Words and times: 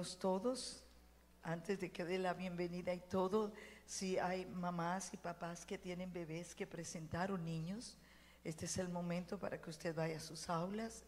Todos. 0.00 0.82
Antes 1.42 1.80
de 1.80 1.90
que 1.92 2.04
dé 2.04 2.18
la 2.18 2.32
bienvenida 2.32 2.94
y 2.94 3.00
todo, 3.00 3.52
si 3.84 4.18
hay 4.18 4.46
mamás 4.46 5.12
y 5.12 5.18
papás 5.18 5.66
que 5.66 5.76
tienen 5.76 6.12
bebés 6.12 6.54
que 6.54 6.66
presentar 6.66 7.30
o 7.30 7.38
niños, 7.38 7.98
este 8.44 8.64
es 8.64 8.78
el 8.78 8.88
momento 8.88 9.38
para 9.38 9.60
que 9.60 9.68
usted 9.68 9.94
vaya 9.94 10.16
a 10.16 10.20
sus 10.20 10.48
aulas 10.48 11.04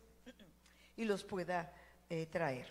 y 0.97 1.05
los 1.05 1.24
pueda 1.24 1.72
eh, 2.11 2.26
traer. 2.26 2.66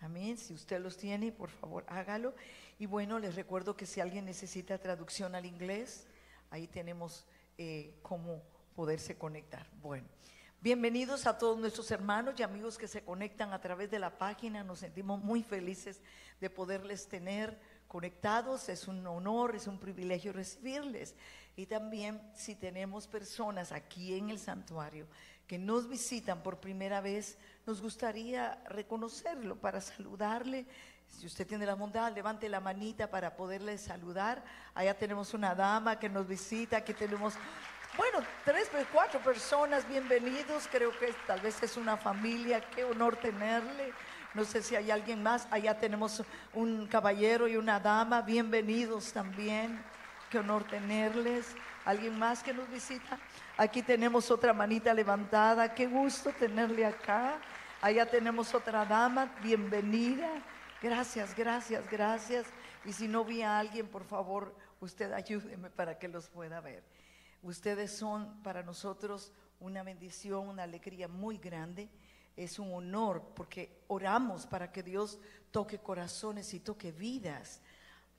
Amén. 0.00 0.36
Si 0.36 0.52
usted 0.52 0.78
los 0.78 0.96
tiene, 0.96 1.32
por 1.32 1.48
favor, 1.48 1.84
hágalo. 1.88 2.34
Y 2.78 2.84
bueno, 2.86 3.18
les 3.18 3.34
recuerdo 3.34 3.76
que 3.76 3.86
si 3.86 4.00
alguien 4.00 4.26
necesita 4.26 4.78
traducción 4.78 5.34
al 5.34 5.46
inglés, 5.46 6.06
ahí 6.50 6.66
tenemos 6.66 7.24
eh, 7.56 7.98
cómo 8.02 8.42
poderse 8.74 9.16
conectar. 9.16 9.66
Bueno, 9.80 10.06
bienvenidos 10.62 11.26
a 11.26 11.38
todos 11.38 11.58
nuestros 11.58 11.90
hermanos 11.90 12.34
y 12.36 12.42
amigos 12.42 12.76
que 12.76 12.86
se 12.86 13.02
conectan 13.02 13.52
a 13.52 13.60
través 13.60 13.90
de 13.90 13.98
la 13.98 14.18
página. 14.18 14.62
Nos 14.62 14.80
sentimos 14.80 15.22
muy 15.22 15.42
felices 15.42 16.00
de 16.40 16.50
poderles 16.50 17.08
tener 17.08 17.58
conectados. 17.88 18.68
Es 18.68 18.86
un 18.86 19.06
honor, 19.06 19.56
es 19.56 19.66
un 19.66 19.78
privilegio 19.78 20.32
recibirles. 20.32 21.14
Y 21.56 21.66
también 21.66 22.20
si 22.34 22.54
tenemos 22.54 23.06
personas 23.06 23.72
aquí 23.72 24.14
en 24.14 24.30
el 24.30 24.38
santuario 24.38 25.06
que 25.46 25.58
nos 25.58 25.88
visitan 25.88 26.42
por 26.42 26.60
primera 26.60 27.00
vez, 27.00 27.38
nos 27.66 27.80
gustaría 27.80 28.62
reconocerlo 28.68 29.56
para 29.56 29.80
saludarle. 29.80 30.66
Si 31.08 31.26
usted 31.26 31.46
tiene 31.46 31.66
la 31.66 31.74
bondad, 31.74 32.14
levante 32.14 32.48
la 32.48 32.60
manita 32.60 33.10
para 33.10 33.34
poderle 33.34 33.76
saludar. 33.78 34.44
Allá 34.74 34.96
tenemos 34.96 35.34
una 35.34 35.54
dama 35.54 35.98
que 35.98 36.08
nos 36.08 36.28
visita, 36.28 36.76
aquí 36.76 36.94
tenemos, 36.94 37.34
bueno, 37.96 38.18
tres, 38.44 38.70
cuatro 38.92 39.20
personas, 39.20 39.86
bienvenidos. 39.88 40.68
Creo 40.70 40.96
que 40.98 41.12
tal 41.26 41.40
vez 41.40 41.62
es 41.62 41.76
una 41.76 41.96
familia, 41.96 42.60
qué 42.70 42.84
honor 42.84 43.16
tenerle. 43.16 43.92
No 44.34 44.44
sé 44.44 44.62
si 44.62 44.76
hay 44.76 44.90
alguien 44.90 45.22
más. 45.22 45.48
Allá 45.50 45.78
tenemos 45.78 46.22
un 46.54 46.86
caballero 46.86 47.48
y 47.48 47.56
una 47.56 47.80
dama, 47.80 48.22
bienvenidos 48.22 49.12
también. 49.12 49.82
Qué 50.30 50.38
honor 50.38 50.64
tenerles. 50.64 51.54
¿Alguien 51.84 52.18
más 52.18 52.42
que 52.42 52.52
nos 52.52 52.70
visita? 52.70 53.18
Aquí 53.56 53.82
tenemos 53.82 54.30
otra 54.30 54.52
manita 54.52 54.94
levantada. 54.94 55.74
Qué 55.74 55.86
gusto 55.86 56.30
tenerle 56.32 56.86
acá. 56.86 57.38
Allá 57.80 58.06
tenemos 58.06 58.54
otra 58.54 58.84
dama. 58.84 59.34
Bienvenida. 59.42 60.28
Gracias, 60.80 61.34
gracias, 61.34 61.90
gracias. 61.90 62.46
Y 62.84 62.92
si 62.92 63.08
no 63.08 63.24
vi 63.24 63.42
a 63.42 63.58
alguien, 63.58 63.88
por 63.88 64.04
favor, 64.04 64.54
usted 64.80 65.12
ayúdeme 65.12 65.70
para 65.70 65.98
que 65.98 66.06
los 66.06 66.28
pueda 66.28 66.60
ver. 66.60 66.82
Ustedes 67.42 67.92
son 67.92 68.42
para 68.42 68.62
nosotros 68.62 69.32
una 69.60 69.82
bendición, 69.82 70.48
una 70.48 70.64
alegría 70.64 71.08
muy 71.08 71.38
grande. 71.38 71.88
Es 72.36 72.58
un 72.58 72.72
honor 72.72 73.32
porque 73.34 73.82
oramos 73.88 74.46
para 74.46 74.72
que 74.72 74.82
Dios 74.82 75.18
toque 75.50 75.78
corazones 75.78 76.52
y 76.54 76.60
toque 76.60 76.92
vidas 76.92 77.60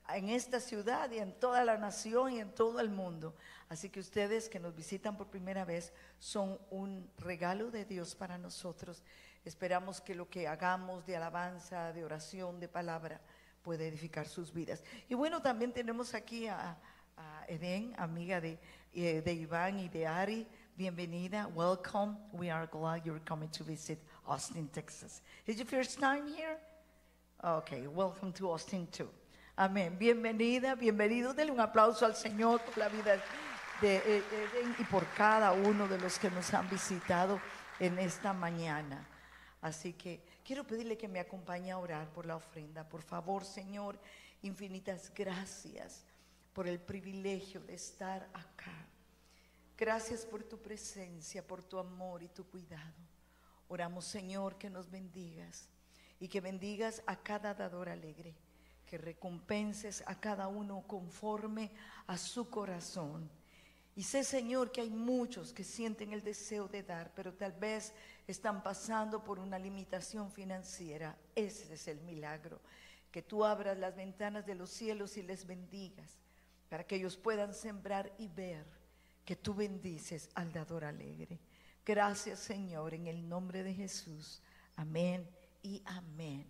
en 0.08 0.28
esta 0.28 0.60
ciudad 0.60 1.10
y 1.10 1.18
en 1.18 1.38
toda 1.38 1.64
la 1.64 1.78
nación 1.78 2.32
y 2.32 2.40
en 2.40 2.54
todo 2.54 2.80
el 2.80 2.90
mundo. 2.90 3.34
Así 3.68 3.88
que 3.88 4.00
ustedes 4.00 4.48
que 4.48 4.60
nos 4.60 4.74
visitan 4.74 5.16
por 5.16 5.28
primera 5.28 5.64
vez 5.64 5.92
son 6.18 6.58
un 6.70 7.10
regalo 7.18 7.70
de 7.70 7.84
Dios 7.84 8.14
para 8.14 8.38
nosotros. 8.38 9.02
Esperamos 9.44 10.00
que 10.00 10.14
lo 10.14 10.28
que 10.28 10.46
hagamos 10.46 11.06
de 11.06 11.16
alabanza, 11.16 11.92
de 11.92 12.04
oración, 12.04 12.60
de 12.60 12.68
palabra, 12.68 13.20
pueda 13.62 13.84
edificar 13.84 14.26
sus 14.26 14.52
vidas. 14.52 14.82
Y 15.08 15.14
bueno, 15.14 15.40
también 15.40 15.72
tenemos 15.72 16.14
aquí 16.14 16.48
a, 16.48 16.76
a 17.16 17.44
Eden, 17.48 17.94
amiga 17.96 18.40
de, 18.40 18.58
eh, 18.94 19.22
de 19.22 19.32
Iván 19.32 19.78
y 19.78 19.88
de 19.88 20.06
Ari. 20.06 20.46
Bienvenida, 20.76 21.48
welcome. 21.54 22.16
We 22.32 22.50
are 22.50 22.66
glad 22.66 23.04
you're 23.04 23.22
coming 23.24 23.50
to 23.50 23.64
visit 23.64 23.98
Austin, 24.26 24.68
Texas. 24.68 25.22
Is 25.46 25.56
your 25.56 25.66
first 25.66 25.98
time 25.98 26.26
here? 26.26 26.58
Okay, 27.42 27.86
welcome 27.86 28.32
to 28.32 28.50
Austin 28.50 28.86
too. 28.86 29.08
Amén. 29.56 29.98
Bienvenida, 29.98 30.74
bienvenido. 30.74 31.34
Denle 31.34 31.52
un 31.52 31.60
aplauso 31.60 32.06
al 32.06 32.14
Señor 32.14 32.60
por 32.60 32.78
la 32.78 32.88
vida 32.88 33.22
de 33.80 33.96
eh, 33.96 34.22
Eden 34.32 34.74
y 34.78 34.84
por 34.84 35.06
cada 35.14 35.52
uno 35.52 35.88
de 35.88 35.98
los 35.98 36.18
que 36.18 36.30
nos 36.30 36.52
han 36.54 36.68
visitado 36.68 37.40
en 37.80 37.98
esta 37.98 38.32
mañana. 38.32 39.06
Así 39.60 39.92
que 39.92 40.24
quiero 40.44 40.64
pedirle 40.64 40.96
que 40.96 41.08
me 41.08 41.20
acompañe 41.20 41.70
a 41.70 41.78
orar 41.78 42.08
por 42.12 42.26
la 42.26 42.36
ofrenda. 42.36 42.88
Por 42.88 43.02
favor, 43.02 43.44
Señor, 43.44 43.98
infinitas 44.42 45.12
gracias 45.14 46.04
por 46.52 46.68
el 46.68 46.80
privilegio 46.80 47.60
de 47.60 47.74
estar 47.74 48.28
acá. 48.34 48.86
Gracias 49.76 50.24
por 50.24 50.44
tu 50.44 50.58
presencia, 50.58 51.46
por 51.46 51.62
tu 51.62 51.78
amor 51.78 52.22
y 52.22 52.28
tu 52.28 52.44
cuidado. 52.44 52.94
Oramos, 53.68 54.04
Señor, 54.04 54.58
que 54.58 54.70
nos 54.70 54.90
bendigas 54.90 55.68
y 56.20 56.28
que 56.28 56.40
bendigas 56.40 57.02
a 57.06 57.16
cada 57.16 57.54
dador 57.54 57.88
alegre, 57.88 58.34
que 58.86 58.98
recompenses 58.98 60.04
a 60.06 60.20
cada 60.20 60.46
uno 60.48 60.84
conforme 60.86 61.72
a 62.06 62.18
su 62.18 62.48
corazón. 62.50 63.30
Y 63.96 64.04
sé, 64.04 64.24
Señor, 64.24 64.72
que 64.72 64.82
hay 64.82 64.90
muchos 64.90 65.52
que 65.52 65.64
sienten 65.64 66.12
el 66.12 66.22
deseo 66.22 66.68
de 66.68 66.82
dar, 66.82 67.12
pero 67.14 67.34
tal 67.34 67.52
vez 67.52 67.92
están 68.26 68.62
pasando 68.62 69.24
por 69.24 69.38
una 69.38 69.58
limitación 69.58 70.30
financiera. 70.30 71.16
Ese 71.34 71.74
es 71.74 71.88
el 71.88 72.00
milagro. 72.02 72.60
Que 73.10 73.22
tú 73.22 73.44
abras 73.44 73.78
las 73.78 73.94
ventanas 73.94 74.46
de 74.46 74.54
los 74.54 74.70
cielos 74.70 75.16
y 75.18 75.22
les 75.22 75.46
bendigas, 75.46 76.18
para 76.72 76.84
que 76.84 76.96
ellos 76.96 77.18
puedan 77.18 77.52
sembrar 77.52 78.10
y 78.16 78.28
ver 78.28 78.64
que 79.26 79.36
tú 79.36 79.52
bendices 79.52 80.30
al 80.34 80.50
dador 80.54 80.86
alegre. 80.86 81.38
Gracias, 81.84 82.38
Señor, 82.38 82.94
en 82.94 83.08
el 83.08 83.28
nombre 83.28 83.62
de 83.62 83.74
Jesús. 83.74 84.40
Amén 84.76 85.28
y 85.62 85.82
amén. 85.84 86.46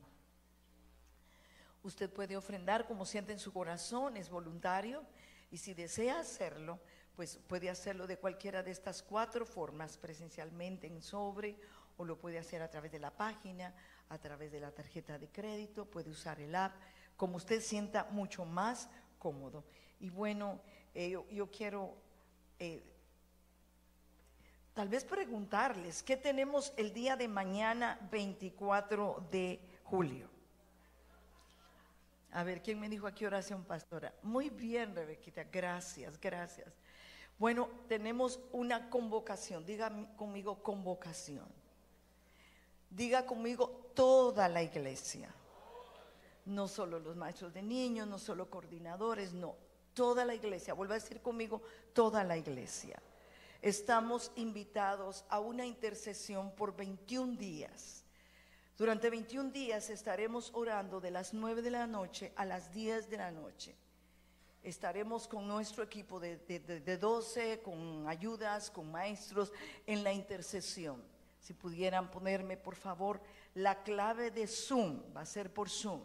Usted 1.82 2.08
puede 2.08 2.36
ofrendar 2.36 2.86
como 2.86 3.04
siente 3.04 3.32
en 3.32 3.40
su 3.40 3.52
corazón, 3.52 4.16
es 4.16 4.30
voluntario. 4.30 5.04
Y 5.50 5.56
si 5.56 5.74
desea 5.74 6.20
hacerlo, 6.20 6.78
pues 7.16 7.40
puede 7.48 7.68
hacerlo 7.68 8.06
de 8.06 8.16
cualquiera 8.16 8.62
de 8.62 8.70
estas 8.70 9.02
cuatro 9.02 9.44
formas, 9.44 9.98
presencialmente 9.98 10.86
en 10.86 11.02
sobre, 11.02 11.58
o 11.96 12.04
lo 12.04 12.16
puede 12.16 12.38
hacer 12.38 12.62
a 12.62 12.70
través 12.70 12.92
de 12.92 13.00
la 13.00 13.10
página, 13.10 13.74
a 14.08 14.18
través 14.18 14.52
de 14.52 14.60
la 14.60 14.70
tarjeta 14.70 15.18
de 15.18 15.26
crédito, 15.30 15.84
puede 15.84 16.10
usar 16.10 16.38
el 16.38 16.54
app, 16.54 16.76
como 17.16 17.38
usted 17.38 17.60
sienta 17.60 18.04
mucho 18.12 18.44
más 18.44 18.88
cómodo. 19.18 19.64
Y 20.02 20.10
bueno, 20.10 20.60
eh, 20.94 21.16
yo, 21.30 21.48
quiero 21.52 21.94
eh, 22.58 22.82
tal 24.74 24.88
vez 24.88 25.04
preguntarles, 25.04 26.02
¿qué 26.02 26.16
tenemos 26.16 26.72
el 26.76 26.92
día 26.92 27.14
de 27.14 27.28
mañana 27.28 28.00
24 28.10 29.28
de 29.30 29.60
julio? 29.84 30.28
A 32.32 32.42
ver, 32.42 32.62
¿quién 32.62 32.80
me 32.80 32.88
dijo 32.88 33.06
aquí 33.06 33.24
oración 33.24 33.62
pastora? 33.62 34.12
Muy 34.24 34.50
bien, 34.50 34.92
Rebequita, 34.92 35.44
gracias, 35.44 36.20
gracias. 36.20 36.72
Bueno, 37.38 37.68
tenemos 37.86 38.40
una 38.50 38.90
convocación, 38.90 39.64
diga 39.64 39.92
conmigo 40.16 40.64
convocación. 40.64 41.46
Diga 42.90 43.24
conmigo 43.24 43.92
toda 43.94 44.48
la 44.48 44.64
iglesia. 44.64 45.32
No 46.44 46.66
solo 46.66 46.98
los 46.98 47.14
maestros 47.14 47.54
de 47.54 47.62
niños, 47.62 48.08
no 48.08 48.18
solo 48.18 48.50
coordinadores, 48.50 49.32
no, 49.32 49.54
toda 49.94 50.24
la 50.24 50.34
iglesia. 50.34 50.74
Vuelva 50.74 50.94
a 50.94 50.98
decir 50.98 51.20
conmigo, 51.20 51.62
toda 51.92 52.24
la 52.24 52.36
iglesia. 52.36 53.00
Estamos 53.60 54.32
invitados 54.36 55.24
a 55.28 55.38
una 55.40 55.64
intercesión 55.64 56.54
por 56.54 56.74
21 56.74 57.36
días. 57.36 58.04
Durante 58.76 59.10
21 59.10 59.50
días 59.50 59.90
estaremos 59.90 60.50
orando 60.54 61.00
de 61.00 61.10
las 61.10 61.32
9 61.32 61.62
de 61.62 61.70
la 61.70 61.86
noche 61.86 62.32
a 62.36 62.44
las 62.44 62.72
10 62.72 63.08
de 63.10 63.16
la 63.16 63.30
noche. 63.30 63.76
Estaremos 64.62 65.28
con 65.28 65.46
nuestro 65.46 65.82
equipo 65.82 66.18
de, 66.20 66.36
de 66.38 66.98
12, 66.98 67.60
con 67.62 68.08
ayudas, 68.08 68.70
con 68.70 68.90
maestros 68.90 69.52
en 69.86 70.02
la 70.02 70.12
intercesión. 70.12 71.02
Si 71.40 71.52
pudieran 71.52 72.10
ponerme, 72.10 72.56
por 72.56 72.76
favor, 72.76 73.20
la 73.54 73.82
clave 73.82 74.30
de 74.30 74.46
Zoom, 74.46 75.02
va 75.16 75.22
a 75.22 75.26
ser 75.26 75.52
por 75.52 75.68
Zoom. 75.68 76.02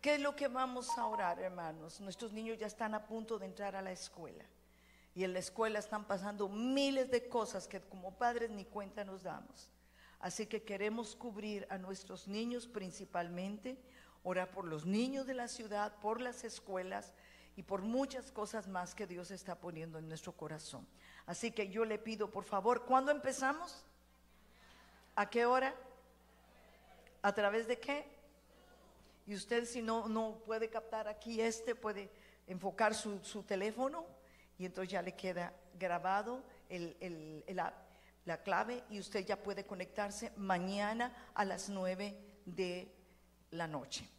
¿Qué 0.00 0.14
es 0.14 0.20
lo 0.20 0.34
que 0.34 0.48
vamos 0.48 0.96
a 0.96 1.06
orar, 1.06 1.38
hermanos? 1.40 2.00
Nuestros 2.00 2.32
niños 2.32 2.58
ya 2.58 2.66
están 2.66 2.94
a 2.94 3.06
punto 3.06 3.38
de 3.38 3.44
entrar 3.44 3.76
a 3.76 3.82
la 3.82 3.92
escuela. 3.92 4.44
Y 5.14 5.24
en 5.24 5.34
la 5.34 5.40
escuela 5.40 5.78
están 5.78 6.06
pasando 6.06 6.48
miles 6.48 7.10
de 7.10 7.28
cosas 7.28 7.68
que 7.68 7.80
como 7.80 8.14
padres 8.16 8.50
ni 8.50 8.64
cuenta 8.64 9.04
nos 9.04 9.24
damos. 9.24 9.70
Así 10.18 10.46
que 10.46 10.62
queremos 10.62 11.14
cubrir 11.14 11.66
a 11.68 11.76
nuestros 11.76 12.28
niños 12.28 12.66
principalmente, 12.66 13.78
orar 14.22 14.50
por 14.50 14.64
los 14.64 14.86
niños 14.86 15.26
de 15.26 15.34
la 15.34 15.48
ciudad, 15.48 15.94
por 16.00 16.20
las 16.20 16.44
escuelas 16.44 17.12
y 17.56 17.62
por 17.62 17.82
muchas 17.82 18.30
cosas 18.30 18.68
más 18.68 18.94
que 18.94 19.06
Dios 19.06 19.30
está 19.30 19.56
poniendo 19.56 19.98
en 19.98 20.08
nuestro 20.08 20.32
corazón. 20.32 20.86
Así 21.26 21.50
que 21.50 21.68
yo 21.68 21.84
le 21.84 21.98
pido, 21.98 22.30
por 22.30 22.44
favor, 22.44 22.86
¿cuándo 22.86 23.10
empezamos? 23.10 23.84
¿A 25.14 25.28
qué 25.28 25.44
hora? 25.44 25.74
¿A 27.20 27.34
través 27.34 27.66
de 27.66 27.78
qué? 27.78 28.19
Y 29.30 29.34
usted 29.36 29.64
si 29.64 29.80
no, 29.80 30.08
no 30.08 30.42
puede 30.44 30.68
captar 30.68 31.06
aquí 31.06 31.40
este, 31.40 31.76
puede 31.76 32.10
enfocar 32.48 32.96
su, 32.96 33.20
su 33.22 33.44
teléfono 33.44 34.04
y 34.58 34.66
entonces 34.66 34.90
ya 34.90 35.02
le 35.02 35.14
queda 35.14 35.54
grabado 35.78 36.42
el, 36.68 37.44
la, 38.24 38.42
clave 38.42 38.82
y 38.90 38.98
usted 38.98 39.24
ya 39.24 39.40
puede 39.40 39.64
conectarse 39.64 40.32
mañana 40.36 41.14
a 41.32 41.44
las 41.44 41.68
9 41.68 42.18
de 42.44 42.92
la 43.52 43.68
noche. 43.68 44.10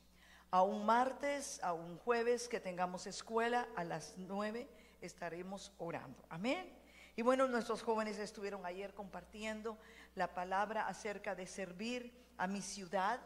A 0.49 0.62
un 0.62 0.86
martes, 0.86 1.62
a 1.62 1.74
un 1.74 1.97
jueves 1.97 2.47
que 2.47 2.62
tengamos 2.62 3.05
escuela, 3.05 3.68
a 3.76 3.84
las 3.84 4.14
9 4.16 4.66
estaremos 5.01 5.74
orando. 5.78 6.24
Amén. 6.30 6.72
Y 7.18 7.22
bueno, 7.22 7.49
nuestros 7.49 7.84
jóvenes 7.84 8.18
estuvieron 8.18 8.66
ayer 8.66 8.93
compartiendo 8.93 9.78
la 10.16 10.34
palabra 10.34 10.88
acerca 10.88 11.36
de 11.36 11.47
servir 11.47 12.14
a 12.38 12.47
mi 12.47 12.62
ciudad 12.62 13.20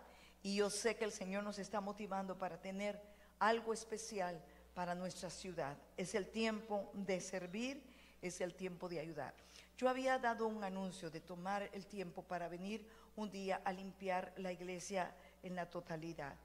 y 0.45 0.57
yo 0.57 0.69
sé 0.69 0.95
que 0.95 1.05
el 1.05 1.11
Señor 1.11 1.43
nos 1.43 1.57
está 1.57 1.81
motivando 1.81 2.37
para 2.37 2.61
tener 2.61 3.01
algo 3.39 3.73
especial 3.73 4.39
para 4.75 4.93
nuestra 4.93 5.31
ciudad. 5.31 5.75
Es 5.97 6.13
el 6.13 6.29
tiempo 6.29 6.91
de 6.93 7.19
servir, 7.19 7.81
es 8.21 8.39
el 8.41 8.53
tiempo 8.53 8.87
de 8.87 8.99
ayudar. 8.99 9.33
Yo 9.75 9.89
había 9.89 10.19
dado 10.19 10.45
un 10.45 10.63
anuncio 10.63 11.09
de 11.09 11.19
tomar 11.19 11.67
el 11.73 11.87
tiempo 11.87 12.21
para 12.21 12.47
venir 12.47 12.87
un 13.15 13.31
día 13.31 13.59
a 13.65 13.73
limpiar 13.73 14.33
la 14.37 14.51
iglesia 14.51 15.15
en 15.41 15.55
la 15.55 15.67
totalidad, 15.67 16.35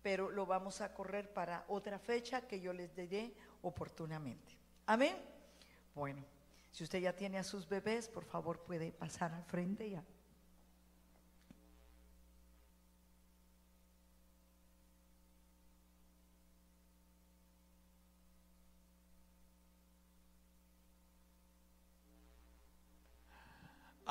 pero 0.00 0.30
lo 0.30 0.46
vamos 0.46 0.80
a 0.80 0.94
correr 0.94 1.30
para 1.30 1.66
otra 1.68 1.98
fecha 1.98 2.48
que 2.48 2.62
yo 2.62 2.72
les 2.72 2.96
diré 2.96 3.34
oportunamente. 3.60 4.56
Amén. 4.86 5.18
Bueno, 5.94 6.24
si 6.70 6.82
usted 6.82 7.00
ya 7.00 7.14
tiene 7.14 7.36
a 7.36 7.44
sus 7.44 7.68
bebés, 7.68 8.08
por 8.08 8.24
favor 8.24 8.60
puede 8.60 8.90
pasar 8.90 9.34
al 9.34 9.44
frente 9.44 9.90
ya. 9.90 10.02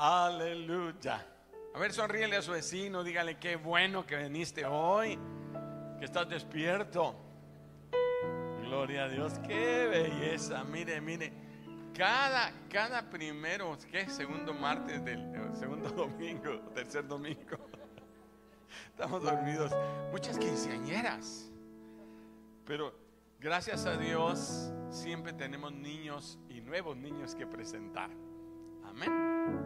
Aleluya. 0.02 1.26
A 1.74 1.78
ver, 1.78 1.92
sonríele 1.92 2.36
a 2.36 2.40
su 2.40 2.52
vecino, 2.52 3.04
dígale 3.04 3.36
qué 3.36 3.56
bueno 3.56 4.06
que 4.06 4.16
viniste 4.16 4.64
hoy, 4.64 5.18
que 5.98 6.06
estás 6.06 6.26
despierto. 6.26 7.14
Gloria 8.62 9.04
a 9.04 9.08
Dios, 9.10 9.34
qué 9.46 9.88
belleza. 9.88 10.64
Mire, 10.64 11.02
mire, 11.02 11.30
cada, 11.94 12.50
cada 12.70 13.10
primero, 13.10 13.76
¿qué? 13.90 14.08
Segundo 14.08 14.54
martes 14.54 15.04
del 15.04 15.20
eh, 15.34 15.50
segundo 15.52 15.90
domingo, 15.94 16.60
tercer 16.74 17.06
domingo. 17.06 17.58
Estamos 18.88 19.22
dormidos. 19.22 19.70
Muchas 20.12 20.38
quinceañeras. 20.38 21.50
Pero 22.64 22.94
gracias 23.38 23.84
a 23.84 23.98
Dios 23.98 24.72
siempre 24.88 25.34
tenemos 25.34 25.74
niños 25.74 26.38
y 26.48 26.62
nuevos 26.62 26.96
niños 26.96 27.34
que 27.34 27.46
presentar. 27.46 28.08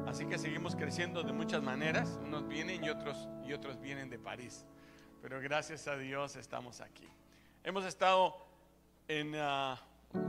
Así 0.07 0.27
que 0.27 0.39
seguimos 0.39 0.77
creciendo 0.77 1.23
de 1.23 1.33
muchas 1.33 1.63
maneras. 1.63 2.19
Unos 2.23 2.47
vienen 2.47 2.85
y 2.85 2.91
otros, 2.91 3.29
y 3.47 3.53
otros 3.53 3.81
vienen 3.81 4.11
de 4.11 4.19
París. 4.19 4.65
Pero 5.21 5.41
gracias 5.41 5.89
a 5.89 5.97
Dios 5.97 6.37
estamos 6.37 6.81
aquí. 6.81 7.09
Hemos 7.63 7.85
estado 7.85 8.37
en 9.09 9.35
uh, 9.35 9.77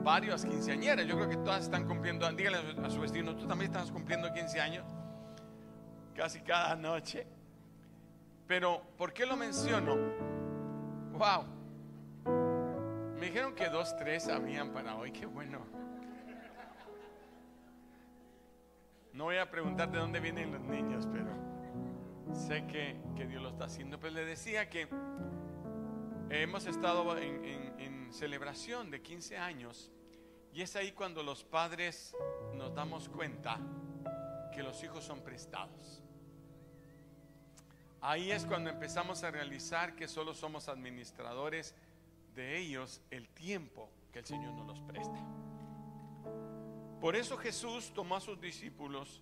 varias 0.04 0.46
quinceañeras. 0.46 1.06
Yo 1.06 1.16
creo 1.16 1.30
que 1.30 1.38
todas 1.38 1.64
están 1.64 1.86
cumpliendo. 1.86 2.30
Dígale 2.32 2.58
a 2.82 2.90
su 2.90 3.00
vecino, 3.00 3.36
tú 3.36 3.46
también 3.46 3.72
estás 3.72 3.92
cumpliendo 3.92 4.34
15 4.34 4.60
años. 4.60 4.86
Casi 6.16 6.40
cada 6.42 6.76
noche. 6.76 7.28
Pero, 8.48 8.82
¿por 8.98 9.14
qué 9.14 9.26
lo 9.26 9.36
menciono? 9.36 9.96
Wow. 11.14 11.46
Me 13.20 13.28
dijeron 13.28 13.54
que 13.54 13.70
dos, 13.70 13.96
tres 13.98 14.28
habían 14.28 14.72
para 14.72 14.96
hoy. 14.96 15.12
Qué 15.12 15.26
bueno. 15.26 15.85
No 19.16 19.24
voy 19.24 19.38
a 19.38 19.50
preguntar 19.50 19.90
de 19.90 19.98
dónde 19.98 20.20
vienen 20.20 20.52
los 20.52 20.60
niños, 20.60 21.08
pero 21.10 21.32
sé 22.34 22.68
que, 22.68 22.98
Dios 23.26 23.42
lo 23.42 23.48
está 23.48 23.64
haciendo. 23.64 23.98
Pero 23.98 24.14
le 24.14 24.26
decía 24.26 24.70
que 24.70 24.90
hemos 26.30 26.66
estado 26.66 27.18
en, 27.18 28.12
celebración 28.12 28.92
de 28.92 29.02
15 29.02 29.38
años 29.38 29.92
y 30.54 30.62
es 30.62 30.76
ahí 30.78 30.94
cuando 30.94 31.22
los 31.22 31.44
padres 31.44 32.16
nos 32.54 32.74
damos 32.74 33.10
cuenta 33.10 33.60
que 34.54 34.64
los 34.64 34.82
hijos 34.84 35.04
son 35.04 35.22
prestados. 35.22 36.02
Ahí 38.00 38.32
es 38.32 38.46
cuando 38.46 38.70
empezamos 38.70 39.24
a 39.24 39.32
realizar 39.32 39.96
que 39.96 40.08
solo 40.08 40.34
somos 40.34 40.70
administradores 40.70 41.74
de 42.36 42.58
ellos 42.58 43.02
el 43.12 43.28
tiempo 43.30 43.90
que 44.14 44.20
el 44.20 44.26
Señor 44.26 44.54
nos 44.54 44.68
los 44.68 44.80
presta. 44.82 45.20
Por 47.00 47.16
eso 47.16 47.38
Jesús 47.38 47.92
tomó 47.94 48.16
a 48.16 48.20
sus 48.22 48.40
discípulos 48.40 49.22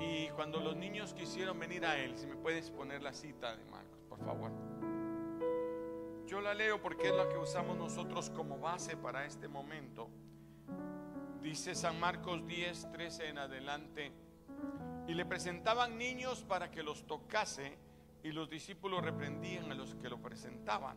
y 0.00 0.28
cuando 0.30 0.60
los 0.60 0.76
niños 0.76 1.14
quisieron 1.14 1.58
venir 1.58 1.84
a 1.84 1.98
Él, 1.98 2.16
si 2.16 2.26
me 2.26 2.36
puedes 2.36 2.70
poner 2.70 3.02
la 3.02 3.12
cita 3.12 3.56
de 3.56 3.64
Marcos, 3.64 4.00
por 4.08 4.18
favor. 4.20 4.50
Yo 6.26 6.40
la 6.40 6.54
leo 6.54 6.80
porque 6.80 7.08
es 7.08 7.14
la 7.14 7.28
que 7.28 7.38
usamos 7.38 7.76
nosotros 7.76 8.30
como 8.30 8.58
base 8.58 8.96
para 8.96 9.24
este 9.24 9.48
momento. 9.48 10.08
Dice 11.42 11.74
San 11.74 12.00
Marcos 12.00 12.46
10, 12.46 12.92
13 12.92 13.28
en 13.28 13.38
adelante. 13.38 14.12
Y 15.06 15.14
le 15.14 15.26
presentaban 15.26 15.98
niños 15.98 16.44
para 16.44 16.70
que 16.70 16.82
los 16.82 17.06
tocase 17.06 17.76
y 18.22 18.32
los 18.32 18.48
discípulos 18.48 19.04
reprendían 19.04 19.70
a 19.70 19.74
los 19.74 19.94
que 19.96 20.08
lo 20.08 20.18
presentaban. 20.18 20.96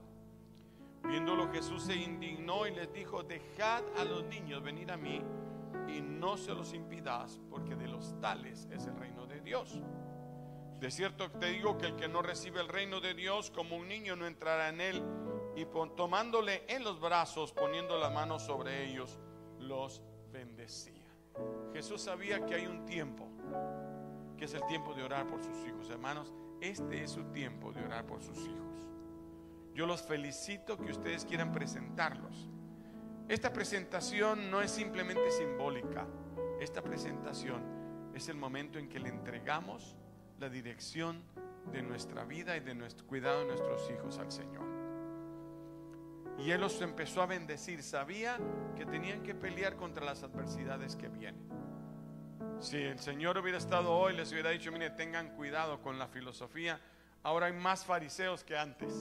Viéndolo 1.03 1.51
Jesús 1.51 1.83
se 1.83 1.95
indignó 1.95 2.65
y 2.65 2.71
les 2.73 2.91
dijo, 2.93 3.23
dejad 3.23 3.83
a 3.97 4.05
los 4.05 4.23
niños 4.23 4.63
venir 4.63 4.91
a 4.91 4.97
mí 4.97 5.21
y 5.87 6.01
no 6.01 6.37
se 6.37 6.53
los 6.53 6.73
impidas, 6.73 7.39
porque 7.49 7.75
de 7.75 7.87
los 7.87 8.19
tales 8.19 8.67
es 8.71 8.85
el 8.85 8.95
reino 8.95 9.25
de 9.25 9.41
Dios. 9.41 9.81
De 10.79 10.91
cierto 10.91 11.31
te 11.31 11.47
digo 11.47 11.77
que 11.77 11.87
el 11.87 11.95
que 11.95 12.07
no 12.07 12.21
recibe 12.21 12.61
el 12.61 12.67
reino 12.67 13.01
de 13.01 13.13
Dios 13.13 13.49
como 13.49 13.77
un 13.77 13.87
niño 13.87 14.15
no 14.15 14.27
entrará 14.27 14.69
en 14.69 14.81
él, 14.81 15.03
y 15.55 15.65
tomándole 15.95 16.63
en 16.67 16.83
los 16.83 16.99
brazos, 16.99 17.51
poniendo 17.51 17.97
la 17.97 18.11
mano 18.11 18.37
sobre 18.37 18.85
ellos, 18.85 19.19
los 19.59 20.03
bendecía. 20.31 21.07
Jesús 21.73 22.01
sabía 22.01 22.45
que 22.45 22.55
hay 22.55 22.67
un 22.67 22.85
tiempo, 22.85 23.27
que 24.37 24.45
es 24.45 24.53
el 24.53 24.65
tiempo 24.67 24.93
de 24.93 25.03
orar 25.03 25.25
por 25.27 25.41
sus 25.43 25.57
hijos. 25.65 25.89
Hermanos, 25.89 26.31
este 26.61 27.03
es 27.03 27.11
su 27.11 27.23
tiempo 27.31 27.71
de 27.71 27.83
orar 27.83 28.05
por 28.05 28.21
sus 28.21 28.37
hijos. 28.37 28.85
Yo 29.73 29.85
los 29.85 30.01
felicito 30.01 30.77
que 30.77 30.91
ustedes 30.91 31.25
quieran 31.25 31.51
presentarlos. 31.51 32.49
Esta 33.29 33.51
presentación 33.51 34.49
no 34.49 34.61
es 34.61 34.71
simplemente 34.71 35.29
simbólica. 35.31 36.07
Esta 36.61 36.81
presentación 36.81 37.61
es 38.13 38.29
el 38.29 38.37
momento 38.37 38.79
en 38.79 38.87
que 38.87 38.99
le 38.99 39.09
entregamos 39.09 39.97
la 40.39 40.47
dirección 40.49 41.21
de 41.73 41.81
nuestra 41.81 42.23
vida 42.23 42.55
y 42.55 42.61
de 42.61 42.73
nuestro 42.73 43.05
cuidado 43.05 43.41
de 43.41 43.47
nuestros 43.47 43.91
hijos 43.91 44.17
al 44.17 44.31
Señor. 44.31 44.65
Y 46.39 46.51
Él 46.51 46.61
los 46.61 46.81
empezó 46.81 47.21
a 47.21 47.25
bendecir. 47.25 47.83
Sabía 47.83 48.39
que 48.77 48.85
tenían 48.85 49.21
que 49.23 49.35
pelear 49.35 49.75
contra 49.75 50.05
las 50.05 50.23
adversidades 50.23 50.95
que 50.95 51.09
vienen. 51.09 51.49
Si 52.61 52.77
el 52.77 52.99
Señor 52.99 53.37
hubiera 53.37 53.57
estado 53.57 53.91
hoy, 53.91 54.15
les 54.15 54.31
hubiera 54.31 54.51
dicho, 54.51 54.71
mire, 54.71 54.91
tengan 54.91 55.35
cuidado 55.35 55.81
con 55.81 55.99
la 55.99 56.07
filosofía. 56.07 56.79
Ahora 57.23 57.47
hay 57.47 57.53
más 57.53 57.83
fariseos 57.83 58.45
que 58.45 58.57
antes. 58.57 58.93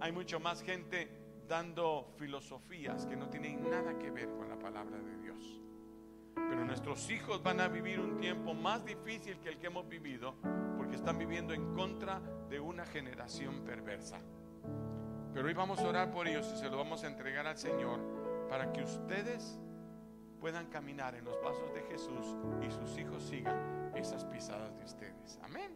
Hay 0.00 0.10
mucho 0.10 0.40
más 0.40 0.60
gente 0.60 1.25
dando 1.46 2.14
filosofías 2.16 3.06
que 3.06 3.16
no 3.16 3.28
tienen 3.28 3.68
nada 3.70 3.98
que 3.98 4.10
ver 4.10 4.28
con 4.30 4.48
la 4.48 4.58
palabra 4.58 4.98
de 4.98 5.16
Dios. 5.18 5.60
Pero 6.34 6.64
nuestros 6.64 7.10
hijos 7.10 7.42
van 7.42 7.60
a 7.60 7.68
vivir 7.68 7.98
un 8.00 8.18
tiempo 8.18 8.54
más 8.54 8.84
difícil 8.84 9.38
que 9.38 9.48
el 9.48 9.58
que 9.58 9.68
hemos 9.68 9.88
vivido 9.88 10.34
porque 10.76 10.96
están 10.96 11.18
viviendo 11.18 11.54
en 11.54 11.74
contra 11.74 12.20
de 12.48 12.60
una 12.60 12.84
generación 12.84 13.64
perversa. 13.64 14.18
Pero 15.32 15.48
hoy 15.48 15.54
vamos 15.54 15.80
a 15.80 15.88
orar 15.88 16.10
por 16.10 16.28
ellos 16.28 16.50
y 16.54 16.58
se 16.58 16.68
lo 16.68 16.76
vamos 16.76 17.04
a 17.04 17.08
entregar 17.08 17.46
al 17.46 17.58
Señor 17.58 18.00
para 18.48 18.72
que 18.72 18.82
ustedes 18.82 19.58
puedan 20.40 20.66
caminar 20.66 21.14
en 21.14 21.24
los 21.24 21.36
pasos 21.38 21.72
de 21.74 21.82
Jesús 21.82 22.36
y 22.66 22.70
sus 22.70 22.98
hijos 22.98 23.22
sigan 23.22 23.92
esas 23.94 24.24
pisadas 24.24 24.76
de 24.78 24.84
ustedes. 24.84 25.38
Amén. 25.42 25.74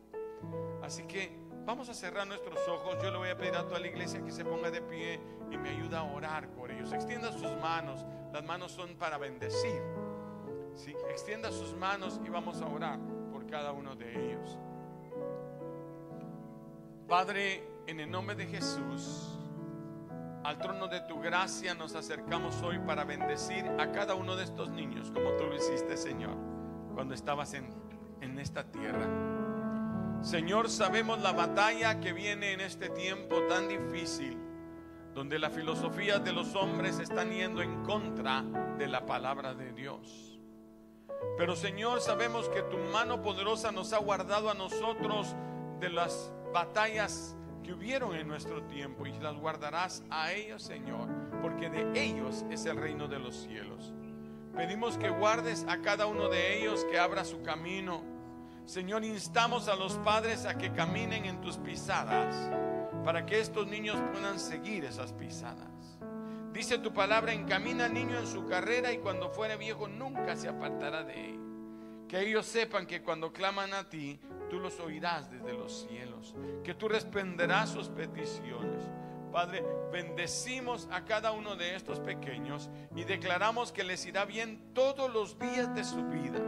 Así 0.83 1.03
que 1.05 1.50
vamos 1.71 1.89
a 1.89 1.95
cerrar 1.95 2.27
nuestros 2.27 2.59
ojos. 2.67 2.97
Yo 3.01 3.13
le 3.13 3.19
voy 3.19 3.29
a 3.29 3.37
pedir 3.37 3.55
a 3.55 3.63
toda 3.63 3.79
la 3.79 3.87
iglesia 3.87 4.21
que 4.25 4.33
se 4.33 4.45
ponga 4.45 4.73
de 4.73 4.83
pie 4.83 5.21
y 5.53 5.57
me 5.57 5.69
ayude 5.69 5.97
a 5.97 6.03
orar 6.03 6.49
por 6.49 6.69
ellos. 6.69 6.93
Extienda 6.93 7.31
sus 7.31 7.57
manos. 7.63 8.05
Las 8.33 8.43
manos 8.43 8.73
son 8.73 8.97
para 8.97 9.19
bendecir. 9.19 9.81
Sí, 10.75 10.93
extienda 11.09 11.53
sus 11.53 11.73
manos 11.77 12.21
y 12.25 12.29
vamos 12.29 12.61
a 12.61 12.67
orar 12.67 12.99
por 13.31 13.47
cada 13.47 13.71
uno 13.71 13.95
de 13.95 14.33
ellos. 14.33 14.59
Padre, 17.07 17.63
en 17.87 18.01
el 18.01 18.11
nombre 18.11 18.35
de 18.35 18.47
Jesús, 18.47 19.39
al 20.43 20.59
trono 20.59 20.89
de 20.89 21.03
tu 21.03 21.21
gracia 21.21 21.75
nos 21.75 21.95
acercamos 21.95 22.61
hoy 22.63 22.81
para 22.81 23.05
bendecir 23.05 23.65
a 23.79 23.93
cada 23.93 24.17
uno 24.17 24.35
de 24.35 24.43
estos 24.43 24.71
niños, 24.71 25.13
como 25.13 25.37
tú 25.37 25.45
lo 25.45 25.55
hiciste, 25.55 25.97
Señor, 25.97 26.37
cuando 26.95 27.15
estabas 27.15 27.55
en, 27.55 27.73
en 28.21 28.41
esta 28.41 28.65
tierra. 28.65 29.30
Señor, 30.23 30.69
sabemos 30.69 31.21
la 31.21 31.33
batalla 31.33 31.99
que 31.99 32.13
viene 32.13 32.53
en 32.53 32.61
este 32.61 32.91
tiempo 32.91 33.43
tan 33.49 33.69
difícil, 33.69 34.37
donde 35.15 35.39
las 35.39 35.53
filosofías 35.55 36.23
de 36.23 36.33
los 36.33 36.55
hombres 36.55 36.99
están 36.99 37.31
yendo 37.31 37.63
en 37.63 37.83
contra 37.85 38.45
de 38.77 38.87
la 38.87 39.07
palabra 39.07 39.55
de 39.55 39.73
Dios. 39.73 40.39
Pero 41.39 41.57
Señor, 41.57 42.03
sabemos 42.03 42.51
que 42.51 42.61
tu 42.63 42.77
mano 42.77 43.23
poderosa 43.23 43.73
nos 43.73 43.95
ha 43.95 43.99
guardado 43.99 44.51
a 44.51 44.55
nosotros 44.55 45.35
de 45.81 45.89
las 45.89 46.31
batallas 46.53 47.35
que 47.63 47.73
hubieron 47.73 48.15
en 48.15 48.29
nuestro 48.29 48.63
tiempo 48.65 49.07
y 49.07 49.19
las 49.21 49.37
guardarás 49.37 50.05
a 50.11 50.33
ellos, 50.33 50.63
Señor, 50.63 51.09
porque 51.41 51.71
de 51.71 51.99
ellos 51.99 52.45
es 52.51 52.67
el 52.67 52.77
reino 52.77 53.09
de 53.09 53.19
los 53.19 53.37
cielos. 53.37 53.95
Pedimos 54.55 54.99
que 54.99 55.09
guardes 55.09 55.65
a 55.67 55.81
cada 55.81 56.05
uno 56.07 56.29
de 56.29 56.59
ellos, 56.59 56.85
que 56.91 56.99
abra 56.99 57.25
su 57.25 57.41
camino. 57.43 58.10
Señor, 58.65 59.05
instamos 59.05 59.69
a 59.69 59.77
los 59.77 59.95
padres 59.99 60.47
a 60.47 60.57
que 60.57 60.73
caminen 60.73 61.25
en 61.25 61.41
tus 61.41 61.57
pisadas, 61.57 62.35
para 63.05 63.27
que 63.27 63.41
estos 63.41 63.67
niños 63.67 64.01
puedan 64.13 64.39
seguir 64.39 64.85
esas 64.85 65.13
pisadas. 65.13 65.99
Dice 66.53 66.79
tu 66.79 66.93
palabra, 66.93 67.33
encamina 67.33 67.87
al 67.87 67.95
niño 67.95 68.19
en 68.19 68.27
su 68.27 68.47
carrera 68.47 68.93
y 68.93 68.99
cuando 68.99 69.31
fuere 69.31 69.57
viejo 69.57 69.89
nunca 69.89 70.37
se 70.37 70.49
apartará 70.49 71.05
de 71.05 71.31
él. 71.31 71.41
Que 72.09 72.21
ellos 72.21 72.45
sepan 72.45 72.87
que 72.87 73.03
cuando 73.03 73.33
claman 73.33 73.73
a 73.73 73.89
ti, 73.89 74.19
tú 74.49 74.59
los 74.59 74.81
oirás 74.81 75.31
desde 75.31 75.53
los 75.53 75.87
cielos, 75.87 76.35
que 76.65 76.75
tú 76.75 76.89
responderás 76.89 77.71
sus 77.71 77.89
peticiones. 77.89 78.83
Padre, 79.31 79.65
bendecimos 79.93 80.89
a 80.91 81.05
cada 81.05 81.31
uno 81.31 81.55
de 81.55 81.77
estos 81.77 82.01
pequeños 82.01 82.69
y 82.97 83.05
declaramos 83.05 83.71
que 83.71 83.85
les 83.85 84.05
irá 84.07 84.25
bien 84.25 84.75
todos 84.75 85.13
los 85.13 85.39
días 85.39 85.73
de 85.73 85.85
su 85.85 86.05
vida. 86.09 86.41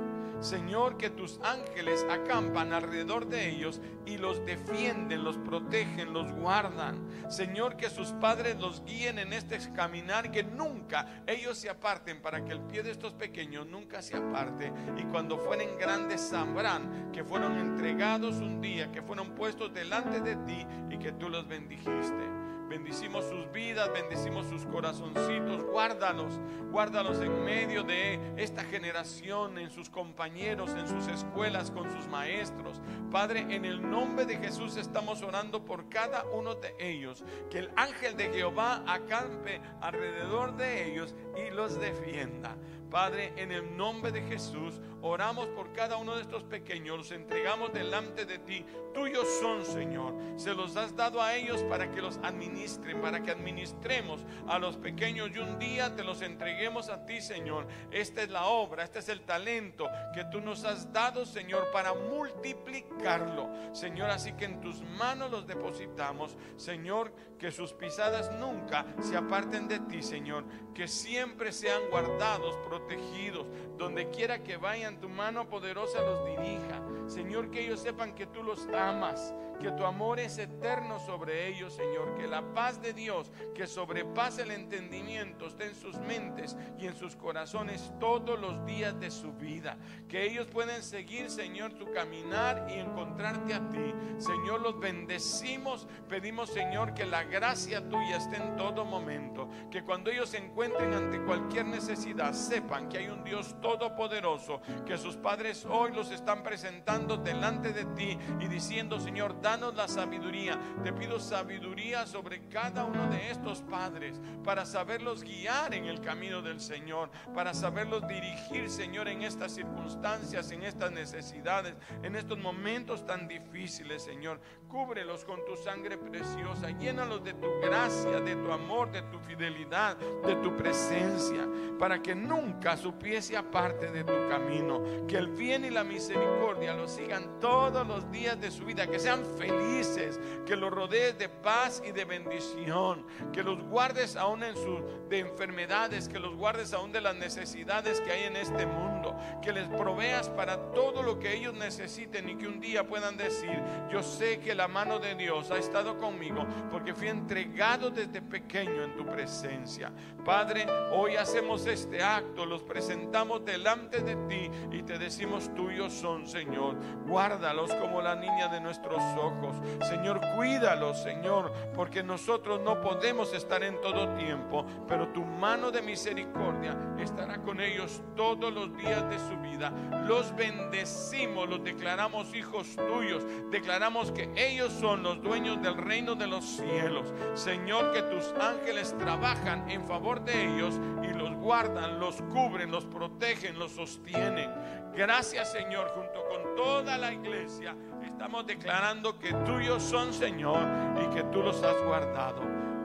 Señor, 0.43 0.97
que 0.97 1.09
tus 1.09 1.41
ángeles 1.45 2.05
acampan 2.11 2.73
alrededor 2.73 3.29
de 3.29 3.49
ellos 3.49 3.81
y 4.05 4.19
los 4.19 4.45
defienden, 4.45 5.23
los 5.23 5.39
protegen, 5.39 6.13
los 6.13 6.33
guardan. 6.33 7.09
Señor, 7.31 7.77
que 7.77 7.89
sus 7.89 8.09
padres 8.09 8.59
los 8.59 8.85
guíen 8.85 9.21
en 9.21 9.33
este 9.33 9.59
caminar, 9.73 10.33
que 10.33 10.43
nunca 10.43 11.23
ellos 11.29 11.59
se 11.59 11.71
aparten 11.71 12.21
para 12.21 12.45
que 12.45 12.53
el 12.53 12.61
pie 12.61 12.83
de 12.83 12.91
estos 12.91 13.15
pequeños 13.15 13.67
nunca 13.67 14.03
se 14.03 14.17
aparte. 14.17 14.73
Y 14.97 15.05
cuando 15.05 15.39
fueren 15.39 15.79
grandes 15.79 16.21
sabrán 16.21 17.13
que 17.13 17.23
fueron 17.23 17.57
entregados 17.59 18.37
un 18.37 18.61
día, 18.61 18.91
que 18.91 19.01
fueron 19.01 19.37
puestos 19.37 19.73
delante 19.73 20.21
de 20.21 20.35
ti 20.37 20.67
y 20.91 20.99
que 20.99 21.13
tú 21.13 21.29
los 21.29 21.47
bendijiste. 21.47 22.52
Bendicimos 22.73 23.27
sus 23.27 23.53
vidas, 23.53 23.93
bendicimos 23.93 24.47
sus 24.47 24.65
corazoncitos. 24.65 25.63
Guárdalos, 25.63 26.41
guárdalos 26.71 27.21
en 27.21 27.45
medio 27.45 27.83
de 27.83 28.19
esta 28.39 28.65
generación, 28.65 29.59
en 29.59 29.71
sus 29.71 29.91
compañeros, 29.91 30.71
en 30.71 30.89
sus 30.89 31.07
escuelas, 31.09 31.71
con 31.71 31.93
sus 31.93 32.09
maestros. 32.09 32.81
Padre, 33.11 33.41
en 33.51 33.67
el 33.67 33.91
nombre 33.91 34.25
de 34.25 34.39
Jesús 34.39 34.79
estamos 34.79 35.21
orando 35.21 35.67
por 35.67 35.91
cada 35.91 36.25
uno 36.33 36.55
de 36.55 36.75
ellos. 36.79 37.27
Que 37.51 37.59
el 37.59 37.71
ángel 37.77 38.17
de 38.17 38.31
Jehová 38.31 38.83
acampe 38.87 39.61
alrededor 39.83 40.57
de 40.57 40.91
ellos 40.91 41.15
y 41.37 41.51
los 41.51 41.79
defienda. 41.79 42.57
Padre, 42.93 43.33
en 43.37 43.51
el 43.51 43.75
nombre 43.75 44.13
de 44.13 44.21
Jesús, 44.21 44.79
oramos 45.01 45.47
por 45.49 45.73
cada 45.73 45.97
uno 45.97 46.15
de 46.15 46.21
estos 46.21 46.45
pequeños, 46.45 46.99
los 46.99 47.11
entregamos 47.11 47.73
delante 47.73 48.27
de 48.27 48.39
ti. 48.39 48.67
Tuyos 48.93 49.27
son, 49.41 49.65
Señor. 49.65 50.15
Se 50.37 50.53
los 50.55 50.77
has 50.77 50.95
dado 50.95 51.23
a 51.23 51.35
ellos 51.35 51.63
para 51.63 51.91
que 51.91 52.03
los 52.03 52.19
administren, 52.23 53.01
para 53.01 53.23
que 53.23 53.31
administremos 53.31 54.21
a 54.47 54.59
los 54.59 54.77
pequeños 54.77 55.31
y 55.35 55.39
un 55.39 55.59
día 55.59 55.97
te 55.97 56.05
los 56.05 56.21
entreguemos 56.21 56.91
a 56.91 57.07
ti, 57.07 57.23
Señor. 57.23 57.67
Esta 57.91 58.23
es 58.23 58.29
la 58.29 58.45
obra, 58.45 58.85
este 58.85 58.99
es 58.99 59.09
el 59.09 59.23
talento 59.23 59.89
que 60.15 60.27
tú 60.27 60.43
nos 60.43 60.65
has 60.65 60.93
dado, 60.93 61.25
Señor, 61.25 61.71
para 61.73 61.95
multiplicarlo. 61.95 63.49
Señor, 63.73 64.11
así 64.11 64.35
que 64.35 64.45
en 64.45 64.61
tus 64.61 64.83
manos 64.83 65.31
los 65.31 65.47
depositamos, 65.47 66.37
Señor, 66.57 67.11
que 67.43 67.51
sus 67.51 67.73
pisadas 67.73 68.31
nunca 68.39 68.87
se 69.01 69.17
aparten 69.17 69.67
de 69.67 69.81
ti, 69.81 70.01
Señor, 70.01 70.45
que 70.73 70.87
siempre 70.87 71.51
sean 71.51 71.91
guardados, 71.91 72.57
protegidos, 72.69 73.49
donde 73.77 74.11
quiera 74.11 74.45
que 74.45 74.57
vayan, 74.57 75.01
tu 75.01 75.09
mano 75.09 75.49
poderosa 75.49 76.01
los 76.03 76.25
dirija. 76.25 76.81
Señor, 77.09 77.51
que 77.51 77.65
ellos 77.65 77.81
sepan 77.81 78.15
que 78.15 78.27
tú 78.27 78.45
los 78.45 78.69
amas, 78.69 79.35
que 79.63 79.71
tu 79.71 79.85
amor 79.85 80.19
es 80.19 80.39
eterno 80.39 80.99
sobre 80.99 81.47
ellos, 81.47 81.75
Señor, 81.75 82.17
que 82.17 82.27
la 82.27 82.43
paz 82.53 82.83
de 82.83 82.93
Dios, 82.93 83.31
que 83.55 83.69
sobrepasa 83.69 84.43
el 84.43 84.51
entendimiento, 84.51 85.47
esté 85.47 85.67
en 85.67 85.77
sus 85.77 85.97
mentes 86.01 86.57
y 86.79 86.87
en 86.87 86.97
sus 86.97 87.15
corazones 87.15 87.93
todos 88.01 88.39
los 88.39 88.67
días 88.67 88.99
de 88.99 89.11
su 89.11 89.33
vida, 89.33 89.77
que 90.09 90.25
ellos 90.25 90.49
pueden 90.49 90.83
seguir, 90.83 91.31
Señor, 91.31 91.75
tu 91.75 91.91
caminar 91.93 92.67
y 92.69 92.81
encontrarte 92.81 93.55
a 93.55 93.71
ti. 93.71 93.95
Señor, 94.19 94.61
los 94.61 94.81
bendecimos, 94.81 95.87
pedimos, 96.09 96.51
Señor, 96.51 96.93
que 96.93 97.07
la 97.07 97.23
gracia 97.23 97.89
tuya 97.89 98.17
esté 98.17 98.37
en 98.37 98.57
todo 98.57 98.85
momento, 98.85 99.49
que 99.71 99.85
cuando 99.85 100.11
ellos 100.11 100.31
se 100.31 100.39
encuentren 100.39 100.93
ante 100.93 101.23
cualquier 101.23 101.67
necesidad, 101.67 102.33
sepan 102.33 102.89
que 102.89 102.99
hay 102.99 103.07
un 103.07 103.23
Dios 103.23 103.55
todopoderoso, 103.61 104.61
que 104.85 104.99
sus 104.99 105.17
padres 105.17 105.65
hoy 105.67 105.93
los 105.93 106.11
están 106.11 106.43
presentando 106.43 107.17
delante 107.17 107.73
de 107.73 107.85
ti 107.95 108.19
y 108.41 108.49
diciendo, 108.49 108.99
Señor, 108.99 109.41
danos 109.53 109.75
la 109.75 109.87
sabiduría. 109.87 110.59
Te 110.83 110.95
pido 110.95 111.21
sabiduría 111.21 112.07
sobre 112.07 112.49
cada 112.49 112.85
uno 112.85 113.07
de 113.09 113.31
estos 113.31 113.61
padres 113.61 114.19
para 114.43 114.65
saberlos 114.65 115.23
guiar 115.23 115.75
en 115.75 115.85
el 115.85 116.01
camino 116.01 116.41
del 116.41 116.59
Señor, 116.59 117.11
para 117.35 117.53
saberlos 117.53 118.09
dirigir, 118.09 118.71
Señor, 118.71 119.09
en 119.09 119.21
estas 119.23 119.53
circunstancias, 119.53 120.51
en 120.53 120.63
estas 120.63 120.91
necesidades, 120.93 121.75
en 122.03 122.17
estos 122.17 122.39
momentos 122.39 123.05
tan 123.05 123.29
difíciles, 123.29 124.03
Señor. 124.03 124.41
Cúbrelos 124.73 125.27
con 125.27 125.45
tu 125.45 125.55
sangre 125.55 125.99
preciosa, 125.99 126.71
llénalos 126.71 127.23
de 127.23 127.35
tu 127.35 127.47
gracia, 127.61 128.21
de 128.21 128.35
tu 128.37 128.51
amor, 128.51 128.91
de 128.91 129.03
tu 129.03 129.19
fidelidad, 129.19 129.99
de 129.99 130.35
tu 130.37 130.57
presencia. 130.57 131.47
para 131.79 132.01
que 132.01 132.15
nunca 132.15 132.77
su 132.77 132.97
pie 132.97 133.21
se 133.21 133.37
aparte 133.37 133.91
de 133.91 134.05
tu 134.05 134.29
camino. 134.29 135.05
Que 135.09 135.17
el 135.17 135.27
bien 135.27 135.65
y 135.65 135.71
la 135.71 135.83
misericordia 135.83 136.75
los 136.75 136.93
sigan 136.93 137.41
todos 137.41 137.85
los 137.87 138.09
días 138.13 138.41
de 138.41 138.53
su 138.53 138.65
vida. 138.65 138.87
Que 138.87 139.01
sean 139.01 139.25
felices, 139.37 140.21
que 140.47 140.55
los 140.55 140.71
rodees 140.71 141.19
de 141.19 141.29
paz 141.29 141.83
y 141.85 141.91
de 141.91 142.05
bendición. 142.05 143.05
Que 143.33 143.43
los 143.43 143.61
guardes 143.65 144.15
aún 144.15 144.45
en 144.45 144.55
sus 144.55 144.81
de 145.09 145.19
enfermedades, 145.19 146.09
que 146.09 146.21
los 146.21 146.37
guardes 146.37 146.73
aún 146.73 146.93
de 146.93 147.01
las 147.01 147.17
necesidades 147.17 148.01
que 148.01 148.13
hay 148.13 148.25
en 148.25 148.37
este 148.37 148.65
mundo. 148.65 149.17
Que 149.43 149.53
les 149.53 149.69
proveas 149.69 150.29
para 150.29 150.71
todo 150.71 151.03
lo 151.03 151.19
que 151.19 151.35
ellos 151.35 151.55
necesiten 151.55 152.29
y 152.29 152.37
que 152.37 152.47
un 152.47 152.61
día 152.61 152.87
puedan 152.87 153.17
decir, 153.17 153.61
yo 153.91 154.05
sé 154.05 154.39
que 154.39 154.55
la 154.55 154.62
mano 154.69 154.99
de 154.99 155.15
Dios 155.15 155.51
ha 155.51 155.59
estado 155.59 155.99
conmigo 155.99 156.47
porque 156.71 156.95
fui 156.95 157.09
entregado 157.09 157.91
desde 157.91 158.23
pequeño 158.23 158.83
en 158.83 158.97
tu 158.97 159.05
presencia. 159.07 159.93
Padre, 160.25 160.67
hoy 160.93 161.17
hacemos 161.17 161.67
este 161.67 162.03
acto, 162.03 162.47
los 162.47 162.63
presentamos 162.63 163.45
delante 163.45 164.01
de 164.01 164.17
ti 164.29 164.51
y 164.71 164.83
te 164.83 164.99
decimos 164.99 165.53
tuyos 165.55 165.93
son, 165.93 166.27
Señor. 166.27 166.77
Guárdalos 167.07 167.73
como 167.75 168.01
la 168.01 168.15
niña 168.15 168.49
de 168.49 168.61
nuestros 168.61 169.03
ojos. 169.17 169.57
Señor, 169.89 170.21
cuídalos, 170.37 171.03
Señor, 171.03 171.53
porque 171.75 172.03
nosotros 172.03 172.61
no 172.61 172.81
podemos 172.81 173.33
estar 173.33 173.63
en 173.63 173.81
todo 173.81 174.15
tiempo, 174.15 174.65
pero 174.87 175.09
tu 175.09 175.25
mano 175.25 175.71
de 175.71 175.83
misericordia 175.83 176.77
estará 176.99 177.43
con 177.43 177.61
ellos 177.61 178.03
todos 178.17 178.53
los 178.53 178.77
días 178.77 179.09
de 179.11 179.19
su 179.19 179.37
vida. 179.41 179.73
Los 180.07 180.35
bendecimos, 180.37 181.49
los 181.49 181.63
declaramos 181.65 182.35
hijos 182.35 182.77
tuyos, 182.77 183.25
declaramos 183.51 184.13
que 184.13 184.31
ellos 184.37 184.52
son 184.61 185.03
los 185.03 185.23
dueños 185.23 185.63
del 185.63 185.77
reino 185.77 186.15
de 186.15 186.27
los 186.27 186.45
cielos. 186.45 187.13
Señor, 187.35 187.93
que 187.93 188.03
tus 188.03 188.33
ángeles 188.41 188.97
trabajan 188.99 189.69
en 189.71 189.87
favor 189.87 190.25
de 190.25 190.55
ellos 190.55 190.79
y 191.03 191.13
los 191.15 191.35
guardan, 191.35 191.99
los 191.99 192.17
cubren, 192.23 192.71
los 192.71 192.85
protegen, 192.85 193.59
los 193.59 193.73
sostienen. 193.73 194.51
Gracias, 194.95 195.53
Señor, 195.53 195.89
junto 195.95 196.25
con 196.29 196.55
toda 196.55 196.99
la 196.99 197.13
iglesia. 197.13 197.75
Estamos 198.05 198.47
declarando 198.47 199.19
que 199.19 199.33
tuyos 199.45 199.83
son, 199.83 200.13
Señor, 200.13 200.61
y 201.03 201.15
que 201.15 201.23
tú 201.25 201.43
los 201.43 201.63
has 201.63 201.83
guardado. 201.83 202.43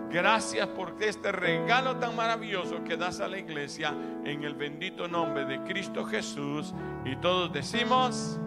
Gracias 0.10 0.68
por 0.68 0.96
este 1.02 1.34
regalo 1.34 1.98
tan 1.98 2.16
maravilloso 2.16 2.84
que 2.86 2.96
das 2.96 3.20
a 3.20 3.28
la 3.28 3.38
iglesia 3.38 3.94
en 4.24 4.44
el 4.44 4.56
bendito 4.56 5.08
nombre 5.08 5.44
de 5.46 5.62
Cristo 5.64 6.06
Jesús. 6.06 6.74
Y 7.04 7.18
todos 7.18 7.52
decimos, 7.52 8.40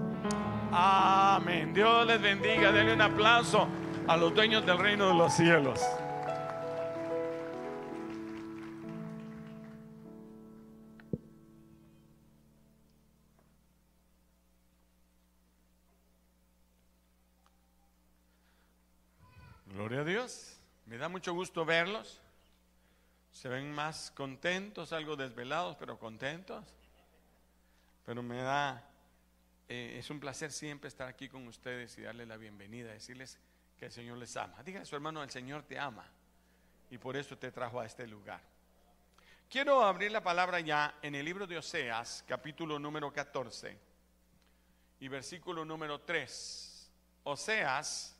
amén. 0.73 1.73
Dios 1.73 2.07
les 2.07 2.21
bendiga. 2.21 2.73
Denle 2.73 2.95
un 2.95 3.01
aplauso 3.01 3.69
a 4.07 4.17
los 4.17 4.35
dueños 4.35 4.65
del 4.67 4.79
reino 4.79 5.09
de 5.09 5.15
los 5.15 5.33
cielos. 5.33 5.81
Gloria 19.67 20.01
a 20.01 20.05
Dios. 20.05 20.59
Me 20.87 20.99
da 20.99 21.09
mucho 21.09 21.33
gusto 21.33 21.65
verlos. 21.65 22.21
Se 23.33 23.49
ven 23.49 23.73
más 23.73 24.11
contentos, 24.11 24.93
algo 24.93 25.17
desvelados, 25.17 25.77
pero 25.79 25.99
contentos. 25.99 26.65
Pero 28.05 28.23
me 28.23 28.43
da, 28.43 28.90
eh, 29.73 29.99
es 30.01 30.11
un 30.11 30.19
placer 30.19 30.51
siempre 30.51 30.89
estar 30.89 31.07
aquí 31.07 31.29
con 31.29 31.47
ustedes 31.47 31.97
y 31.97 32.03
darles 32.03 32.27
la 32.27 32.37
bienvenida, 32.37 32.91
decirles 32.91 33.39
que 33.79 33.85
el 33.85 33.93
Señor 33.93 34.19
les 34.19 34.37
ama. 34.37 34.61
Dígale 34.65 34.83
a 34.83 34.85
su 34.85 34.97
hermano, 34.97 35.23
el 35.23 35.31
Señor 35.31 35.63
te 35.63 35.79
ama. 35.79 36.05
Y 36.91 36.99
por 36.99 37.17
eso 37.17 37.39
te 37.39 37.53
trajo 37.53 37.79
a 37.79 37.87
este 37.87 38.05
lugar. 38.09 38.41
Quiero 39.49 39.85
abrir 39.85 40.11
la 40.11 40.25
palabra 40.25 40.59
ya 40.59 40.99
en 41.03 41.15
el 41.15 41.25
libro 41.25 41.47
de 41.47 41.57
Oseas, 41.57 42.25
capítulo 42.27 42.81
número 42.81 43.13
14 43.13 43.79
y 44.99 45.07
versículo 45.07 45.65
número 45.65 46.01
3. 46.01 46.91
Oseas 47.23 48.17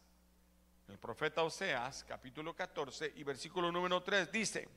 el 0.87 0.99
profeta 0.99 1.43
Oseas, 1.43 2.05
capítulo 2.05 2.55
14 2.55 3.15
y 3.17 3.25
versículo 3.25 3.73
número 3.73 4.05
3 4.05 4.31
dice, 4.31 4.69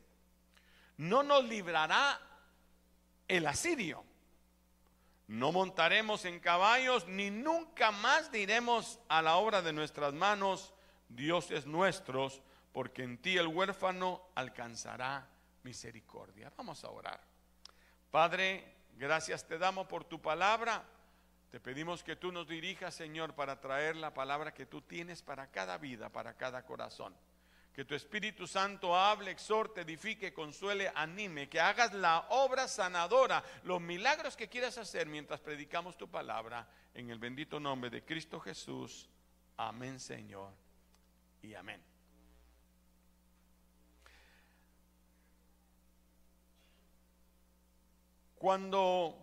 no 0.98 1.22
nos 1.22 1.44
librará 1.44 2.20
el 3.28 3.46
asirio, 3.46 4.04
no 5.28 5.52
montaremos 5.52 6.26
en 6.26 6.40
caballos, 6.40 7.08
ni 7.08 7.32
nunca 7.32 7.92
más 7.92 8.32
diremos 8.32 9.00
a 9.08 9.22
la 9.22 9.38
obra 9.38 9.62
de 9.62 9.74
nuestras 9.74 10.14
manos, 10.14 10.74
dioses 11.10 11.66
nuestros, 11.66 12.42
porque 12.72 13.04
en 13.04 13.18
ti 13.18 13.38
el 13.38 13.48
huérfano 13.48 14.22
alcanzará 14.36 15.28
misericordia. 15.64 16.52
Vamos 16.58 16.84
a 16.84 16.90
orar. 16.90 17.22
Padre, 18.12 18.76
gracias 18.96 19.48
te 19.48 19.58
damos 19.58 19.88
por 19.88 20.04
tu 20.04 20.22
palabra. 20.22 20.84
Te 21.52 21.60
pedimos 21.60 22.04
que 22.04 22.16
tú 22.16 22.32
nos 22.32 22.48
dirijas, 22.48 22.96
Señor, 22.96 23.34
para 23.36 23.62
traer 23.62 23.96
la 23.96 24.14
palabra 24.14 24.54
que 24.54 24.66
tú 24.66 24.82
tienes 24.82 25.22
para 25.22 25.52
cada 25.52 25.78
vida, 25.78 26.10
para 26.10 26.34
cada 26.34 26.66
corazón. 26.66 27.16
Que 27.74 27.86
tu 27.86 27.96
Espíritu 27.96 28.46
Santo 28.46 28.96
hable, 28.96 29.32
exhorte, 29.32 29.82
edifique, 29.82 30.32
consuele, 30.32 30.92
anime, 30.94 31.50
que 31.50 31.60
hagas 31.60 31.92
la 31.94 32.28
obra 32.30 32.68
sanadora, 32.68 33.44
los 33.64 33.82
milagros 33.82 34.36
que 34.36 34.48
quieras 34.48 34.78
hacer 34.78 35.08
mientras 35.08 35.40
predicamos 35.40 35.98
tu 35.98 36.08
palabra. 36.08 36.68
En 36.94 37.10
el 37.10 37.18
bendito 37.18 37.60
nombre 37.60 37.90
de 37.90 38.06
Cristo 38.06 38.40
Jesús. 38.40 39.10
Amén, 39.58 40.00
Señor. 40.00 40.52
Y 41.42 41.56
amén. 41.56 41.82
Cuando 48.36 49.18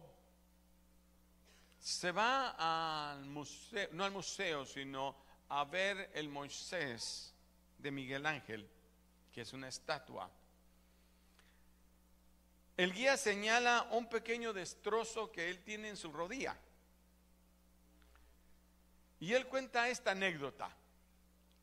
se 1.78 2.10
va 2.10 3.12
al 3.12 3.26
museo, 3.26 3.88
no 3.92 4.04
al 4.04 4.10
museo, 4.10 4.64
sino 4.64 5.14
a 5.50 5.64
ver 5.64 6.10
el 6.14 6.28
Moisés 6.28 7.34
de 7.80 7.90
Miguel 7.90 8.26
Ángel, 8.26 8.68
que 9.32 9.42
es 9.42 9.52
una 9.52 9.68
estatua. 9.68 10.30
El 12.76 12.92
guía 12.92 13.16
señala 13.16 13.86
un 13.90 14.08
pequeño 14.08 14.52
destrozo 14.52 15.30
que 15.30 15.50
él 15.50 15.62
tiene 15.62 15.88
en 15.88 15.96
su 15.96 16.10
rodilla. 16.12 16.56
Y 19.18 19.34
él 19.34 19.46
cuenta 19.46 19.88
esta 19.88 20.12
anécdota. 20.12 20.70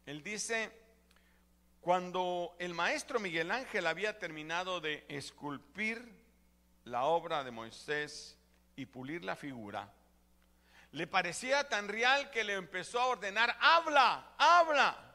Él 0.06 0.22
dice, 0.22 0.72
cuando 1.82 2.56
el 2.60 2.74
maestro 2.74 3.20
Miguel 3.20 3.50
Ángel 3.50 3.88
había 3.88 4.20
terminado 4.20 4.80
de 4.80 5.06
esculpir 5.10 6.08
la 6.86 7.06
obra 7.06 7.44
de 7.44 7.52
Moisés 7.52 8.38
y 8.76 8.86
pulir 8.86 9.26
la 9.26 9.36
figura, 9.36 9.92
le 10.92 11.08
parecía 11.08 11.68
tan 11.68 11.88
real 11.88 12.30
que 12.30 12.44
le 12.44 12.54
empezó 12.54 13.00
a 13.00 13.08
ordenar, 13.08 13.58
habla, 13.60 14.36
habla. 14.38 15.07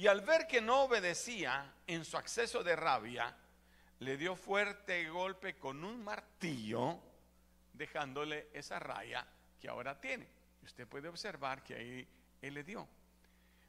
Y 0.00 0.06
al 0.06 0.22
ver 0.22 0.46
que 0.46 0.62
no 0.62 0.84
obedecía 0.84 1.74
en 1.86 2.06
su 2.06 2.16
acceso 2.16 2.64
de 2.64 2.74
rabia, 2.74 3.36
le 3.98 4.16
dio 4.16 4.34
fuerte 4.34 5.06
golpe 5.10 5.58
con 5.58 5.84
un 5.84 6.02
martillo, 6.02 6.98
dejándole 7.74 8.48
esa 8.54 8.78
raya 8.78 9.26
que 9.60 9.68
ahora 9.68 10.00
tiene. 10.00 10.26
Usted 10.62 10.88
puede 10.88 11.08
observar 11.08 11.62
que 11.62 11.74
ahí 11.74 12.08
él 12.40 12.54
le 12.54 12.64
dio. 12.64 12.88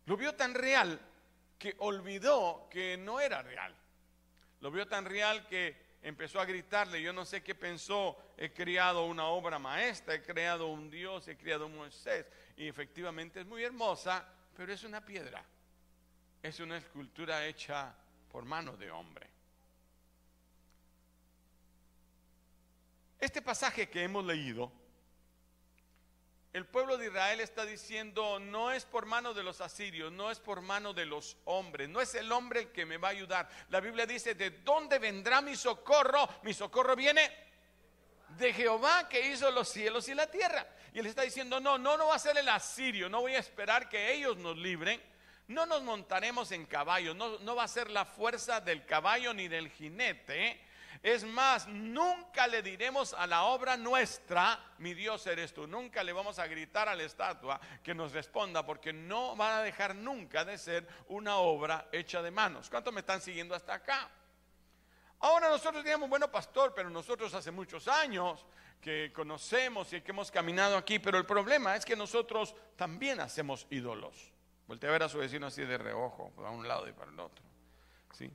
Lo 0.05 0.15
vio 0.15 0.33
tan 0.33 0.53
real 0.53 0.97
que 1.59 1.75
olvidó 1.79 2.69
que 2.71 2.95
no 2.95 3.19
era 3.19 3.41
real. 3.41 3.75
Lo 4.61 4.71
vio 4.71 4.87
tan 4.87 5.03
real 5.03 5.45
que 5.47 5.97
empezó 6.01 6.39
a 6.39 6.45
gritarle, 6.45 7.01
yo 7.01 7.11
no 7.11 7.25
sé 7.25 7.43
qué 7.43 7.55
pensó, 7.55 8.15
he 8.37 8.53
creado 8.53 9.05
una 9.05 9.25
obra 9.25 9.59
maestra, 9.59 10.15
he 10.15 10.21
creado 10.21 10.67
un 10.67 10.89
Dios, 10.89 11.27
he 11.27 11.35
creado 11.35 11.65
un 11.65 11.75
Moisés, 11.75 12.25
y 12.55 12.69
efectivamente 12.69 13.41
es 13.41 13.45
muy 13.45 13.65
hermosa, 13.65 14.25
pero 14.55 14.71
es 14.71 14.85
una 14.85 15.05
piedra, 15.05 15.45
es 16.41 16.59
una 16.59 16.77
escultura 16.77 17.45
hecha 17.45 17.93
por 18.31 18.45
mano 18.45 18.77
de 18.77 18.91
hombre. 18.91 19.27
Este 23.19 23.41
pasaje 23.41 23.89
que 23.89 24.03
hemos 24.03 24.25
leído 24.25 24.71
el 26.53 26.65
pueblo 26.65 26.97
de 26.97 27.07
Israel 27.07 27.39
está 27.39 27.65
diciendo, 27.65 28.37
no 28.37 28.73
es 28.73 28.83
por 28.83 29.05
mano 29.05 29.33
de 29.33 29.41
los 29.41 29.61
asirios, 29.61 30.11
no 30.11 30.29
es 30.29 30.39
por 30.39 30.59
mano 30.59 30.93
de 30.93 31.05
los 31.05 31.37
hombres, 31.45 31.87
no 31.87 32.01
es 32.01 32.13
el 32.13 32.29
hombre 32.29 32.61
el 32.61 32.71
que 32.73 32.85
me 32.85 32.97
va 32.97 33.07
a 33.07 33.11
ayudar. 33.11 33.47
La 33.69 33.79
Biblia 33.79 34.05
dice, 34.05 34.35
¿de 34.35 34.49
dónde 34.49 34.99
vendrá 34.99 35.39
mi 35.39 35.55
socorro? 35.55 36.27
Mi 36.43 36.53
socorro 36.53 36.93
viene 36.93 37.31
de 38.37 38.51
Jehová 38.51 39.07
que 39.07 39.31
hizo 39.31 39.49
los 39.49 39.69
cielos 39.69 40.09
y 40.09 40.13
la 40.13 40.29
tierra. 40.29 40.67
Y 40.93 40.99
él 40.99 41.05
está 41.05 41.21
diciendo, 41.21 41.61
no, 41.61 41.77
no, 41.77 41.95
no 41.95 42.07
va 42.07 42.15
a 42.15 42.19
ser 42.19 42.37
el 42.37 42.49
asirio, 42.49 43.07
no 43.07 43.21
voy 43.21 43.35
a 43.35 43.39
esperar 43.39 43.87
que 43.87 44.13
ellos 44.13 44.35
nos 44.35 44.57
libren. 44.57 45.01
No 45.51 45.65
nos 45.65 45.83
montaremos 45.83 46.51
en 46.51 46.65
caballo, 46.65 47.13
no, 47.13 47.55
va 47.55 47.63
a 47.63 47.67
ser 47.67 47.89
la 47.89 48.05
fuerza 48.05 48.61
del 48.61 48.85
caballo 48.85 49.33
ni 49.33 49.47
del 49.47 49.69
jinete 49.69 50.59
es 51.03 51.23
más, 51.23 51.67
nunca 51.67 52.45
le 52.45 52.61
diremos 52.61 53.15
a 53.15 53.25
la 53.25 53.45
obra 53.45 53.75
nuestra, 53.75 54.59
mi 54.77 54.93
Dios 54.93 55.25
eres 55.25 55.51
tú. 55.51 55.65
Nunca 55.65 56.03
le 56.03 56.13
vamos 56.13 56.37
a 56.37 56.45
gritar 56.45 56.87
a 56.87 56.95
la 56.95 57.01
estatua 57.01 57.59
que 57.81 57.95
nos 57.95 58.11
responda, 58.11 58.63
porque 58.63 58.93
no 58.93 59.35
va 59.35 59.57
a 59.57 59.63
dejar 59.63 59.95
nunca 59.95 60.45
de 60.45 60.59
ser 60.59 60.87
una 61.07 61.37
obra 61.37 61.87
hecha 61.91 62.21
de 62.21 62.29
manos. 62.29 62.69
¿Cuántos 62.69 62.93
me 62.93 62.99
están 62.99 63.19
siguiendo 63.19 63.55
hasta 63.55 63.73
acá? 63.73 64.11
Ahora 65.21 65.49
nosotros 65.49 65.83
digamos, 65.83 66.07
bueno, 66.07 66.29
pastor, 66.29 66.73
pero 66.75 66.91
nosotros 66.91 67.33
hace 67.33 67.49
muchos 67.49 67.87
años 67.87 68.45
que 68.79 69.11
conocemos 69.11 69.91
y 69.93 70.01
que 70.01 70.11
hemos 70.11 70.29
caminado 70.29 70.77
aquí, 70.77 70.99
pero 70.99 71.17
el 71.17 71.25
problema 71.25 71.75
es 71.75 71.83
que 71.83 71.95
nosotros 71.95 72.55
también 72.75 73.19
hacemos 73.19 73.65
ídolos. 73.71 74.31
Voltea 74.67 74.89
a 74.89 74.93
ver 74.93 75.03
a 75.03 75.09
su 75.09 75.17
vecino 75.17 75.47
así 75.47 75.63
de 75.63 75.77
reojo, 75.77 76.31
a 76.37 76.49
un 76.49 76.67
lado 76.67 76.87
y 76.87 76.93
para 76.93 77.11
el 77.11 77.19
otro. 77.19 77.43
¿sí? 78.13 78.31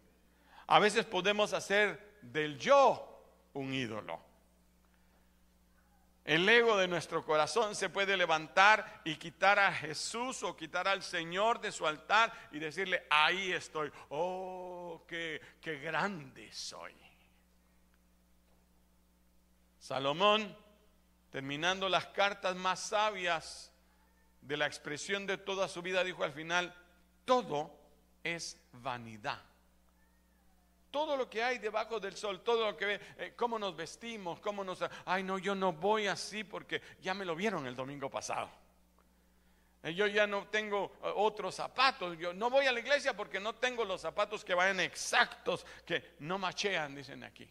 A 0.66 0.78
veces 0.78 1.04
podemos 1.04 1.52
hacer 1.52 2.18
del 2.22 2.58
yo 2.58 3.24
un 3.54 3.72
ídolo. 3.72 4.20
El 6.24 6.48
ego 6.48 6.76
de 6.76 6.88
nuestro 6.88 7.24
corazón 7.24 7.76
se 7.76 7.88
puede 7.88 8.16
levantar 8.16 9.00
y 9.04 9.14
quitar 9.14 9.60
a 9.60 9.72
Jesús 9.72 10.42
o 10.42 10.56
quitar 10.56 10.88
al 10.88 11.04
Señor 11.04 11.60
de 11.60 11.70
su 11.70 11.86
altar 11.86 12.32
y 12.50 12.58
decirle, 12.58 13.06
ahí 13.08 13.52
estoy. 13.52 13.92
Oh, 14.08 15.04
qué 15.06 15.40
grande 15.62 16.52
soy. 16.52 16.94
Salomón, 19.78 20.52
terminando 21.30 21.88
las 21.88 22.06
cartas 22.06 22.56
más 22.56 22.80
sabias 22.80 23.72
de 24.46 24.56
la 24.56 24.66
expresión 24.66 25.26
de 25.26 25.38
toda 25.38 25.66
su 25.68 25.82
vida, 25.82 26.04
dijo 26.04 26.22
al 26.22 26.32
final, 26.32 26.72
todo 27.24 27.76
es 28.22 28.58
vanidad. 28.72 29.42
Todo 30.90 31.16
lo 31.16 31.28
que 31.28 31.42
hay 31.42 31.58
debajo 31.58 31.98
del 31.98 32.16
sol, 32.16 32.42
todo 32.42 32.70
lo 32.70 32.76
que 32.76 32.86
ve, 32.86 33.00
eh, 33.18 33.34
cómo 33.36 33.58
nos 33.58 33.76
vestimos, 33.76 34.40
cómo 34.40 34.62
nos... 34.64 34.82
Ay, 35.04 35.24
no, 35.24 35.38
yo 35.38 35.54
no 35.54 35.72
voy 35.72 36.06
así 36.06 36.44
porque 36.44 36.80
ya 37.00 37.12
me 37.12 37.24
lo 37.24 37.34
vieron 37.34 37.66
el 37.66 37.74
domingo 37.74 38.08
pasado. 38.08 38.48
Eh, 39.82 39.92
yo 39.92 40.06
ya 40.06 40.26
no 40.26 40.46
tengo 40.46 40.96
eh, 41.02 41.12
otros 41.16 41.56
zapatos. 41.56 42.16
Yo 42.16 42.32
no 42.32 42.48
voy 42.48 42.66
a 42.66 42.72
la 42.72 42.80
iglesia 42.80 43.16
porque 43.16 43.40
no 43.40 43.56
tengo 43.56 43.84
los 43.84 44.00
zapatos 44.00 44.44
que 44.44 44.54
vayan 44.54 44.80
exactos, 44.80 45.66
que 45.84 46.14
no 46.20 46.38
machean, 46.38 46.94
dicen 46.94 47.24
aquí. 47.24 47.48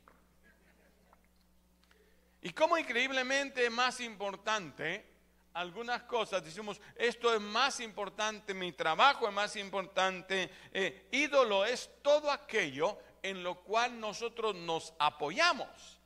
Y 2.42 2.52
como 2.52 2.78
increíblemente 2.78 3.70
más 3.70 4.00
importante, 4.00 5.15
algunas 5.56 6.04
cosas 6.04 6.44
decimos, 6.44 6.82
esto 6.96 7.34
es 7.34 7.40
más 7.40 7.80
importante, 7.80 8.54
mi 8.54 8.74
trabajo 8.74 9.28
es 9.28 9.34
más 9.34 9.56
importante, 9.56 10.52
eh, 10.74 11.08
ídolo 11.12 11.66
es 11.66 11.90
todo 12.02 12.30
aquello 12.30 13.00
en 13.24 13.42
lo 13.42 13.62
cual 13.62 13.98
nosotros 13.98 14.54
nos 14.54 14.94
apoyamos, 15.00 16.00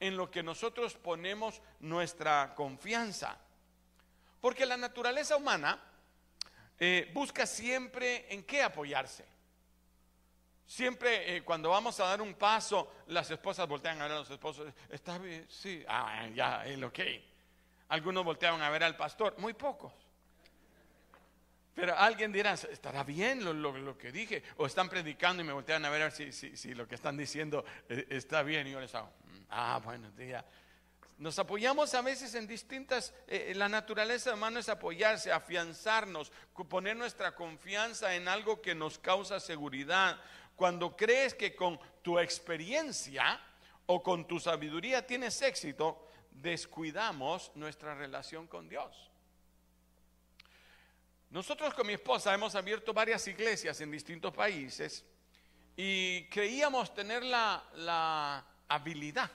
en 0.00 0.16
lo 0.16 0.30
que 0.30 0.42
nosotros 0.42 0.94
ponemos 0.94 1.60
nuestra 1.80 2.54
confianza. 2.54 3.38
Porque 4.40 4.64
la 4.64 4.78
naturaleza 4.78 5.36
humana 5.36 5.78
eh, 6.78 7.10
busca 7.12 7.46
siempre 7.46 8.32
en 8.32 8.42
qué 8.42 8.62
apoyarse. 8.62 9.26
Siempre 10.66 11.36
eh, 11.36 11.44
cuando 11.44 11.68
vamos 11.68 12.00
a 12.00 12.06
dar 12.06 12.22
un 12.22 12.34
paso, 12.34 12.90
las 13.08 13.30
esposas 13.30 13.68
voltean 13.68 14.00
a 14.00 14.04
ver 14.04 14.12
a 14.12 14.18
los 14.20 14.30
esposos. 14.30 14.72
¿Está 14.88 15.18
bien? 15.18 15.46
Sí, 15.50 15.84
ah, 15.86 16.26
ya, 16.34 16.64
el 16.64 16.82
ok. 16.84 17.00
Algunos 17.88 18.24
volteaban 18.24 18.62
a 18.62 18.70
ver 18.70 18.84
al 18.84 18.96
pastor, 18.96 19.34
muy 19.38 19.52
pocos. 19.52 19.92
Pero 21.74 21.96
alguien 21.98 22.30
dirá, 22.30 22.52
¿estará 22.52 23.02
bien 23.02 23.44
lo, 23.44 23.98
que 23.98 24.12
dije? 24.12 24.42
O 24.58 24.66
están 24.66 24.88
predicando 24.88 25.42
y 25.42 25.46
me 25.46 25.52
voltean 25.52 25.84
a 25.84 25.90
ver 25.90 26.12
si, 26.12 26.74
lo 26.74 26.86
que 26.86 26.94
están 26.94 27.16
diciendo 27.16 27.64
eh, 27.88 28.06
está 28.10 28.42
bien. 28.42 28.66
Y 28.68 28.70
yo 28.70 28.80
les 28.80 28.94
hago, 28.94 29.08
mm, 29.08 29.44
ah, 29.50 29.80
bueno, 29.82 30.08
ya. 30.16 30.44
Nos 31.18 31.38
apoyamos 31.38 31.94
a 31.94 32.02
veces 32.02 32.34
en 32.34 32.46
distintas, 32.46 33.12
eh, 33.26 33.52
la 33.56 33.68
naturaleza 33.68 34.34
humana 34.34 34.60
es 34.60 34.68
apoyarse, 34.68 35.32
afianzarnos, 35.32 36.32
poner 36.68 36.96
nuestra 36.96 37.34
confianza 37.34 38.14
en 38.14 38.28
algo 38.28 38.60
que 38.60 38.74
nos 38.74 38.98
causa 38.98 39.38
seguridad, 39.38 40.18
cuando 40.56 40.96
crees 40.96 41.34
que 41.34 41.54
con 41.54 41.78
tu 42.02 42.18
experiencia 42.18 43.40
o 43.86 44.02
con 44.02 44.26
tu 44.26 44.40
sabiduría 44.40 45.06
tienes 45.06 45.40
éxito, 45.42 46.08
descuidamos 46.34 47.52
nuestra 47.54 47.94
relación 47.94 48.46
con 48.46 48.68
Dios. 48.68 49.10
Nosotros 51.30 51.74
con 51.74 51.86
mi 51.86 51.94
esposa 51.94 52.32
hemos 52.34 52.54
abierto 52.54 52.92
varias 52.92 53.26
iglesias 53.26 53.80
en 53.80 53.90
distintos 53.90 54.32
países 54.32 55.04
y 55.76 56.24
creíamos 56.28 56.94
tener 56.94 57.24
la, 57.24 58.44
habilidad 58.68 59.30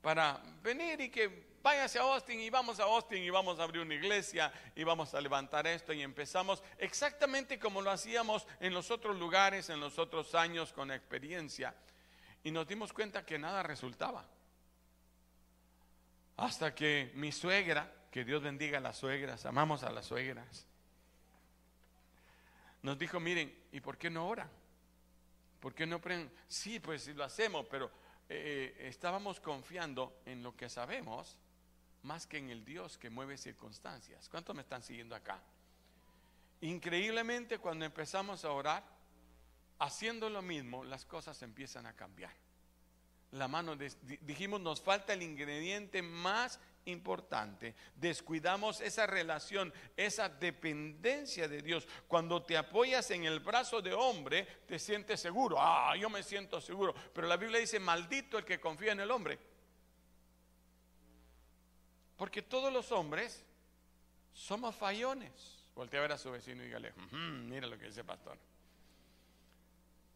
para 0.00 0.42
venir 0.62 1.00
y 1.00 1.10
que 1.10 1.56
váyase 1.62 1.98
a 1.98 2.02
Austin 2.02 2.40
y 2.40 2.50
vamos 2.50 2.80
a 2.80 2.84
Austin 2.84 3.22
y 3.22 3.30
vamos 3.30 3.60
a 3.60 3.62
abrir 3.62 3.82
una 3.82 3.94
iglesia 3.94 4.52
y 4.74 4.84
vamos 4.84 5.14
a 5.14 5.20
levantar 5.20 5.66
esto 5.66 5.92
y 5.92 6.02
empezamos 6.02 6.62
exactamente 6.78 7.58
como 7.58 7.82
lo 7.82 7.90
hacíamos 7.90 8.46
en 8.58 8.74
los 8.74 8.90
otros 8.90 9.16
lugares, 9.16 9.68
en 9.68 9.80
los 9.80 9.98
otros 9.98 10.34
años 10.34 10.72
con 10.72 10.90
experiencia. 10.90 11.74
Y 12.42 12.50
nos 12.50 12.66
dimos 12.66 12.92
cuenta 12.92 13.24
que 13.24 13.38
nada 13.38 13.62
resultaba. 13.62 14.26
Hasta 16.36 16.74
que 16.74 17.12
mi 17.14 17.32
suegra, 17.32 17.92
que 18.10 18.24
Dios 18.24 18.42
bendiga 18.42 18.78
a 18.78 18.80
las 18.80 18.98
suegras, 18.98 19.46
amamos 19.46 19.82
a 19.82 19.90
las 19.90 20.06
suegras, 20.06 20.66
nos 22.82 22.98
dijo, 22.98 23.20
miren, 23.20 23.54
¿y 23.70 23.80
por 23.80 23.96
qué 23.96 24.10
no 24.10 24.26
oran? 24.26 24.50
¿Por 25.60 25.74
qué 25.74 25.86
no 25.86 26.00
prenden? 26.00 26.32
Sí, 26.48 26.80
pues 26.80 27.06
lo 27.08 27.22
hacemos, 27.22 27.66
pero 27.70 27.86
eh, 28.28 28.74
eh, 28.78 28.88
estábamos 28.88 29.38
confiando 29.38 30.20
en 30.26 30.42
lo 30.42 30.56
que 30.56 30.68
sabemos 30.68 31.38
más 32.02 32.26
que 32.26 32.38
en 32.38 32.50
el 32.50 32.64
Dios 32.64 32.98
que 32.98 33.10
mueve 33.10 33.38
circunstancias. 33.38 34.28
¿Cuántos 34.28 34.56
me 34.56 34.62
están 34.62 34.82
siguiendo 34.82 35.14
acá? 35.14 35.40
Increíblemente 36.62 37.58
cuando 37.58 37.84
empezamos 37.84 38.44
a 38.44 38.50
orar, 38.50 38.84
haciendo 39.78 40.28
lo 40.28 40.42
mismo, 40.42 40.84
las 40.84 41.04
cosas 41.04 41.40
empiezan 41.42 41.86
a 41.86 41.92
cambiar. 41.94 42.34
La 43.32 43.48
mano, 43.48 43.76
dijimos, 43.76 44.60
nos 44.60 44.80
falta 44.80 45.14
el 45.14 45.22
ingrediente 45.22 46.02
más 46.02 46.60
importante. 46.84 47.74
Descuidamos 47.96 48.80
esa 48.80 49.06
relación, 49.06 49.72
esa 49.96 50.28
dependencia 50.28 51.48
de 51.48 51.62
Dios. 51.62 51.88
Cuando 52.08 52.42
te 52.42 52.58
apoyas 52.58 53.10
en 53.10 53.24
el 53.24 53.40
brazo 53.40 53.80
de 53.80 53.94
hombre, 53.94 54.44
te 54.66 54.78
sientes 54.78 55.20
seguro. 55.20 55.56
Ah, 55.58 55.94
yo 55.96 56.10
me 56.10 56.22
siento 56.22 56.60
seguro. 56.60 56.94
Pero 57.14 57.26
la 57.26 57.38
Biblia 57.38 57.58
dice, 57.58 57.80
maldito 57.80 58.36
el 58.36 58.44
que 58.44 58.60
confía 58.60 58.92
en 58.92 59.00
el 59.00 59.10
hombre. 59.10 59.38
Porque 62.16 62.42
todos 62.42 62.70
los 62.70 62.92
hombres 62.92 63.44
somos 64.32 64.74
fallones. 64.74 65.58
Voltea 65.74 66.00
a 66.00 66.02
ver 66.02 66.12
a 66.12 66.18
su 66.18 66.30
vecino 66.30 66.62
y 66.62 66.66
dígale, 66.66 66.92
mira 67.12 67.66
lo 67.66 67.78
que 67.78 67.86
dice 67.86 68.00
el 68.00 68.06
pastor. 68.06 68.36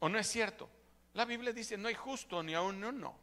¿O 0.01 0.09
no 0.09 0.19
es 0.19 0.27
cierto? 0.27 0.69
La 1.17 1.25
Biblia 1.25 1.51
dice, 1.51 1.79
no 1.79 1.89
hay 1.89 1.95
justo 1.95 2.43
ni 2.43 2.53
aún 2.53 2.85
uno. 2.85 3.19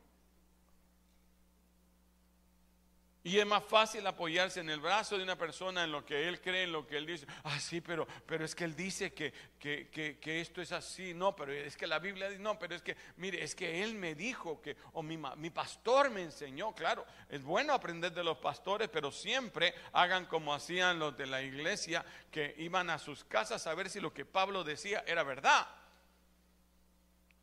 Y 3.21 3.37
es 3.37 3.45
más 3.45 3.63
fácil 3.63 4.05
apoyarse 4.07 4.61
en 4.61 4.69
el 4.71 4.79
brazo 4.79 5.15
de 5.15 5.23
una 5.23 5.37
persona 5.37 5.83
en 5.83 5.91
lo 5.91 6.03
que 6.03 6.27
él 6.27 6.41
cree, 6.41 6.63
en 6.63 6.71
lo 6.71 6.87
que 6.87 6.97
él 6.97 7.05
dice. 7.05 7.27
Ah, 7.43 7.59
sí, 7.59 7.81
pero, 7.81 8.07
pero 8.25 8.43
es 8.43 8.55
que 8.55 8.63
él 8.63 8.75
dice 8.75 9.13
que, 9.13 9.31
que, 9.59 10.41
esto 10.41 10.59
es 10.59 10.71
así. 10.71 11.13
No, 11.13 11.35
pero 11.35 11.53
es 11.53 11.77
que 11.77 11.85
la 11.85 11.99
Biblia 11.99 12.29
dice, 12.29 12.41
no, 12.41 12.57
pero 12.57 12.73
es 12.73 12.81
que, 12.81 12.97
mire, 13.17 13.43
es 13.43 13.53
que 13.53 13.83
él 13.83 13.93
me 13.93 14.15
dijo 14.15 14.59
que, 14.59 14.75
o 14.93 15.03
mi, 15.03 15.19
mi 15.37 15.51
pastor 15.51 16.09
me 16.09 16.23
enseñó. 16.23 16.73
Claro, 16.73 17.05
es 17.29 17.43
bueno 17.43 17.73
aprender 17.73 18.11
de 18.11 18.23
los 18.23 18.39
pastores, 18.39 18.89
pero 18.89 19.11
siempre 19.11 19.75
hagan 19.91 20.25
como 20.25 20.51
hacían 20.51 20.97
los 20.97 21.15
de 21.15 21.27
la 21.27 21.43
iglesia, 21.43 22.03
que 22.31 22.55
iban 22.57 22.89
a 22.89 22.97
sus 22.97 23.23
casas 23.23 23.67
a 23.67 23.75
ver 23.75 23.87
si 23.91 23.99
lo 23.99 24.11
que 24.11 24.25
Pablo 24.25 24.63
decía 24.63 25.03
era 25.05 25.21
verdad. 25.21 25.67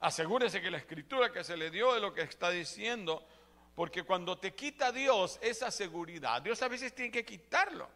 Asegúrese 0.01 0.61
que 0.61 0.71
la 0.71 0.79
escritura 0.79 1.33
que 1.33 1.45
se 1.45 1.57
le 1.57 1.71
dio 1.71 1.95
de 1.95 2.01
lo 2.01 2.13
que 2.13 2.23
está 2.23 2.51
diciendo 2.51 3.27
porque 3.75 4.03
cuando 4.03 4.37
te 4.37 4.55
quita 4.55 4.93
Dios 4.93 5.39
esa 5.41 5.71
seguridad, 5.71 6.43
Dios 6.43 6.61
a 6.63 6.69
veces 6.69 6.95
tiene 6.95 7.11
que 7.11 7.25
quitarlo. 7.25 7.89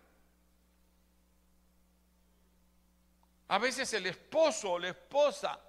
A 3.49 3.59
veces 3.59 3.93
el 3.93 4.07
esposo 4.07 4.73
o 4.73 4.79
la 4.79 4.89
esposa, 4.89 5.61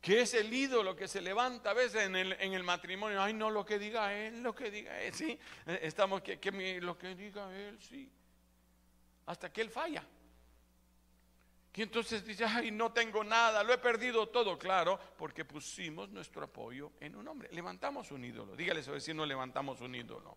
que 0.00 0.20
es 0.20 0.34
el 0.34 0.52
ídolo 0.52 0.94
que 0.94 1.08
se 1.08 1.20
levanta 1.20 1.70
a 1.70 1.74
veces 1.74 2.02
en 2.04 2.14
el, 2.14 2.32
en 2.34 2.52
el 2.52 2.62
matrimonio, 2.62 3.20
ay 3.20 3.32
no, 3.32 3.50
lo 3.50 3.64
que 3.64 3.78
diga 3.78 4.14
él, 4.14 4.40
lo 4.42 4.54
que 4.54 4.70
diga 4.70 5.00
él, 5.00 5.12
sí, 5.12 5.36
estamos, 5.66 6.22
que, 6.22 6.38
que 6.38 6.80
lo 6.80 6.96
que 6.96 7.16
diga 7.16 7.52
él, 7.56 7.76
sí, 7.82 8.08
hasta 9.26 9.52
que 9.52 9.62
él 9.62 9.70
falla. 9.70 10.04
Y 11.76 11.82
entonces 11.82 12.24
dice, 12.24 12.44
ay, 12.44 12.70
no 12.70 12.92
tengo 12.92 13.24
nada, 13.24 13.64
lo 13.64 13.72
he 13.72 13.78
perdido 13.78 14.28
todo, 14.28 14.56
claro, 14.56 14.98
porque 15.18 15.44
pusimos 15.44 16.08
nuestro 16.08 16.44
apoyo 16.44 16.92
en 17.00 17.16
un 17.16 17.26
hombre. 17.26 17.48
Levantamos 17.50 18.12
un 18.12 18.24
ídolo. 18.24 18.54
Dígale 18.54 18.80
a 18.80 19.00
su 19.00 19.14
no 19.14 19.26
levantamos 19.26 19.80
un 19.80 19.94
ídolo. 19.94 20.36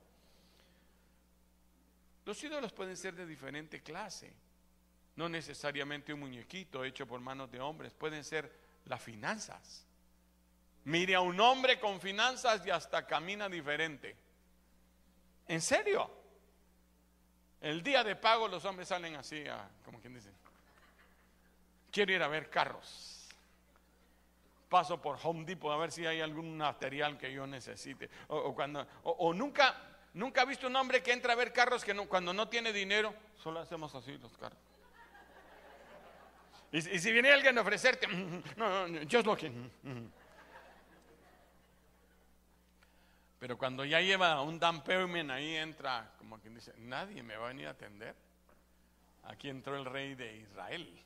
Los 2.25 2.43
ídolos 2.43 2.73
pueden 2.73 2.97
ser 2.97 3.15
de 3.15 3.27
diferente 3.27 3.83
clase. 3.83 4.33
No 5.15 5.29
necesariamente 5.29 6.11
un 6.11 6.21
muñequito 6.21 6.83
hecho 6.83 7.05
por 7.05 7.19
manos 7.19 7.51
de 7.51 7.59
hombres, 7.59 7.93
pueden 7.93 8.23
ser 8.23 8.51
las 8.85 9.01
finanzas. 9.01 9.85
Mire 10.85 11.15
a 11.15 11.21
un 11.21 11.39
hombre 11.39 11.79
con 11.79 12.01
finanzas 12.01 12.65
y 12.65 12.71
hasta 12.71 13.05
camina 13.05 13.47
diferente. 13.47 14.15
¿En 15.47 15.61
serio? 15.61 16.09
El 17.61 17.83
día 17.83 18.03
de 18.03 18.15
pago 18.15 18.47
los 18.47 18.65
hombres 18.65 18.87
salen 18.87 19.15
así, 19.15 19.43
como 19.83 19.99
quien 19.99 20.13
dice, 20.13 20.31
quiero 21.91 22.13
ir 22.13 22.23
a 22.23 22.27
ver 22.27 22.49
carros. 22.49 23.29
paso 24.69 25.01
por 25.01 25.17
Home 25.23 25.45
Depot 25.45 25.71
a 25.71 25.77
ver 25.77 25.91
si 25.91 26.05
hay 26.05 26.21
algún 26.21 26.57
material 26.57 27.17
que 27.17 27.31
yo 27.31 27.47
necesite. 27.47 28.09
O, 28.27 28.53
cuando, 28.53 28.85
o, 29.03 29.33
nunca, 29.33 29.75
nunca 30.13 30.41
he 30.41 30.45
visto 30.45 30.67
un 30.67 30.75
hombre 30.75 31.01
que 31.01 31.13
entra 31.13 31.33
a 31.33 31.35
ver 31.35 31.53
carros 31.53 31.85
que 31.85 31.95
cuando 32.07 32.33
no 32.33 32.49
tiene 32.49 32.73
dinero, 32.73 33.13
solo 33.37 33.59
hacemos 33.59 33.93
así 33.95 34.17
los 34.17 34.37
carros. 34.37 34.59
Y, 36.71 36.81
si 36.81 37.11
viene 37.11 37.31
alguien 37.31 37.57
a 37.57 37.61
ofrecerte, 37.61 38.07
no, 38.57 38.87
no, 38.87 38.99
just 39.09 39.25
looking. 39.25 39.71
Pero 43.39 43.57
cuando 43.57 43.85
ya 43.85 44.01
lleva 44.01 44.41
un 44.41 44.59
down 44.59 44.83
payment, 44.83 45.31
ahí 45.31 45.55
entra, 45.55 46.11
como 46.17 46.39
quien 46.39 46.55
dice, 46.55 46.73
nadie 46.77 47.21
me 47.23 47.37
va 47.37 47.45
a 47.45 47.47
venir 47.49 47.67
a 47.67 47.71
atender. 47.71 48.15
Aquí 49.23 49.49
entró 49.49 49.77
el 49.77 49.85
rey 49.85 50.15
de 50.15 50.37
Israel. 50.37 51.03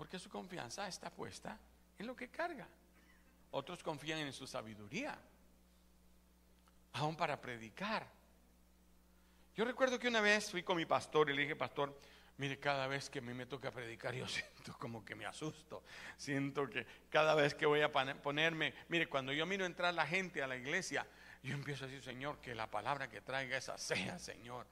Porque 0.00 0.18
su 0.18 0.30
confianza 0.30 0.88
está 0.88 1.10
puesta 1.10 1.58
en 1.98 2.06
lo 2.06 2.16
que 2.16 2.30
carga. 2.30 2.66
Otros 3.50 3.82
confían 3.82 4.20
en 4.20 4.32
su 4.32 4.46
sabiduría, 4.46 5.14
aún 6.94 7.14
para 7.14 7.38
predicar. 7.38 8.06
Yo 9.54 9.62
recuerdo 9.66 9.98
que 9.98 10.08
una 10.08 10.22
vez 10.22 10.50
fui 10.50 10.62
con 10.62 10.78
mi 10.78 10.86
pastor 10.86 11.28
y 11.28 11.34
le 11.34 11.42
dije, 11.42 11.54
pastor, 11.54 11.94
Mire, 12.38 12.58
cada 12.58 12.86
vez 12.86 13.10
que 13.10 13.18
a 13.18 13.22
mí 13.22 13.34
me 13.34 13.44
toca 13.44 13.70
predicar, 13.70 14.14
yo 14.14 14.26
siento 14.28 14.72
como 14.78 15.04
que 15.04 15.14
me 15.14 15.26
asusto. 15.26 15.84
Siento 16.16 16.66
que 16.70 16.86
cada 17.10 17.34
vez 17.34 17.54
que 17.54 17.66
voy 17.66 17.82
a 17.82 17.92
ponerme, 17.92 18.72
mire, 18.88 19.06
cuando 19.06 19.34
yo 19.34 19.44
miro 19.44 19.66
entrar 19.66 19.92
la 19.92 20.06
gente 20.06 20.42
a 20.42 20.46
la 20.46 20.56
iglesia, 20.56 21.06
yo 21.42 21.52
empiezo 21.52 21.84
a 21.84 21.88
decir, 21.88 22.02
Señor, 22.02 22.38
que 22.40 22.54
la 22.54 22.70
palabra 22.70 23.10
que 23.10 23.20
traiga 23.20 23.58
esa 23.58 23.76
sea, 23.76 24.18
Señor. 24.18 24.66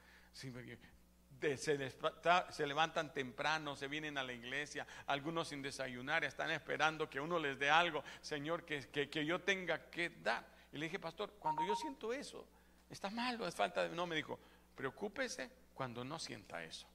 Se, 1.57 2.67
levantan 2.67 3.13
temprano, 3.13 3.77
se 3.77 3.89
vienen 3.89 4.19
a 4.19 4.23
la 4.23 4.33
iglesia, 4.33 4.87
algunos 5.07 5.49
sin 5.49 5.63
desayunar, 5.63 6.25
están 6.25 6.51
esperando 6.51 7.09
que 7.09 7.21
uno 7.21 7.39
les 7.39 7.59
dé 7.59 7.71
algo, 7.71 8.03
Señor, 8.21 8.65
que, 8.65 8.89
que 8.89 9.25
yo 9.25 9.41
tenga 9.41 9.91
que 9.91 10.11
dar. 10.11 10.47
Y 10.73 10.79
le 10.79 10.87
dije, 10.87 10.99
pastor, 10.99 11.35
cuando 11.39 11.67
yo 11.67 11.75
siento 11.75 12.13
eso, 12.13 12.47
está 12.91 13.11
mal, 13.11 13.41
es 13.43 13.55
falta 13.55 13.89
de... 13.89 13.95
No, 13.95 14.07
me 14.07 14.17
dijo, 14.17 14.39
preocúpese 14.75 15.51
cuando 15.75 16.05
no 16.05 16.19
sienta 16.19 16.63
eso. 16.63 16.87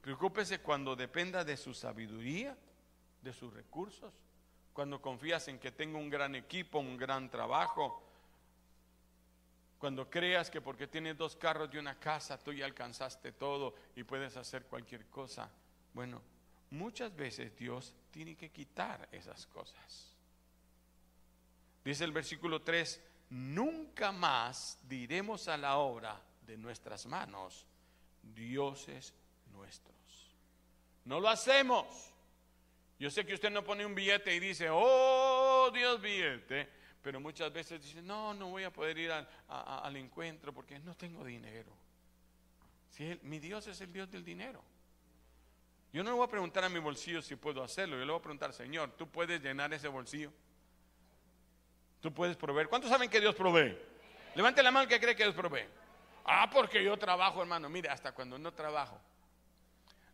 Preocúpese 0.00 0.60
cuando 0.60 0.96
dependa 0.96 1.44
de 1.44 1.56
su 1.56 1.74
sabiduría, 1.74 2.56
de 3.22 3.32
sus 3.32 3.52
recursos, 3.52 4.14
cuando 4.72 5.00
confías 5.00 5.48
en 5.48 5.58
que 5.58 5.72
tengo 5.72 5.98
un 5.98 6.10
gran 6.10 6.34
equipo, 6.34 6.78
un 6.78 6.96
gran 6.96 7.30
trabajo, 7.30 8.05
cuando 9.78 10.08
creas 10.08 10.50
que 10.50 10.60
porque 10.60 10.86
tienes 10.86 11.16
dos 11.16 11.36
carros 11.36 11.70
y 11.72 11.78
una 11.78 11.98
casa 11.98 12.38
tú 12.38 12.52
ya 12.52 12.64
alcanzaste 12.64 13.32
todo 13.32 13.74
y 13.94 14.04
puedes 14.04 14.36
hacer 14.36 14.64
cualquier 14.64 15.06
cosa. 15.06 15.50
Bueno, 15.92 16.22
muchas 16.70 17.14
veces 17.14 17.56
Dios 17.56 17.94
tiene 18.10 18.36
que 18.36 18.50
quitar 18.50 19.08
esas 19.12 19.46
cosas. 19.46 20.14
Dice 21.84 22.04
el 22.04 22.12
versículo 22.12 22.62
3, 22.62 23.00
nunca 23.30 24.12
más 24.12 24.78
diremos 24.88 25.46
a 25.48 25.56
la 25.56 25.76
obra 25.76 26.20
de 26.46 26.56
nuestras 26.56 27.06
manos, 27.06 27.66
dioses 28.22 29.14
nuestros. 29.52 29.96
No 31.04 31.20
lo 31.20 31.28
hacemos. 31.28 31.86
Yo 32.98 33.10
sé 33.10 33.26
que 33.26 33.34
usted 33.34 33.50
no 33.50 33.62
pone 33.62 33.84
un 33.84 33.94
billete 33.94 34.34
y 34.34 34.40
dice, 34.40 34.68
oh 34.70 35.70
Dios 35.72 36.00
billete, 36.00 36.68
pero 37.06 37.20
muchas 37.20 37.52
veces 37.52 37.80
dice, 37.80 38.02
no, 38.02 38.34
no 38.34 38.48
voy 38.48 38.64
a 38.64 38.72
poder 38.72 38.98
ir 38.98 39.12
al, 39.12 39.96
encuentro 39.96 40.52
porque 40.52 40.76
no 40.80 40.96
tengo 40.96 41.24
dinero. 41.24 41.70
Si 42.90 43.16
mi 43.22 43.38
Dios 43.38 43.64
es 43.68 43.80
el 43.80 43.92
Dios 43.92 44.10
del 44.10 44.24
dinero. 44.24 44.60
Yo 45.92 46.02
no 46.02 46.10
le 46.10 46.16
voy 46.16 46.26
a 46.26 46.28
preguntar 46.28 46.64
a 46.64 46.68
mi 46.68 46.80
bolsillo 46.80 47.22
si 47.22 47.36
puedo 47.36 47.62
hacerlo, 47.62 47.96
yo 47.96 48.04
le 48.04 48.10
voy 48.10 48.18
a 48.18 48.22
preguntar, 48.22 48.52
Señor, 48.52 48.90
¿tú 48.96 49.08
puedes 49.08 49.40
llenar 49.40 49.72
ese 49.72 49.86
bolsillo? 49.86 50.32
¿Tú 52.00 52.12
puedes 52.12 52.36
proveer? 52.36 52.68
¿Cuántos 52.68 52.90
saben 52.90 53.08
que 53.08 53.20
Dios 53.20 53.36
provee? 53.36 53.78
Levante 54.34 54.60
la 54.60 54.72
mano 54.72 54.88
que 54.88 54.98
cree 54.98 55.14
que 55.14 55.22
Dios 55.22 55.36
provee. 55.36 55.68
Ah, 56.24 56.50
porque 56.50 56.82
yo 56.82 56.96
trabajo, 56.96 57.40
hermano. 57.40 57.68
Mire, 57.68 57.88
hasta 57.88 58.10
cuando 58.10 58.36
no 58.36 58.52
trabajo, 58.52 59.00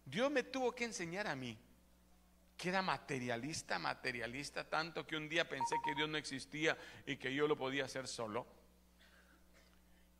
Dios 0.04 0.30
me 0.30 0.42
tuvo 0.42 0.72
que 0.72 0.84
enseñar 0.84 1.26
a 1.26 1.34
mí 1.34 1.56
que 2.62 2.68
era 2.68 2.80
materialista, 2.80 3.76
materialista, 3.80 4.62
tanto 4.62 5.04
que 5.04 5.16
un 5.16 5.28
día 5.28 5.48
pensé 5.48 5.74
que 5.84 5.96
Dios 5.96 6.08
no 6.08 6.16
existía 6.16 6.78
y 7.04 7.16
que 7.16 7.34
yo 7.34 7.48
lo 7.48 7.56
podía 7.56 7.86
hacer 7.86 8.06
solo. 8.06 8.46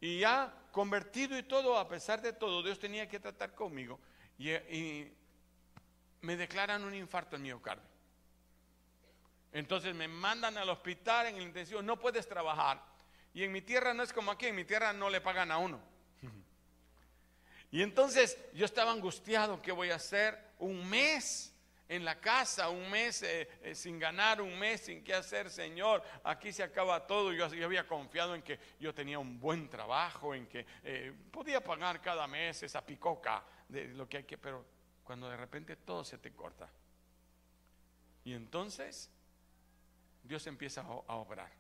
Y 0.01 0.18
ya 0.18 0.53
convertido 0.72 1.38
y 1.38 1.45
todo, 1.45 1.78
a 1.78 1.86
pesar 1.86 2.20
de 2.20 2.32
todo, 2.32 2.61
Dios 2.64 2.80
tenía 2.80 3.09
que 3.09 3.20
tratar 3.20 3.55
conmigo 3.55 4.01
y, 4.38 5.07
me 6.22 6.36
declaran 6.36 6.82
un 6.82 6.95
infarto 6.95 7.36
en 7.36 7.43
miocardio. 7.43 7.84
Entonces 9.53 9.95
me 9.95 10.09
mandan 10.09 10.57
al 10.59 10.68
hospital 10.68 11.26
en 11.26 11.36
el 11.36 11.43
intensivo, 11.43 11.80
no 11.80 11.99
puedes 12.01 12.28
trabajar. 12.28 12.82
Y 13.34 13.45
en 13.45 13.53
mi 13.53 13.61
tierra 13.61 13.95
no 13.95 14.03
es 14.03 14.12
como 14.12 14.32
aquí, 14.32 14.47
en 14.47 14.57
mi 14.57 14.64
tierra 14.64 14.93
no 14.93 15.11
le 15.11 15.20
pagan 15.20 15.53
a 15.53 15.59
uno. 15.59 15.80
Y 17.70 17.82
entonces 17.82 18.36
yo 18.53 18.66
estaba 18.66 18.93
angustiado, 18.93 19.62
¿qué 19.62 19.72
voy 19.72 19.90
a 19.90 19.95
hacer? 19.95 20.53
Un 20.59 20.90
mes 20.90 21.51
en 21.93 22.07
la 22.07 22.18
casa, 22.18 22.70
un 22.70 22.90
mes 22.90 23.22
eh, 23.22 23.47
eh, 23.62 23.74
sin 23.74 23.99
ganar, 23.99 24.40
un 24.40 24.59
mes 24.59 24.80
sin 24.80 25.05
qué 25.05 25.12
hacer, 25.12 25.51
Señor. 25.51 26.03
Aquí 26.24 26.51
se 26.51 26.62
acaba 26.62 27.07
todo. 27.07 27.34
Yo, 27.34 27.45
había 27.45 27.86
confiado 27.86 28.34
en 28.34 28.40
que 28.40 28.59
yo 28.80 28.95
tenía 28.95 29.18
un 29.18 29.38
buen 29.38 29.68
trabajo, 29.68 30.34
en 30.34 30.47
que 30.47 30.64
eh, 30.82 31.12
podía 31.30 31.62
pagar 31.62 32.01
cada 32.01 32.26
mes 32.26 32.62
esa 32.62 32.84
picoca 32.84 33.45
de 33.68 33.88
lo 33.88 34.09
que 34.09 34.16
hay 34.16 34.24
que, 34.24 34.38
pero 34.38 34.64
cuando 35.05 35.28
de 35.28 35.36
repente 35.36 35.76
todo 35.76 36.03
se 36.03 36.16
te 36.16 36.32
corta. 36.32 36.66
Y 38.24 38.32
entonces 38.32 39.11
Dios 40.22 40.47
empieza 40.47 40.80
a, 40.80 41.16
obrar. 41.16 41.53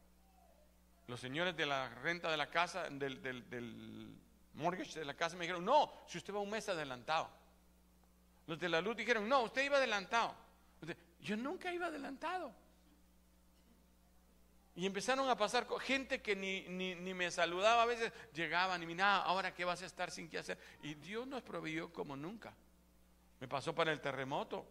Los 1.08 1.20
señores 1.20 1.54
de 1.54 1.66
la 1.66 1.90
renta 1.90 2.30
de 2.30 2.38
la 2.38 2.48
casa, 2.48 2.88
del 2.88 4.16
mortgage 4.54 4.98
de 4.98 5.04
la 5.04 5.14
casa 5.14 5.36
me 5.36 5.42
dijeron, 5.42 5.62
no, 5.62 5.92
si 6.06 6.16
usted 6.16 6.32
va 6.32 6.40
un 6.40 6.48
mes 6.48 6.66
adelantado. 6.70 7.41
De 8.58 8.68
la 8.68 8.80
luz 8.80 8.96
dijeron, 8.96 9.28
no, 9.28 9.42
usted 9.42 9.64
iba 9.64 9.76
adelantado. 9.76 10.34
Yo 11.20 11.36
nunca 11.36 11.72
iba 11.72 11.86
adelantado. 11.86 12.52
Y 14.74 14.86
empezaron 14.86 15.28
a 15.28 15.36
pasar 15.36 15.66
gente 15.80 16.22
que 16.22 16.34
ni, 16.34 16.62
ni, 16.62 17.14
me 17.14 17.30
saludaba, 17.30 17.82
a 17.82 17.86
veces 17.86 18.10
llegaban 18.32 18.82
y 18.82 18.86
miraban, 18.86 19.22
ahora 19.26 19.54
qué 19.54 19.64
vas 19.64 19.82
a 19.82 19.86
estar 19.86 20.10
sin 20.10 20.28
qué 20.28 20.38
hacer. 20.38 20.58
Y 20.82 20.94
Dios 20.94 21.26
nos 21.26 21.42
proveyó 21.42 21.92
como 21.92 22.16
nunca. 22.16 22.54
Me 23.38 23.46
pasó 23.46 23.74
para 23.74 23.92
el 23.92 24.00
terremoto. 24.00 24.66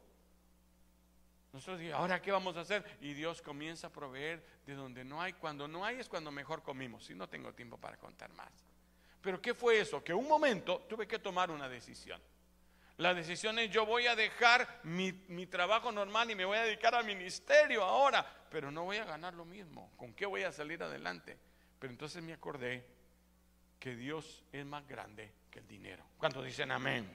Nosotros 1.53 1.79
dijimos, 1.79 1.99
ahora 1.99 2.21
qué 2.21 2.31
vamos 2.31 2.57
a 2.57 2.61
hacer? 2.61 2.83
Y 3.01 3.13
Dios 3.13 3.41
comienza 3.41 3.87
a 3.87 3.89
proveer 3.91 4.43
de 4.65 4.73
donde 4.73 5.03
no 5.03 5.21
hay. 5.21 5.33
Cuando 5.33 5.67
no 5.67 5.85
hay 5.85 5.99
es 5.99 6.09
cuando 6.09 6.31
mejor 6.31 6.63
comimos. 6.63 7.05
Si 7.05 7.13
no 7.13 7.29
tengo 7.29 7.53
tiempo 7.53 7.77
para 7.77 7.97
contar 7.97 8.33
más. 8.33 8.51
Pero 9.21 9.39
¿qué 9.39 9.53
fue 9.53 9.79
eso? 9.79 10.03
Que 10.03 10.13
un 10.13 10.27
momento 10.27 10.79
tuve 10.89 11.07
que 11.07 11.19
tomar 11.19 11.51
una 11.51 11.69
decisión. 11.69 12.19
La 13.01 13.15
decisión 13.15 13.57
es 13.57 13.71
yo 13.71 13.83
voy 13.83 14.05
a 14.05 14.15
dejar 14.15 14.79
mi, 14.83 15.11
trabajo 15.47 15.91
normal 15.91 16.29
y 16.29 16.35
me 16.35 16.45
voy 16.45 16.59
a 16.59 16.65
dedicar 16.65 16.93
al 16.93 17.03
ministerio 17.03 17.83
ahora, 17.83 18.23
pero 18.51 18.69
no 18.69 18.83
voy 18.83 18.97
a 18.97 19.05
ganar 19.05 19.33
lo 19.33 19.43
mismo. 19.43 19.91
¿Con 19.97 20.13
qué 20.13 20.27
voy 20.27 20.43
a 20.43 20.51
salir 20.51 20.83
adelante? 20.83 21.35
Pero 21.79 21.91
entonces 21.91 22.21
me 22.21 22.31
acordé 22.31 22.85
que 23.79 23.95
Dios 23.95 24.43
es 24.51 24.63
más 24.67 24.87
grande 24.87 25.33
que 25.49 25.57
el 25.57 25.67
dinero. 25.67 26.05
¿Cuántos 26.19 26.45
dicen 26.45 26.71
amén? 26.71 27.11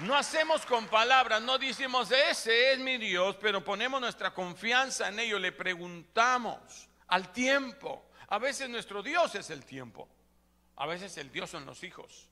No 0.00 0.16
hacemos 0.16 0.66
con 0.66 0.88
palabras, 0.88 1.40
no 1.42 1.58
decimos, 1.58 2.10
ese 2.10 2.72
es 2.72 2.80
mi 2.80 2.98
Dios, 2.98 3.36
pero 3.40 3.62
ponemos 3.62 4.00
nuestra 4.00 4.34
confianza 4.34 5.10
en 5.10 5.20
ello, 5.20 5.38
le 5.38 5.52
preguntamos 5.52 6.88
al 7.06 7.30
tiempo. 7.32 8.10
A 8.26 8.40
veces 8.40 8.68
nuestro 8.68 9.00
Dios 9.00 9.36
es 9.36 9.48
el 9.50 9.64
tiempo, 9.64 10.08
a 10.76 10.86
veces 10.86 11.16
el 11.18 11.30
Dios 11.30 11.50
son 11.50 11.66
los 11.66 11.82
hijos. 11.82 12.28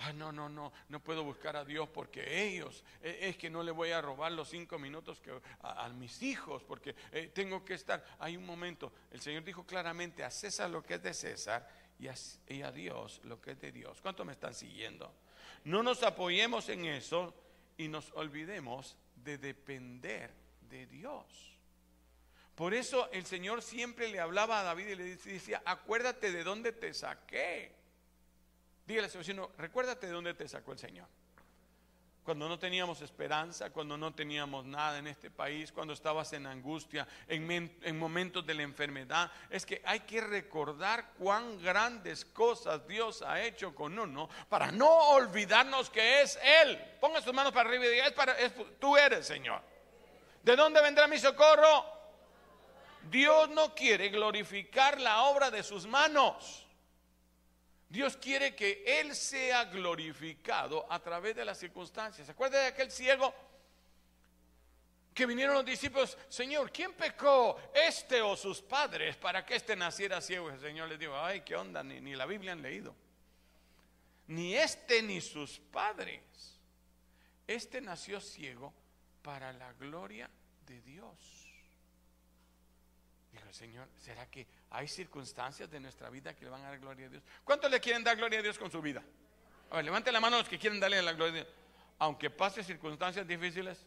Ah, 0.00 0.12
no, 0.12 0.30
no, 0.30 0.48
no, 0.48 0.72
no 0.88 1.00
puedo 1.00 1.24
buscar 1.24 1.56
a 1.56 1.64
Dios 1.64 1.88
porque 1.88 2.46
ellos, 2.46 2.84
e, 3.02 3.28
es 3.28 3.36
que 3.36 3.50
no 3.50 3.64
le 3.64 3.72
voy 3.72 3.90
a 3.90 4.00
robar 4.00 4.30
los 4.30 4.48
cinco 4.48 4.78
minutos 4.78 5.20
que, 5.20 5.32
a, 5.60 5.88
mis 5.88 6.22
hijos, 6.22 6.62
porque 6.62 6.94
eh, 7.10 7.32
tengo 7.34 7.64
que 7.64 7.74
estar. 7.74 8.04
Hay 8.20 8.36
un 8.36 8.46
momento, 8.46 8.92
el 9.10 9.20
Señor 9.20 9.42
dijo 9.42 9.66
claramente, 9.66 10.22
a 10.22 10.30
César 10.30 10.70
lo 10.70 10.84
que 10.84 10.94
es 10.94 11.02
de 11.02 11.12
César 11.14 11.68
y 11.98 12.06
a, 12.06 12.14
y 12.48 12.62
a 12.62 12.70
Dios 12.70 13.20
lo 13.24 13.40
que 13.40 13.52
es 13.52 13.60
de 13.60 13.72
Dios. 13.72 14.00
¿Cuánto 14.00 14.24
me 14.24 14.32
están 14.32 14.54
siguiendo? 14.54 15.12
No 15.64 15.82
nos 15.82 16.04
apoyemos 16.04 16.68
en 16.68 16.84
eso 16.84 17.34
y 17.76 17.88
nos 17.88 18.12
olvidemos 18.12 18.96
de 19.16 19.36
depender 19.36 20.32
de 20.70 20.86
Dios. 20.86 21.57
Por 22.58 22.74
eso 22.74 23.08
el 23.12 23.24
Señor 23.24 23.62
siempre 23.62 24.08
le 24.08 24.18
hablaba 24.18 24.58
a 24.58 24.64
David 24.64 24.88
y 24.88 24.94
le 24.96 25.04
decía, 25.16 25.62
acuérdate 25.64 26.32
de 26.32 26.42
dónde 26.42 26.72
te 26.72 26.92
saqué. 26.92 27.70
Dígale 28.84 29.06
a 29.06 29.10
su 29.10 29.18
vecino, 29.18 29.52
recuérdate 29.58 30.08
de 30.08 30.12
dónde 30.12 30.34
te 30.34 30.48
sacó 30.48 30.72
el 30.72 30.78
Señor. 30.80 31.06
cuando 32.24 32.48
no 32.48 32.58
teníamos 32.58 33.00
esperanza, 33.00 33.70
cuando 33.70 33.96
no 33.96 34.12
teníamos 34.12 34.64
nada 34.64 34.98
en 34.98 35.06
este 35.06 35.30
país, 35.30 35.70
cuando 35.70 35.94
estabas 35.94 36.32
en 36.32 36.46
angustia, 36.46 37.06
en, 37.28 37.96
momentos 37.96 38.44
de 38.44 38.54
la 38.54 38.62
enfermedad. 38.64 39.30
Es 39.50 39.64
que 39.64 39.80
hay 39.84 40.00
que 40.00 40.20
recordar 40.20 41.12
cuán 41.16 41.62
grandes 41.62 42.24
cosas 42.24 42.88
Dios 42.88 43.22
ha 43.22 43.40
hecho 43.40 43.72
con 43.72 43.96
uno 43.96 44.28
para 44.48 44.72
no 44.72 45.10
olvidarnos 45.10 45.90
que 45.90 46.22
es 46.22 46.36
Él. 46.42 46.76
Ponga 47.00 47.22
sus 47.22 47.32
manos 47.32 47.52
para 47.52 47.68
arriba 47.68 47.86
y 47.86 47.90
diga, 47.90 48.06
es 48.08 48.12
para, 48.14 48.34
tú 48.80 48.96
eres 48.96 49.28
Señor. 49.28 49.62
¿De 50.42 50.56
dónde 50.56 50.82
vendrá 50.82 51.06
mi 51.06 51.18
socorro? 51.18 51.97
Dios 53.10 53.48
no 53.50 53.74
quiere 53.74 54.08
glorificar 54.08 55.00
la 55.00 55.24
obra 55.24 55.50
de 55.50 55.62
sus 55.62 55.86
manos. 55.86 56.66
Dios 57.88 58.16
quiere 58.16 58.54
que 58.54 58.84
Él 59.00 59.14
sea 59.14 59.64
glorificado 59.64 60.86
a 60.90 60.98
través 61.00 61.34
de 61.34 61.44
las 61.44 61.58
circunstancias. 61.58 62.26
¿Se 62.26 62.32
acuerda 62.32 62.60
de 62.60 62.66
aquel 62.66 62.90
ciego? 62.90 63.34
Que 65.14 65.26
vinieron 65.26 65.54
los 65.54 65.64
discípulos, 65.64 66.16
Señor, 66.28 66.70
¿quién 66.70 66.92
pecó? 66.92 67.58
¿Este 67.74 68.20
o 68.20 68.36
sus 68.36 68.60
padres 68.60 69.16
para 69.16 69.44
que 69.44 69.56
este 69.56 69.74
naciera 69.74 70.20
ciego? 70.20 70.50
El 70.50 70.60
Señor 70.60 70.88
les 70.88 70.98
dijo, 70.98 71.16
ay, 71.16 71.40
¿qué 71.40 71.56
onda? 71.56 71.82
Ni, 71.82 72.00
ni 72.00 72.14
la 72.14 72.26
Biblia 72.26 72.52
han 72.52 72.62
leído. 72.62 72.94
Ni 74.28 74.54
este 74.54 75.02
ni 75.02 75.20
sus 75.22 75.58
padres. 75.58 76.22
Este 77.46 77.80
nació 77.80 78.20
ciego 78.20 78.74
para 79.22 79.52
la 79.54 79.72
gloria 79.72 80.28
de 80.66 80.82
Dios. 80.82 81.37
Señor, 83.52 83.88
¿será 83.96 84.26
que 84.30 84.46
hay 84.70 84.88
circunstancias 84.88 85.70
de 85.70 85.80
nuestra 85.80 86.10
vida 86.10 86.34
que 86.34 86.44
le 86.44 86.50
van 86.50 86.64
a 86.64 86.70
dar 86.70 86.78
gloria 86.78 87.06
a 87.06 87.08
Dios? 87.08 87.22
¿Cuántos 87.44 87.70
le 87.70 87.80
quieren 87.80 88.04
dar 88.04 88.16
gloria 88.16 88.40
a 88.40 88.42
Dios 88.42 88.58
con 88.58 88.70
su 88.70 88.82
vida? 88.82 89.02
A 89.70 89.76
ver, 89.76 89.84
levante 89.84 90.12
la 90.12 90.20
mano 90.20 90.38
los 90.38 90.48
que 90.48 90.58
quieren 90.58 90.80
darle 90.80 91.00
la 91.02 91.12
gloria 91.12 91.32
a 91.32 91.44
Dios. 91.44 91.48
Aunque 91.98 92.30
pase 92.30 92.62
circunstancias 92.62 93.26
difíciles. 93.26 93.84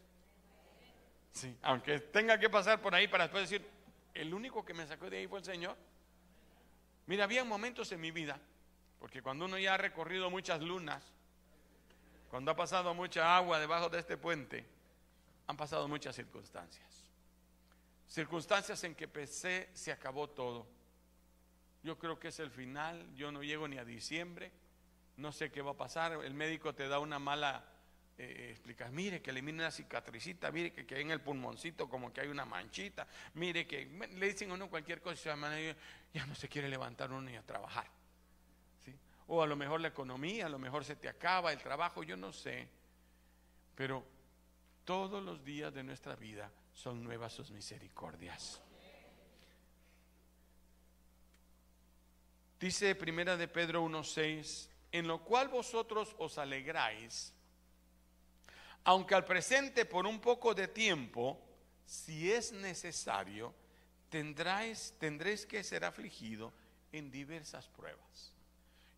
Sí, 1.31 1.55
aunque 1.61 1.99
tenga 1.99 2.37
que 2.37 2.49
pasar 2.49 2.81
por 2.81 2.93
ahí 2.93 3.07
para 3.07 3.25
después 3.25 3.49
decir, 3.49 3.67
el 4.13 4.33
único 4.33 4.65
que 4.65 4.73
me 4.73 4.85
sacó 4.85 5.09
de 5.09 5.17
ahí 5.17 5.27
fue 5.27 5.39
el 5.39 5.45
Señor. 5.45 5.77
Mira, 7.05 7.23
había 7.23 7.43
momentos 7.43 7.91
en 7.91 8.01
mi 8.01 8.11
vida, 8.11 8.39
porque 8.99 9.21
cuando 9.21 9.45
uno 9.45 9.57
ya 9.57 9.75
ha 9.75 9.77
recorrido 9.77 10.29
muchas 10.29 10.61
lunas, 10.61 11.03
cuando 12.29 12.51
ha 12.51 12.55
pasado 12.55 12.93
mucha 12.93 13.35
agua 13.35 13.59
debajo 13.59 13.89
de 13.89 13.99
este 13.99 14.17
puente, 14.17 14.65
han 15.47 15.57
pasado 15.57 15.87
muchas 15.87 16.15
circunstancias 16.15 17.00
circunstancias 18.11 18.83
en 18.83 18.93
que 18.93 19.07
pensé 19.07 19.69
se 19.73 19.91
acabó 19.91 20.29
todo. 20.29 20.67
Yo 21.81 21.97
creo 21.97 22.19
que 22.19 22.27
es 22.27 22.39
el 22.39 22.51
final, 22.51 23.15
yo 23.15 23.31
no 23.31 23.41
llego 23.41 23.67
ni 23.67 23.77
a 23.77 23.85
diciembre, 23.85 24.51
no 25.15 25.31
sé 25.31 25.49
qué 25.49 25.61
va 25.61 25.71
a 25.71 25.77
pasar, 25.77 26.11
el 26.11 26.33
médico 26.33 26.75
te 26.75 26.87
da 26.89 26.99
una 26.99 27.19
mala 27.19 27.65
eh, 28.17 28.49
explicación, 28.51 28.95
mire 28.95 29.21
que 29.21 29.29
elimina 29.31 29.63
una 29.63 29.71
cicatricita, 29.71 30.51
mire 30.51 30.73
que, 30.73 30.93
hay 30.93 31.01
en 31.01 31.11
el 31.11 31.21
pulmoncito 31.21 31.89
como 31.89 32.11
que 32.11 32.21
hay 32.21 32.27
una 32.27 32.43
manchita, 32.43 33.07
mire 33.35 33.65
que 33.65 33.85
le 33.85 34.27
dicen 34.27 34.51
a 34.51 34.55
uno 34.55 34.69
cualquier 34.69 35.01
cosa, 35.01 35.35
ya 36.13 36.25
no 36.25 36.35
se 36.35 36.49
quiere 36.49 36.67
levantar 36.67 37.11
uno 37.11 37.21
ni 37.21 37.37
a 37.37 37.43
trabajar. 37.43 37.87
O 39.27 39.41
a 39.41 39.47
lo 39.47 39.55
mejor 39.55 39.79
la 39.79 39.87
economía, 39.87 40.47
a 40.47 40.49
lo 40.49 40.59
mejor 40.59 40.83
se 40.83 40.97
te 40.97 41.07
acaba 41.07 41.53
el 41.53 41.59
trabajo, 41.59 42.03
yo 42.03 42.17
no 42.17 42.33
sé. 42.33 42.67
Pero 43.73 44.05
todos 44.83 45.23
los 45.23 45.45
días 45.45 45.73
de 45.73 45.83
nuestra 45.83 46.17
vida 46.17 46.51
son 46.73 47.03
nuevas 47.03 47.33
sus 47.33 47.51
misericordias. 47.51 48.61
Dice 52.59 52.93
Primera 52.95 53.37
de 53.37 53.47
Pedro 53.47 53.83
1:6, 53.83 54.69
en 54.91 55.07
lo 55.07 55.23
cual 55.23 55.47
vosotros 55.47 56.15
os 56.19 56.37
alegráis, 56.37 57.33
aunque 58.83 59.15
al 59.15 59.25
presente 59.25 59.85
por 59.85 60.05
un 60.05 60.19
poco 60.19 60.53
de 60.53 60.67
tiempo, 60.67 61.39
si 61.85 62.31
es 62.31 62.51
necesario, 62.51 63.53
tendráis, 64.09 64.93
tendréis 64.99 65.45
que 65.45 65.63
ser 65.63 65.85
afligido 65.85 66.53
en 66.91 67.09
diversas 67.09 67.67
pruebas. 67.67 68.33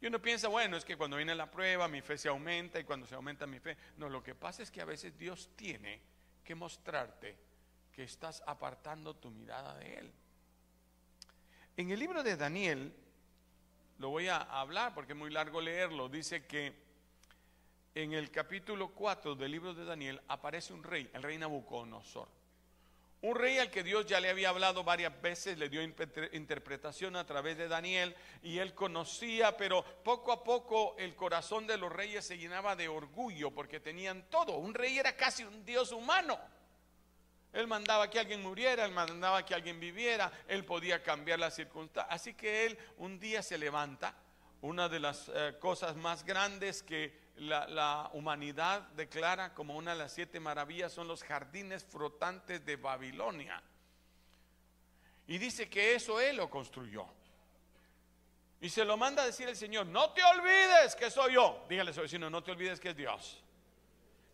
Y 0.02 0.08
uno 0.08 0.22
piensa, 0.22 0.50
bueno, 0.50 0.76
es 0.76 0.84
que 0.84 0.98
cuando 0.98 1.16
viene 1.16 1.34
la 1.34 1.50
prueba 1.50 1.88
mi 1.88 2.02
fe 2.02 2.18
se 2.18 2.28
aumenta 2.28 2.80
y 2.80 2.84
cuando 2.84 3.08
se 3.08 3.16
aumenta 3.16 3.48
mi 3.48 3.60
fe. 3.60 3.78
No, 3.96 4.10
lo 4.10 4.22
que 4.22 4.36
pasa 4.36 4.62
es 4.62 4.70
que 4.70 4.82
a 4.82 4.86
veces 4.86 5.18
Dios 5.18 5.50
tiene 5.56 6.02
que 6.44 6.56
mostrarte 6.56 7.38
que 7.94 8.04
estás 8.04 8.44
apartando 8.46 9.16
tu 9.16 9.30
mirada 9.30 9.76
de 9.76 9.96
Él. 10.00 10.12
En 11.78 11.92
el 11.92 12.00
libro 12.00 12.24
de 12.24 12.36
Daniel, 12.36 12.94
lo 14.00 14.10
voy 14.10 14.28
a 14.28 14.38
hablar 14.38 14.94
porque 14.94 15.14
es 15.14 15.18
muy 15.18 15.30
largo 15.30 15.62
leerlo, 15.62 16.10
dice 16.10 16.46
que 16.46 16.74
en 17.96 18.14
el 18.14 18.32
capítulo 18.32 18.90
4 18.90 19.36
del 19.36 19.52
libro 19.52 19.74
de 19.74 19.86
Daniel 19.86 20.22
aparece 20.28 20.74
un 20.74 20.84
rey, 20.84 21.10
el 21.14 21.22
rey 21.22 21.38
Nabucodonosor. 21.38 22.28
Un 23.22 23.36
rey 23.36 23.58
al 23.58 23.72
que 23.72 23.84
Dios 23.84 24.06
ya 24.06 24.20
le 24.20 24.30
había 24.30 24.50
hablado 24.50 24.84
varias 24.84 25.22
veces, 25.22 25.58
le 25.58 25.70
dio 25.70 25.82
interpretación 25.82 27.16
a 27.16 27.26
través 27.26 27.58
de 27.58 27.70
Daniel 27.70 28.14
y 28.42 28.58
él 28.58 28.74
conocía, 28.74 29.56
pero 29.56 29.86
poco 30.04 30.34
a 30.34 30.44
poco 30.44 30.96
el 30.98 31.16
corazón 31.16 31.66
de 31.66 31.78
los 31.78 31.90
reyes 31.90 32.26
se 32.26 32.38
llenaba 32.38 32.76
de 32.76 32.90
orgullo 32.90 33.52
porque 33.52 33.80
tenían 33.80 34.30
todo. 34.30 34.58
Un 34.58 34.74
rey 34.74 35.00
era 35.00 35.16
casi 35.16 35.46
un 35.46 35.64
dios 35.64 35.94
humano. 35.94 36.38
Él 37.54 37.68
mandaba 37.68 38.10
que 38.10 38.20
alguien 38.20 38.42
muriera, 38.42 38.84
él 38.84 38.92
mandaba 38.92 39.46
que 39.46 39.54
alguien 39.54 39.80
viviera, 39.80 40.32
él 40.48 40.66
podía 40.66 41.04
cambiar 41.04 41.40
las 41.40 41.54
circunstancias. 41.54 42.14
Así 42.14 42.34
que 42.34 42.66
él 42.66 42.78
un 42.98 43.20
día 43.20 43.44
se 43.44 43.60
levanta. 43.60 44.16
Una 44.62 44.90
de 44.90 45.00
las 45.00 45.30
eh, 45.34 45.56
cosas 45.60 45.96
más 45.96 46.24
grandes 46.26 46.82
que 46.82 47.22
la, 47.36 48.10
humanidad 48.14 48.82
declara 48.96 49.54
como 49.54 49.76
una 49.76 49.92
de 49.92 49.98
las 49.98 50.14
siete 50.14 50.40
maravillas 50.40 50.92
son 50.92 51.08
los 51.08 51.24
jardines 51.24 51.84
flotantes 51.84 52.66
de 52.66 52.76
Babilonia. 52.76 53.62
Y 55.28 55.38
dice 55.38 55.70
que 55.70 55.94
eso 55.94 56.20
él 56.20 56.38
lo 56.38 56.50
construyó. 56.50 57.06
Y 58.62 58.70
se 58.70 58.86
lo 58.86 58.98
manda 58.98 59.24
a 59.24 59.26
decir 59.26 59.48
el 59.48 59.58
Señor, 59.58 59.86
no 59.86 60.12
te 60.12 60.24
olvides 60.24 60.96
que 60.96 61.12
soy 61.12 61.34
yo. 61.34 61.66
Dígale 61.70 61.92
a 61.92 61.94
su 61.94 62.02
vecino, 62.02 62.30
no 62.30 62.44
te 62.44 62.52
olvides 62.52 62.80
que 62.80 62.90
es 62.90 62.96
Dios. 62.96 63.44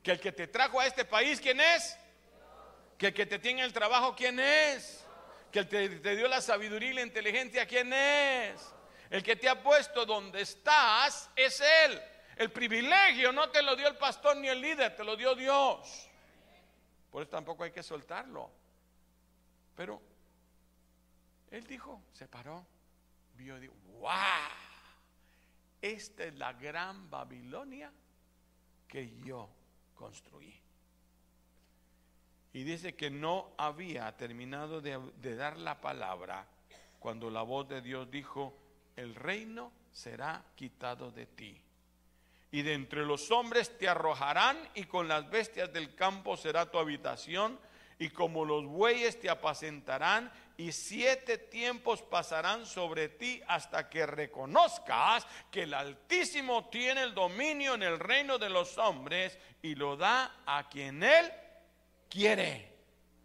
Que 0.03 0.11
el 0.11 0.19
que 0.19 0.31
te 0.31 0.47
trajo 0.47 0.79
a 0.79 0.85
este 0.85 1.03
país, 1.03 1.41
¿quién 1.41 1.59
es? 1.59 1.97
Que 2.99 3.07
el 3.07 3.13
que 3.13 3.25
te 3.25 3.39
tiene 3.39 3.63
el 3.63 3.73
trabajo, 3.73 4.13
¿quién 4.15 4.39
es? 4.39 5.05
Que 5.51 5.59
el 5.59 5.69
que 5.69 5.89
te 5.89 6.15
dio 6.17 6.27
la 6.27 6.41
sabiduría 6.41 6.91
y 6.91 6.93
la 6.93 7.01
inteligencia, 7.01 7.65
¿quién 7.65 7.91
es? 7.93 8.61
El 9.09 9.23
que 9.23 9.37
te 9.37 9.49
ha 9.49 9.63
puesto 9.63 10.05
donde 10.05 10.41
estás 10.41 11.29
es 11.35 11.61
Él. 11.61 11.99
El 12.35 12.51
privilegio 12.51 13.31
no 13.31 13.49
te 13.49 13.61
lo 13.61 13.75
dio 13.75 13.87
el 13.87 13.97
pastor 13.97 14.35
ni 14.37 14.49
el 14.49 14.61
líder, 14.61 14.95
te 14.95 15.03
lo 15.03 15.15
dio 15.15 15.33
Dios. 15.33 16.09
Por 17.09 17.23
eso 17.23 17.31
tampoco 17.31 17.63
hay 17.63 17.71
que 17.71 17.81
soltarlo. 17.81 18.51
Pero 19.75 20.01
Él 21.51 21.65
dijo, 21.65 22.03
se 22.13 22.27
paró, 22.27 22.67
vio 23.33 23.57
y 23.57 23.61
dijo, 23.61 23.75
wow, 23.99 24.11
esta 25.81 26.25
es 26.25 26.37
la 26.37 26.51
gran 26.51 27.09
Babilonia 27.09 27.91
que 28.89 29.09
yo 29.21 29.49
construí. 29.95 30.61
Y 32.53 32.63
dice 32.63 32.95
que 32.95 33.09
no 33.09 33.51
había 33.57 34.15
terminado 34.17 34.81
de, 34.81 35.35
dar 35.35 35.57
la 35.57 35.79
palabra 35.81 36.47
cuando 36.99 37.29
la 37.29 37.43
voz 37.43 37.69
de 37.69 37.81
Dios 37.81 38.09
dijo, 38.09 38.57
el 38.95 39.15
reino 39.15 39.71
será 39.91 40.43
quitado 40.55 41.11
de 41.11 41.27
ti. 41.27 41.61
Y 42.51 42.63
de 42.63 42.73
entre 42.73 43.05
los 43.05 43.29
hombres 43.29 43.77
te 43.77 43.87
arrojarán 43.87 44.57
y 44.73 44.85
con 44.85 45.07
las 45.07 45.29
bestias 45.29 45.71
del 45.71 45.93
campo 45.93 46.35
será 46.35 46.69
tu 46.71 46.79
habitación 46.79 47.59
y 47.99 48.09
como 48.09 48.45
los 48.45 48.65
bueyes 48.65 49.19
te 49.19 49.29
apacentarán 49.29 50.31
y 50.57 50.71
siete 50.71 51.37
tiempos 51.37 52.01
pasarán 52.01 52.65
sobre 52.65 53.09
ti 53.09 53.41
hasta 53.47 53.89
que 53.89 54.05
reconozcas 54.05 55.27
que 55.51 55.63
el 55.63 55.73
Altísimo 55.73 56.69
tiene 56.69 57.03
el 57.03 57.13
dominio 57.13 57.75
en 57.75 57.83
el 57.83 57.99
reino 57.99 58.39
de 58.39 58.49
los 58.49 58.77
hombres 58.77 59.37
y 59.61 59.75
lo 59.75 59.95
da 59.95 60.41
a 60.45 60.67
quien 60.69 61.03
él 61.03 61.31
quiere. 62.09 62.73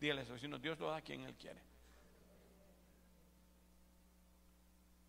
Dígale 0.01 0.25
su 0.25 0.35
vecino, 0.35 0.59
Dios 0.59 0.79
lo 0.79 0.91
da 0.91 0.99
a 0.99 1.03
quien 1.03 1.23
Él 1.23 1.35
quiere. 1.35 1.61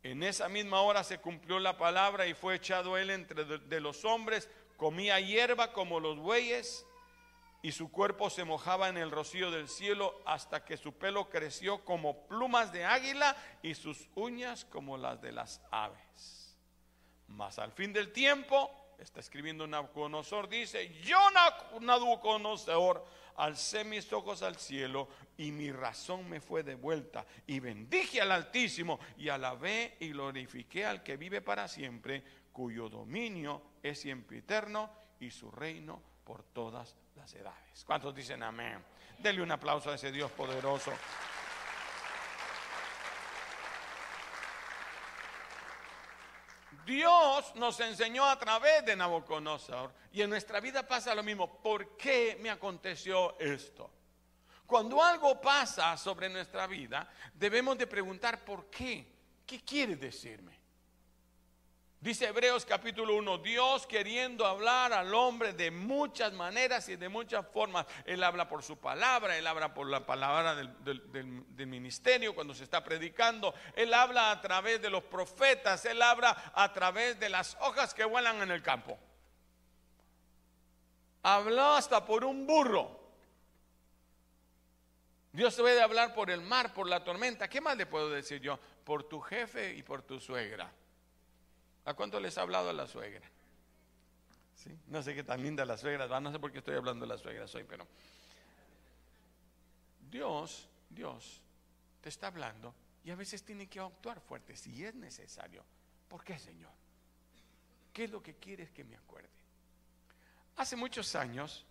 En 0.05 0.21
esa 0.21 0.47
misma 0.49 0.81
hora 0.81 1.03
se 1.03 1.17
cumplió 1.17 1.59
la 1.59 1.77
palabra 1.77 2.27
y 2.27 2.35
fue 2.35 2.53
echado 2.53 2.95
él 2.95 3.09
entre 3.09 3.43
de 3.43 3.81
los 3.81 4.05
hombres, 4.05 4.47
comía 4.77 5.19
hierba 5.19 5.73
como 5.73 5.99
los 5.99 6.19
bueyes 6.19 6.85
y 7.63 7.71
su 7.71 7.89
cuerpo 7.89 8.29
se 8.29 8.43
mojaba 8.43 8.89
en 8.89 8.97
el 8.97 9.09
rocío 9.09 9.49
del 9.49 9.67
cielo 9.67 10.21
hasta 10.27 10.63
que 10.63 10.77
su 10.77 10.93
pelo 10.93 11.31
creció 11.31 11.83
como 11.83 12.27
plumas 12.27 12.71
de 12.71 12.85
águila 12.85 13.35
y 13.63 13.73
sus 13.73 14.07
uñas 14.13 14.65
como 14.65 14.95
las 14.95 15.19
de 15.23 15.31
las 15.31 15.59
aves. 15.71 16.55
Mas 17.27 17.57
al 17.57 17.71
fin 17.71 17.91
del 17.91 18.11
tiempo, 18.11 18.69
está 18.99 19.19
escribiendo 19.19 19.65
Nabucodonosor, 19.65 20.47
dice, 20.47 20.93
yo 21.01 21.17
Nabucodonosor 21.81 23.03
alcé 23.37 23.83
mis 23.83 24.11
ojos 24.13 24.41
al 24.41 24.55
cielo 24.55 25.07
y 25.37 25.51
mi 25.51 25.71
razón 25.71 26.29
me 26.29 26.39
fue 26.39 26.63
devuelta 26.63 27.25
y 27.47 27.59
bendije 27.59 28.21
al 28.21 28.31
Altísimo 28.31 28.99
y 29.17 29.29
alabé 29.29 29.97
y 29.99 30.09
glorifiqué 30.09 30.85
al 30.85 31.03
que 31.03 31.17
vive 31.17 31.41
para 31.41 31.67
siempre, 31.67 32.23
cuyo 32.51 32.89
dominio 32.89 33.61
es 33.83 33.99
siempre 33.99 34.39
eterno 34.39 34.89
y 35.19 35.31
su 35.31 35.51
reino 35.51 36.01
por 36.23 36.43
todas 36.43 36.95
las 37.15 37.33
edades. 37.33 37.83
¿Cuántos 37.85 38.15
dicen 38.15 38.43
amén? 38.43 38.83
Denle 39.19 39.41
un 39.41 39.51
aplauso 39.51 39.91
a 39.91 39.95
ese 39.95 40.11
Dios 40.11 40.31
poderoso. 40.31 40.91
Dios 46.85 47.55
nos 47.55 47.79
enseñó 47.79 48.25
a 48.25 48.37
través 48.37 48.85
de 48.85 48.95
Nabucodonosor 48.95 49.91
y 50.11 50.21
en 50.21 50.29
nuestra 50.29 50.59
vida 50.59 50.87
pasa 50.87 51.15
lo 51.15 51.23
mismo. 51.23 51.61
¿Por 51.61 51.97
qué 51.97 52.37
me 52.41 52.49
aconteció 52.49 53.37
esto? 53.39 53.89
Cuando 54.65 55.03
algo 55.03 55.41
pasa 55.41 55.97
sobre 55.97 56.29
nuestra 56.29 56.67
vida, 56.67 57.09
debemos 57.33 57.77
de 57.77 57.87
preguntar 57.87 58.43
por 58.45 58.69
qué. 58.69 59.13
¿Qué 59.45 59.63
quiere 59.63 59.95
decirme? 59.95 60.59
Dice 62.05 62.27
Hebreos 62.27 62.67
capítulo 62.67 63.15
1, 63.15 63.39
Dios 63.39 63.87
queriendo 63.87 64.45
hablar 64.45 64.93
al 64.93 65.11
hombre 65.15 65.53
de 65.53 65.71
muchas 65.71 66.33
maneras 66.33 66.87
y 66.87 66.97
de 66.97 67.09
muchas 67.09 67.47
formas. 67.47 67.87
Él 68.05 68.23
habla 68.23 68.47
por 68.47 68.61
su 68.61 68.77
palabra, 68.77 69.35
Él 69.39 69.47
habla 69.47 69.73
por 69.73 69.87
la 69.87 70.05
palabra 70.05 70.53
del, 70.53 71.65
ministerio 71.65 72.35
cuando 72.35 72.53
se 72.53 72.63
está 72.63 72.83
predicando, 72.83 73.55
Él 73.75 73.91
habla 73.91 74.29
a 74.29 74.39
través 74.39 74.83
de 74.83 74.91
los 74.91 75.03
profetas, 75.05 75.83
Él 75.85 75.99
habla 75.99 76.51
a 76.53 76.71
través 76.73 77.19
de 77.19 77.27
las 77.27 77.57
hojas 77.61 77.95
que 77.95 78.05
vuelan 78.05 78.39
en 78.43 78.51
el 78.51 78.61
campo. 78.61 78.99
Habló 81.23 81.73
hasta 81.73 82.05
por 82.05 82.23
un 82.23 82.45
burro. 82.45 82.99
Dios 85.31 85.55
puede 85.55 85.81
hablar 85.81 86.13
por 86.13 86.29
el 86.29 86.41
mar, 86.41 86.71
por 86.71 86.87
la 86.87 87.03
tormenta. 87.03 87.49
¿Qué 87.49 87.61
más 87.61 87.75
le 87.75 87.87
puedo 87.87 88.11
decir 88.11 88.41
yo? 88.41 88.59
Por 88.83 89.09
tu 89.09 89.19
jefe 89.21 89.73
y 89.73 89.81
por 89.81 90.03
tu 90.03 90.19
suegra. 90.19 90.71
¿A 91.85 91.93
cuánto 91.93 92.19
les 92.19 92.37
ha 92.37 92.41
hablado 92.41 92.73
la 92.73 92.87
suegra? 92.87 93.25
¿Sí? 94.55 94.77
No 94.87 95.03
sé 95.03 95.13
qué 95.13 95.23
tan 95.23 95.41
linda 95.41 95.63
la 95.65 95.77
suegra, 95.77 96.19
no 96.19 96.31
sé 96.31 96.39
por 96.39 96.51
qué 96.51 96.57
estoy 96.57 96.75
hablando 96.75 97.05
de 97.05 97.13
la 97.13 97.17
suegra 97.17 97.45
hoy, 97.53 97.63
pero 97.67 97.87
Dios, 100.09 100.67
Dios 100.89 101.41
te 102.01 102.09
está 102.09 102.27
hablando 102.27 102.73
y 103.03 103.11
a 103.11 103.15
veces 103.15 103.43
tiene 103.43 103.67
que 103.67 103.79
actuar 103.79 104.19
fuerte 104.19 104.55
si 104.55 104.83
es 104.83 104.95
necesario. 104.95 105.63
¿Por 106.07 106.23
qué, 106.23 106.39
Señor? 106.39 106.71
¿Qué 107.93 108.05
es 108.05 108.11
lo 108.11 108.21
que 108.21 108.35
quieres 108.35 108.71
que 108.71 108.83
me 108.83 108.95
acuerde? 108.95 109.29
Hace 110.55 110.75
muchos 110.75 111.15
años, 111.15 111.65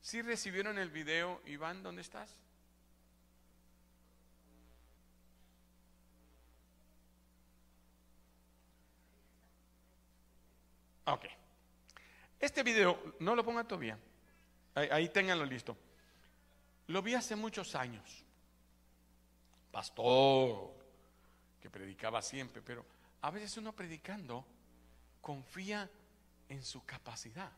si 0.00 0.22
recibieron 0.22 0.78
el 0.78 0.90
video, 0.90 1.40
Iván, 1.46 1.82
¿dónde 1.82 2.02
estás? 2.02 2.36
Ok. 11.06 11.26
Este 12.40 12.62
video, 12.62 13.14
no 13.20 13.34
lo 13.34 13.44
ponga 13.44 13.64
todavía. 13.64 13.98
Ahí, 14.74 14.88
ahí 14.90 15.10
listo. 15.48 15.76
Lo 16.88 17.02
vi 17.02 17.14
hace 17.14 17.36
muchos 17.36 17.74
años. 17.74 18.24
Pastor, 19.70 20.72
que 21.60 21.70
predicaba 21.70 22.22
siempre, 22.22 22.62
pero 22.62 22.84
a 23.22 23.30
veces 23.30 23.56
uno 23.56 23.72
predicando 23.72 24.46
confía 25.20 25.90
en 26.48 26.62
su 26.62 26.84
capacidad. 26.84 27.50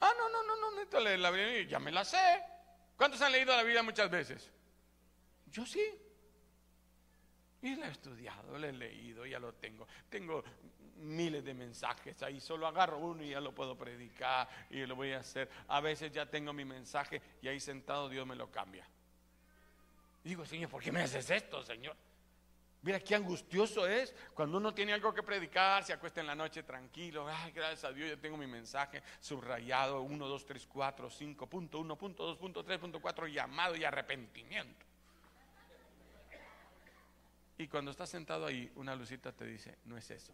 Ah, 0.00 0.12
no, 0.16 0.28
no, 0.30 0.42
no, 0.42 0.56
no, 0.56 0.70
necesito 0.70 1.00
leer 1.00 1.18
la 1.18 1.30
Biblia, 1.30 1.62
ya 1.68 1.78
me 1.78 1.90
la 1.90 2.04
sé. 2.04 2.42
¿Cuántos 2.96 3.20
han 3.20 3.32
leído 3.32 3.54
la 3.54 3.62
Biblia 3.62 3.82
muchas 3.82 4.10
veces? 4.10 4.50
Yo 5.50 5.66
sí. 5.66 5.82
Y 7.62 7.76
la 7.76 7.88
he 7.88 7.90
estudiado, 7.90 8.56
la 8.56 8.68
he 8.68 8.72
leído, 8.72 9.26
ya 9.26 9.38
lo 9.38 9.52
tengo. 9.54 9.86
Tengo 10.08 10.42
miles 11.00 11.44
de 11.44 11.54
mensajes 11.54 12.22
ahí, 12.22 12.40
solo 12.40 12.66
agarro 12.66 12.98
uno 12.98 13.22
y 13.22 13.30
ya 13.30 13.40
lo 13.40 13.54
puedo 13.54 13.76
predicar 13.76 14.48
y 14.70 14.84
lo 14.86 14.94
voy 14.94 15.12
a 15.12 15.18
hacer. 15.18 15.48
A 15.68 15.80
veces 15.80 16.12
ya 16.12 16.26
tengo 16.26 16.52
mi 16.52 16.64
mensaje 16.64 17.20
y 17.42 17.48
ahí 17.48 17.60
sentado 17.60 18.08
Dios 18.08 18.26
me 18.26 18.36
lo 18.36 18.50
cambia. 18.50 18.86
digo, 20.22 20.44
Señor, 20.44 20.70
¿por 20.70 20.82
qué 20.82 20.92
me 20.92 21.02
haces 21.02 21.30
esto, 21.30 21.62
Señor? 21.62 21.96
Mira 22.82 22.98
qué 22.98 23.14
angustioso 23.14 23.86
es 23.86 24.14
cuando 24.32 24.56
uno 24.56 24.72
tiene 24.72 24.94
algo 24.94 25.12
que 25.12 25.22
predicar, 25.22 25.84
se 25.84 25.92
acuesta 25.92 26.20
en 26.20 26.26
la 26.26 26.34
noche 26.34 26.62
tranquilo. 26.62 27.28
Ay, 27.28 27.52
gracias 27.52 27.84
a 27.84 27.92
Dios, 27.92 28.08
ya 28.08 28.16
tengo 28.16 28.38
mi 28.38 28.46
mensaje 28.46 29.02
subrayado: 29.20 30.00
1, 30.00 30.26
2, 30.26 30.46
3, 30.46 30.66
4, 30.66 31.10
5, 31.10 31.46
punto 31.46 31.78
1, 31.78 31.96
punto 31.96 32.24
2, 32.24 32.38
punto 32.38 32.64
3, 32.64 32.78
punto 32.78 33.00
4, 33.00 33.26
llamado 33.26 33.76
y 33.76 33.84
arrepentimiento. 33.84 34.86
Y 37.58 37.68
cuando 37.68 37.90
estás 37.90 38.08
sentado 38.08 38.46
ahí, 38.46 38.72
una 38.76 38.96
lucita 38.96 39.30
te 39.30 39.44
dice: 39.44 39.76
No 39.84 39.98
es 39.98 40.10
eso 40.10 40.32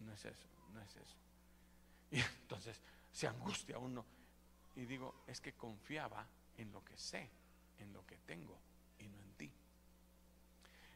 no 0.00 0.12
es 0.12 0.24
eso, 0.24 0.48
no 0.72 0.80
es 0.80 0.96
eso. 0.96 1.16
Y 2.10 2.20
entonces 2.40 2.80
se 3.12 3.26
angustia 3.26 3.78
uno. 3.78 4.04
Y 4.76 4.84
digo, 4.86 5.22
es 5.26 5.40
que 5.40 5.52
confiaba 5.52 6.26
en 6.56 6.72
lo 6.72 6.84
que 6.84 6.96
sé, 6.96 7.30
en 7.78 7.92
lo 7.92 8.04
que 8.06 8.18
tengo 8.18 8.58
y 8.98 9.08
no 9.08 9.18
en 9.20 9.32
ti. 9.34 9.52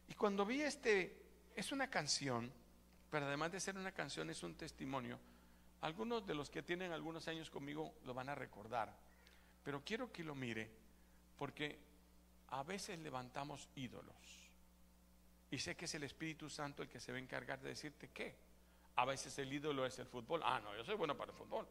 Y 0.09 0.15
cuando 0.15 0.45
vi 0.45 0.63
este, 0.63 1.17
es 1.55 1.71
una 1.71 1.89
canción, 1.89 2.53
pero 3.11 3.27
además 3.27 3.53
de 3.53 3.61
ser 3.61 3.77
una 3.77 3.93
canción 3.93 4.31
es 4.31 4.43
un 4.43 4.55
testimonio. 4.55 5.19
Algunos 5.83 6.27
de 6.27 6.35
los 6.35 6.51
que 6.51 6.63
tienen 6.63 6.93
algunos 6.93 7.29
años 7.29 7.51
conmigo 7.51 7.95
lo 8.05 8.15
van 8.15 8.29
a 8.29 8.35
recordar, 8.35 8.97
pero 9.63 9.85
quiero 9.85 10.11
que 10.11 10.25
lo 10.25 10.35
mire 10.35 10.71
porque 11.37 11.79
a 12.49 12.63
veces 12.63 12.99
levantamos 12.99 13.69
ídolos. 13.77 14.17
Y 15.51 15.59
sé 15.59 15.77
que 15.77 15.85
es 15.85 15.95
el 15.95 16.03
Espíritu 16.03 16.51
Santo 16.51 16.83
el 16.83 16.89
que 16.89 17.01
se 17.01 17.13
va 17.13 17.19
a 17.19 17.21
encargar 17.21 17.61
de 17.61 17.71
decirte 17.71 18.09
qué. 18.09 18.37
A 18.99 19.05
veces 19.05 19.39
el 19.39 19.53
ídolo 19.53 19.87
es 19.87 19.97
el 20.01 20.07
fútbol. 20.07 20.41
Ah, 20.45 20.59
no, 20.59 20.77
yo 20.77 20.85
soy 20.85 20.97
bueno 20.97 21.17
para 21.17 21.31
el 21.31 21.39
fútbol. 21.39 21.65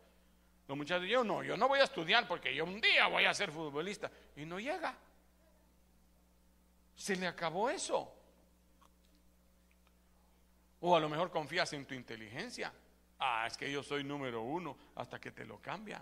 Los 0.66 0.78
muchachos, 0.78 1.10
yo 1.10 1.26
no, 1.26 1.44
yo 1.44 1.58
no 1.58 1.68
voy 1.68 1.82
a 1.82 1.84
estudiar 1.84 2.26
porque 2.26 2.56
yo 2.56 2.64
un 2.64 2.80
día 2.80 3.08
voy 3.08 3.26
a 3.26 3.34
ser 3.34 3.52
futbolista. 3.52 4.10
Y 4.38 4.46
no 4.46 4.62
llega. 4.62 4.98
Se 6.96 7.18
le 7.18 7.28
acabó 7.28 7.70
eso. 7.70 8.14
O 10.80 10.96
a 10.96 11.02
lo 11.02 11.10
mejor 11.10 11.30
confías 11.30 11.74
en 11.74 11.86
tu 11.86 11.94
inteligencia. 11.94 12.72
Ah, 13.20 13.44
es 13.46 13.58
que 13.58 13.70
yo 13.70 13.84
soy 13.84 14.06
número 14.06 14.44
uno 14.44 14.78
hasta 14.96 15.20
que 15.20 15.32
te 15.32 15.44
lo 15.44 15.62
cambia. 15.62 16.02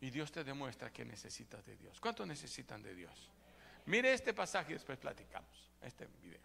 Y 0.00 0.08
Dios 0.08 0.32
te 0.32 0.42
demuestra 0.42 0.90
que 0.90 1.04
necesitas 1.04 1.66
de 1.66 1.76
Dios. 1.76 2.00
¿Cuánto 2.00 2.24
necesitan 2.24 2.82
de 2.82 2.94
Dios? 2.94 3.30
Mire 3.84 4.14
este 4.14 4.32
pasaje 4.32 4.70
y 4.70 4.74
después 4.76 4.96
platicamos. 4.96 5.70
Este 5.82 6.06
video. 6.06 6.40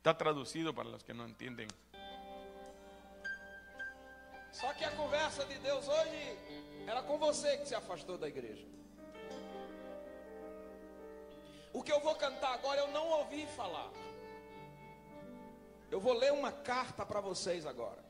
Está 0.00 0.14
traduzido 0.14 0.72
para 0.72 0.88
os 0.88 1.02
que 1.02 1.12
não 1.12 1.28
entendem. 1.28 1.68
Só 4.50 4.72
que 4.72 4.82
a 4.82 4.90
conversa 4.92 5.44
de 5.44 5.58
Deus 5.58 5.86
hoje 5.86 6.38
era 6.86 7.02
com 7.02 7.18
você 7.18 7.58
que 7.58 7.68
se 7.68 7.74
afastou 7.74 8.16
da 8.16 8.26
igreja. 8.26 8.66
O 11.74 11.82
que 11.82 11.92
eu 11.92 12.00
vou 12.00 12.14
cantar 12.14 12.54
agora 12.54 12.80
eu 12.80 12.88
não 12.88 13.08
ouvi 13.10 13.46
falar. 13.48 13.90
Eu 15.90 16.00
vou 16.00 16.14
ler 16.14 16.32
uma 16.32 16.50
carta 16.50 17.04
para 17.04 17.20
vocês 17.20 17.66
agora. 17.66 18.02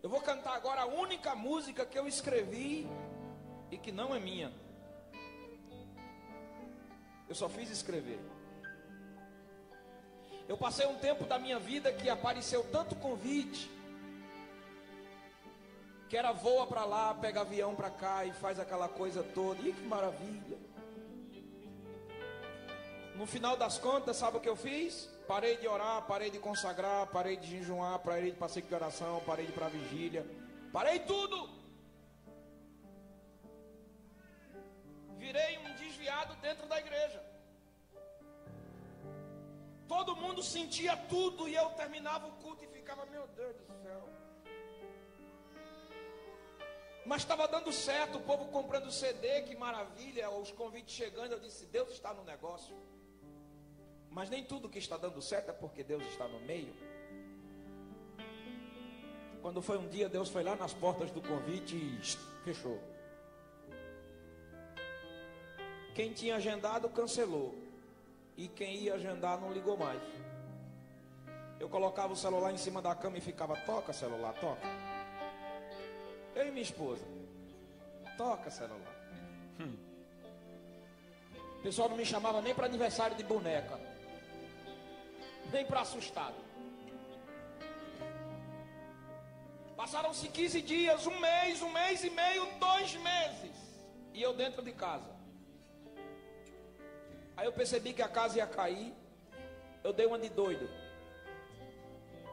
Eu 0.00 0.08
vou 0.08 0.20
cantar 0.20 0.54
agora 0.54 0.82
a 0.82 0.86
única 0.86 1.34
música 1.34 1.84
que 1.84 1.98
eu 1.98 2.06
escrevi 2.06 2.88
e 3.68 3.76
que 3.76 3.90
não 3.90 4.14
é 4.14 4.20
minha. 4.20 4.52
Eu 7.28 7.34
só 7.34 7.48
fiz 7.48 7.68
escrever. 7.68 8.20
Eu 10.50 10.56
passei 10.56 10.84
um 10.84 10.96
tempo 10.96 11.24
da 11.26 11.38
minha 11.38 11.60
vida 11.60 11.92
que 11.92 12.10
apareceu 12.10 12.64
tanto 12.72 12.96
convite, 12.96 13.70
que 16.08 16.16
era 16.16 16.32
voa 16.32 16.66
para 16.66 16.84
lá, 16.84 17.14
pega 17.14 17.42
avião 17.42 17.76
para 17.76 17.88
cá 17.88 18.24
e 18.24 18.32
faz 18.32 18.58
aquela 18.58 18.88
coisa 18.88 19.22
toda. 19.22 19.62
E 19.62 19.72
que 19.72 19.82
maravilha! 19.82 20.58
No 23.14 23.28
final 23.28 23.56
das 23.56 23.78
contas, 23.78 24.16
sabe 24.16 24.38
o 24.38 24.40
que 24.40 24.48
eu 24.48 24.56
fiz? 24.56 25.08
Parei 25.28 25.56
de 25.56 25.68
orar, 25.68 26.02
parei 26.08 26.30
de 26.30 26.40
consagrar, 26.40 27.06
parei 27.06 27.36
de 27.36 27.46
jejuar, 27.46 28.00
parei 28.00 28.32
de 28.32 28.36
passeio 28.36 28.66
de 28.66 28.74
oração, 28.74 29.22
parei 29.24 29.46
de 29.46 29.52
ir 29.52 29.54
para 29.54 29.68
vigília, 29.68 30.26
parei 30.72 30.98
tudo. 30.98 31.48
Virei 35.16 35.58
um 35.58 35.74
desviado 35.74 36.34
dentro 36.42 36.66
da 36.66 36.80
igreja. 36.80 37.29
Todo 39.92 40.14
mundo 40.14 40.40
sentia 40.40 40.96
tudo 41.14 41.48
e 41.48 41.54
eu 41.56 41.68
terminava 41.70 42.28
o 42.28 42.32
culto 42.42 42.62
e 42.64 42.68
ficava, 42.68 43.04
meu 43.06 43.26
Deus 43.38 43.56
do 43.56 43.66
céu. 43.82 44.08
Mas 47.04 47.22
estava 47.22 47.48
dando 47.48 47.72
certo, 47.72 48.18
o 48.18 48.20
povo 48.20 48.44
comprando 48.52 48.88
CD, 48.92 49.42
que 49.42 49.56
maravilha, 49.56 50.30
os 50.30 50.52
convites 50.52 50.94
chegando. 50.94 51.32
Eu 51.32 51.40
disse: 51.40 51.66
Deus 51.66 51.90
está 51.90 52.14
no 52.14 52.22
negócio. 52.22 52.76
Mas 54.08 54.30
nem 54.30 54.44
tudo 54.44 54.68
que 54.68 54.78
está 54.78 54.96
dando 54.96 55.20
certo 55.20 55.48
é 55.50 55.52
porque 55.52 55.82
Deus 55.82 56.04
está 56.04 56.28
no 56.28 56.38
meio. 56.38 56.72
Quando 59.42 59.60
foi 59.60 59.76
um 59.76 59.88
dia, 59.88 60.08
Deus 60.08 60.28
foi 60.28 60.44
lá 60.44 60.54
nas 60.54 60.72
portas 60.72 61.10
do 61.10 61.20
convite 61.20 61.74
e 61.74 62.00
fechou. 62.44 62.78
Quem 65.96 66.12
tinha 66.12 66.36
agendado 66.36 66.88
cancelou. 66.90 67.69
E 68.40 68.48
quem 68.48 68.74
ia 68.76 68.94
agendar 68.94 69.38
não 69.38 69.52
ligou 69.52 69.76
mais. 69.76 70.00
Eu 71.58 71.68
colocava 71.68 72.14
o 72.14 72.16
celular 72.16 72.50
em 72.50 72.56
cima 72.56 72.80
da 72.80 72.94
cama 72.94 73.18
e 73.18 73.20
ficava, 73.20 73.54
toca 73.54 73.92
celular, 73.92 74.32
toca. 74.32 74.66
Eu 76.34 76.46
e 76.46 76.50
minha 76.50 76.62
esposa, 76.62 77.04
toca 78.16 78.50
celular. 78.50 78.96
O 81.58 81.62
pessoal 81.62 81.90
não 81.90 81.98
me 81.98 82.06
chamava 82.06 82.40
nem 82.40 82.54
para 82.54 82.64
aniversário 82.64 83.14
de 83.14 83.22
boneca, 83.22 83.78
nem 85.52 85.66
para 85.66 85.82
assustado. 85.82 86.42
Passaram-se 89.76 90.28
15 90.28 90.62
dias, 90.62 91.06
um 91.06 91.20
mês, 91.20 91.60
um 91.60 91.68
mês 91.68 92.02
e 92.02 92.08
meio, 92.08 92.46
dois 92.58 92.94
meses. 92.94 93.54
E 94.14 94.22
eu 94.22 94.32
dentro 94.32 94.62
de 94.62 94.72
casa. 94.72 95.19
Aí 97.36 97.46
eu 97.46 97.52
percebi 97.52 97.92
que 97.92 98.02
a 98.02 98.08
casa 98.08 98.38
ia 98.38 98.46
cair. 98.46 98.92
Eu 99.82 99.92
dei 99.92 100.06
uma 100.06 100.18
de 100.18 100.28
doido. 100.28 100.68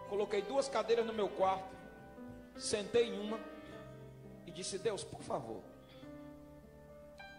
Coloquei 0.10 0.42
duas 0.42 0.68
cadeiras 0.68 1.06
no 1.06 1.14
meu 1.14 1.30
quarto. 1.30 1.76
Sentei 2.58 3.10
em 3.10 3.20
uma. 3.20 3.40
E 4.46 4.52
disse: 4.52 4.78
Deus, 4.78 5.04
por 5.04 5.22
favor. 5.22 5.62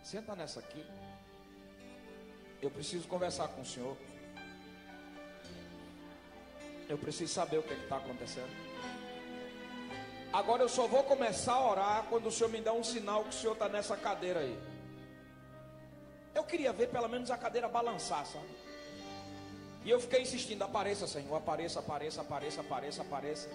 Senta 0.03 0.35
nessa 0.35 0.61
aqui. 0.61 0.85
Eu 2.61 2.71
preciso 2.71 3.07
conversar 3.07 3.49
com 3.49 3.61
o 3.61 3.67
senhor. 3.67 3.97
Eu 6.89 6.97
preciso 6.97 7.33
saber 7.33 7.59
o 7.59 7.63
que 7.63 7.75
está 7.75 7.99
acontecendo. 7.99 8.51
Agora 10.33 10.63
eu 10.63 10.69
só 10.69 10.87
vou 10.87 11.03
começar 11.05 11.55
a 11.55 11.71
orar 11.71 12.05
quando 12.09 12.27
o 12.27 12.31
Senhor 12.31 12.51
me 12.51 12.61
dá 12.61 12.73
um 12.73 12.85
sinal 12.85 13.25
que 13.25 13.31
o 13.31 13.33
Senhor 13.33 13.55
está 13.55 13.69
nessa 13.69 13.97
cadeira 13.97 14.41
aí. 14.41 14.59
Eu 16.39 16.45
queria 16.45 16.73
ver 16.73 16.89
pelo 16.89 17.09
menos 17.09 17.33
a 17.33 17.37
cadeira 17.37 17.69
balançar, 17.69 18.25
sabe? 18.25 18.53
E 19.85 19.91
eu 19.91 19.99
fiquei 20.05 20.23
insistindo: 20.23 20.63
apareça, 20.63 21.05
Senhor, 21.15 21.37
apareça, 21.37 21.81
apareça, 21.81 22.21
apareça, 22.21 22.61
apareça, 22.61 23.03
apareça. 23.03 23.49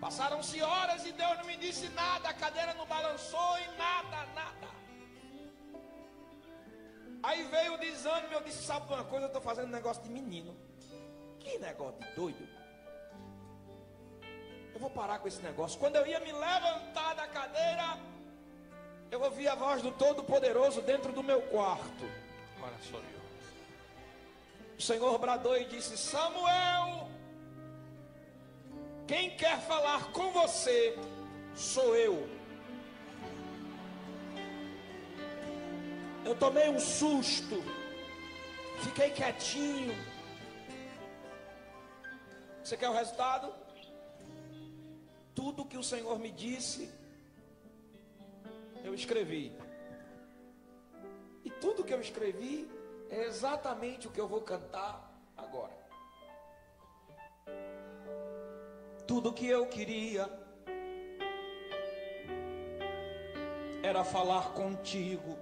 Passaram-se 0.00 0.62
horas 0.62 1.04
e 1.04 1.10
Deus 1.10 1.36
não 1.38 1.44
me 1.44 1.56
disse 1.56 1.88
nada, 1.88 2.28
a 2.28 2.34
cadeira 2.34 2.74
não 2.74 2.86
balançou 2.86 3.58
e 3.58 3.66
nada, 3.76 4.18
nada. 4.36 4.68
Aí 7.24 7.42
veio 7.54 7.74
o 7.74 7.78
desânimo, 7.78 8.32
eu 8.34 8.42
disse: 8.42 8.62
sabe 8.62 8.86
uma 8.86 9.02
coisa, 9.02 9.24
eu 9.24 9.32
estou 9.32 9.42
fazendo 9.42 9.66
um 9.66 9.76
negócio 9.80 10.04
de 10.04 10.10
menino. 10.10 10.56
Que 11.40 11.58
negócio 11.58 11.98
de 12.00 12.10
doido. 12.14 12.48
Eu 14.74 14.78
vou 14.78 14.90
parar 14.90 15.18
com 15.18 15.26
esse 15.26 15.42
negócio. 15.42 15.76
Quando 15.80 15.96
eu 15.96 16.06
ia 16.06 16.20
me 16.20 16.30
levantar 16.30 17.14
da 17.16 17.26
cadeira, 17.26 17.98
eu 19.10 19.20
ouvi 19.22 19.48
a 19.48 19.56
voz 19.56 19.82
do 19.82 19.90
Todo-Poderoso 19.90 20.82
dentro 20.82 21.12
do 21.12 21.24
meu 21.24 21.42
quarto. 21.42 22.27
O 24.78 24.82
Senhor 24.82 25.18
bradou 25.18 25.56
e 25.56 25.64
disse: 25.64 25.96
Samuel, 25.96 27.08
quem 29.06 29.36
quer 29.36 29.60
falar 29.60 30.12
com 30.12 30.30
você 30.30 30.96
sou 31.54 31.96
eu. 31.96 32.28
Eu 36.24 36.34
tomei 36.36 36.68
um 36.68 36.78
susto, 36.78 37.62
fiquei 38.84 39.10
quietinho. 39.10 39.94
Você 42.62 42.76
quer 42.76 42.90
o 42.90 42.92
resultado? 42.92 43.52
Tudo 45.34 45.64
que 45.64 45.78
o 45.78 45.82
Senhor 45.82 46.18
me 46.18 46.30
disse, 46.30 46.92
eu 48.84 48.94
escrevi. 48.94 49.56
E 51.48 51.50
tudo 51.62 51.82
que 51.82 51.94
eu 51.94 52.00
escrevi 52.02 52.70
é 53.08 53.24
exatamente 53.24 54.06
o 54.06 54.10
que 54.10 54.20
eu 54.20 54.28
vou 54.28 54.42
cantar 54.42 55.10
agora. 55.34 55.72
Tudo 59.06 59.32
que 59.32 59.46
eu 59.46 59.64
queria 59.66 60.28
era 63.82 64.04
falar 64.04 64.50
contigo. 64.52 65.38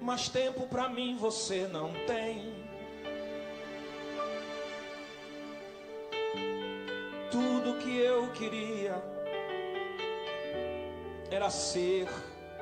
Mas 0.00 0.28
tempo 0.28 0.68
para 0.68 0.88
mim 0.88 1.16
você 1.16 1.66
não 1.66 1.92
tem. 2.06 2.54
Tudo 7.28 7.80
que 7.80 7.98
eu 7.98 8.30
queria 8.30 9.02
era 11.28 11.50
ser 11.50 12.06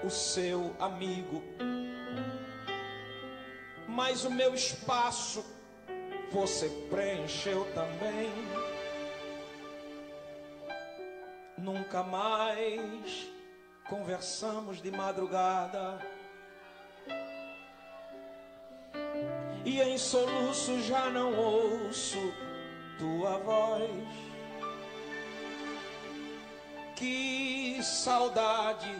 o 0.02 0.10
seu 0.10 0.74
amigo. 0.78 1.42
Mas 3.86 4.24
o 4.24 4.30
meu 4.30 4.54
espaço 4.54 5.44
você 6.30 6.68
preencheu 6.88 7.66
também. 7.74 8.32
Nunca 11.58 12.02
mais 12.02 13.28
conversamos 13.88 14.80
de 14.80 14.90
madrugada. 14.90 15.98
E 19.64 19.80
em 19.80 19.98
soluço 19.98 20.80
já 20.82 21.10
não 21.10 21.36
ouço 21.36 22.18
tua 22.98 23.38
voz. 23.38 23.90
Que 26.96 27.82
saudade, 27.82 28.94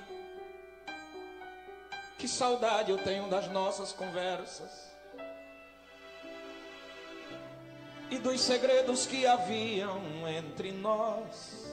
que 2.20 2.28
saudade 2.28 2.90
eu 2.90 2.98
tenho 2.98 3.30
das 3.30 3.48
nossas 3.48 3.92
conversas 3.92 4.90
e 8.10 8.18
dos 8.18 8.42
segredos 8.42 9.06
que 9.06 9.26
haviam 9.26 9.98
entre 10.28 10.70
nós. 10.70 11.64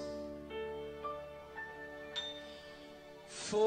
Foi 3.28 3.58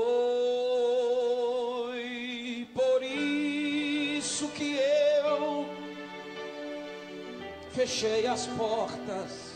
por 2.73 3.03
isso 3.03 4.49
que 4.49 4.77
eu 4.77 5.69
fechei 7.73 8.27
as 8.27 8.47
portas 8.47 9.51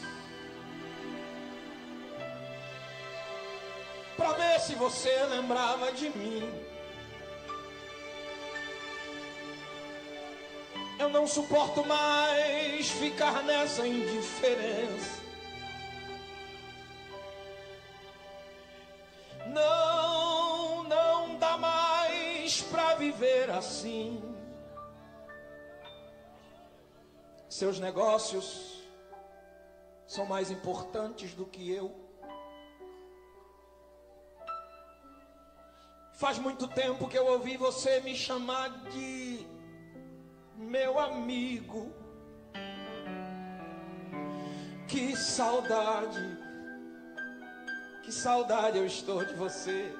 para 4.14 4.32
ver 4.32 4.60
se 4.60 4.74
você 4.74 5.24
lembrava 5.24 5.90
de 5.90 6.10
mim. 6.10 6.73
Eu 11.04 11.10
não 11.10 11.26
suporto 11.26 11.84
mais 11.84 12.88
ficar 12.92 13.42
nessa 13.42 13.86
indiferença. 13.86 15.20
Não, 19.48 20.82
não 20.84 21.36
dá 21.36 21.58
mais 21.58 22.62
para 22.62 22.94
viver 22.94 23.50
assim. 23.50 24.18
Seus 27.50 27.78
negócios 27.78 28.82
são 30.06 30.24
mais 30.24 30.50
importantes 30.50 31.34
do 31.34 31.44
que 31.44 31.70
eu. 31.70 31.94
Faz 36.14 36.38
muito 36.38 36.66
tempo 36.66 37.06
que 37.08 37.18
eu 37.18 37.26
ouvi 37.26 37.58
você 37.58 38.00
me 38.00 38.16
chamar 38.16 38.70
de 38.88 39.52
meu 40.56 40.98
amigo. 40.98 41.92
Que 44.86 45.16
saudade, 45.16 46.38
que 48.02 48.12
saudade 48.12 48.78
eu 48.78 48.86
estou 48.86 49.24
de 49.24 49.34
você. 49.34 49.92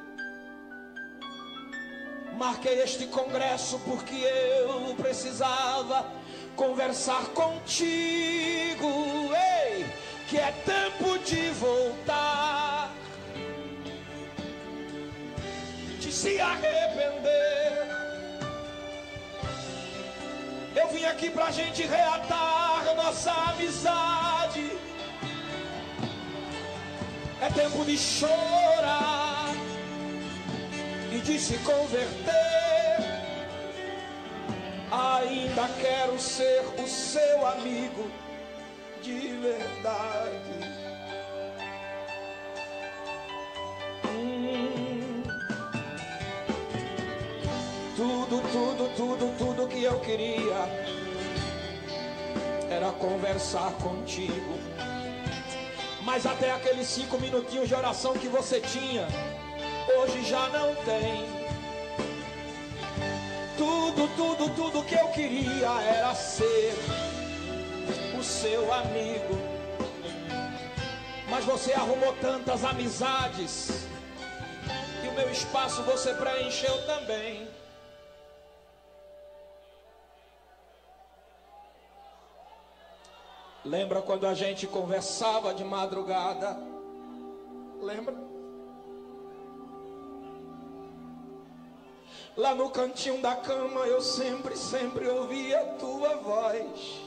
Marquei 2.37 2.83
este 2.83 3.07
congresso 3.07 3.79
porque 3.81 4.15
eu 4.15 4.95
precisava 4.97 6.11
conversar 6.57 7.27
contigo. 7.29 8.89
Ei, 9.35 9.87
que 10.29 10.37
é 10.37 10.53
tempo 10.65 11.14
Aqui 21.15 21.31
pra 21.31 21.49
gente 21.53 21.87
reatar 21.87 22.93
nossa 22.97 23.31
amizade. 23.31 24.77
É 27.41 27.49
tempo 27.51 27.85
de 27.85 27.97
chorar 27.97 29.55
e 31.13 31.19
de 31.21 31.39
se 31.39 31.57
converter. 31.59 32.35
Ainda 34.91 35.69
quero 35.81 36.19
ser 36.19 36.65
o 36.83 36.89
seu 36.89 37.47
amigo 37.47 38.11
de 39.01 39.37
verdade. 39.37 40.75
Hum. 44.09 45.23
Tudo, 47.95 48.43
tudo, 48.51 48.97
tudo, 48.97 49.39
tudo 49.39 49.69
que 49.69 49.85
eu 49.85 50.01
queria 50.01 51.04
era 52.75 52.91
conversar 52.91 53.71
contigo. 53.75 54.59
Mas 56.03 56.27
até 56.27 56.51
aqueles 56.51 56.87
cinco 56.89 57.19
minutinhos 57.19 57.69
de 57.69 57.75
oração 57.75 58.15
que 58.15 58.29
você 58.29 58.61
tinha, 58.61 59.07
hoje 59.97 60.25
já 60.25 60.49
não 60.49 60.75
tem. 60.85 61.25
Tudo, 63.57 64.09
tudo, 64.17 64.51
tudo 64.55 64.85
que 64.85 64.95
eu 64.95 65.09
queria 65.09 65.71
era 65.83 66.15
ser 66.15 66.75
o 68.19 68.23
seu 68.23 68.73
amigo. 68.75 69.39
Mas 71.31 71.45
você 71.45 71.73
arrumou 71.73 72.13
tantas 72.21 72.65
amizades 72.65 73.87
e 75.03 75.09
o 75.09 75.13
meu 75.13 75.31
espaço 75.31 75.83
você 75.85 76.13
preencheu 76.15 76.85
também. 76.87 77.49
Lembra 83.65 84.03
quando 84.03 84.27
a 84.27 84.35
gente 84.35 84.67
conversava 84.67 85.55
de 85.55 85.65
madrugada? 85.65 86.59
Lembra? 87.81 88.15
Lá 92.37 92.55
no 92.55 92.69
cantinho 92.69 93.23
da 93.23 93.37
cama 93.37 93.81
eu 93.87 94.03
sempre, 94.03 94.57
sempre 94.57 95.09
ouvia 95.09 95.61
a 95.61 95.67
tua 95.77 96.17
voz. 96.17 97.01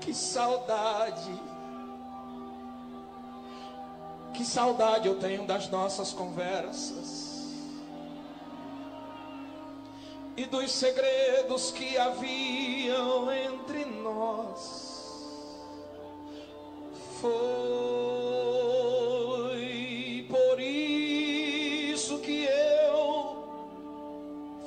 Que 0.00 0.14
saudade. 0.14 1.42
Que 4.34 4.44
saudade 4.44 5.08
eu 5.08 5.18
tenho 5.18 5.46
das 5.46 5.68
nossas 5.68 6.12
conversas. 6.12 7.27
E 10.38 10.44
dos 10.46 10.70
segredos 10.70 11.72
que 11.72 11.98
haviam 11.98 13.28
entre 13.32 13.84
nós. 13.84 15.26
Foi 17.20 17.34
por 20.30 20.60
isso 20.60 22.20
que 22.20 22.44
eu 22.44 23.48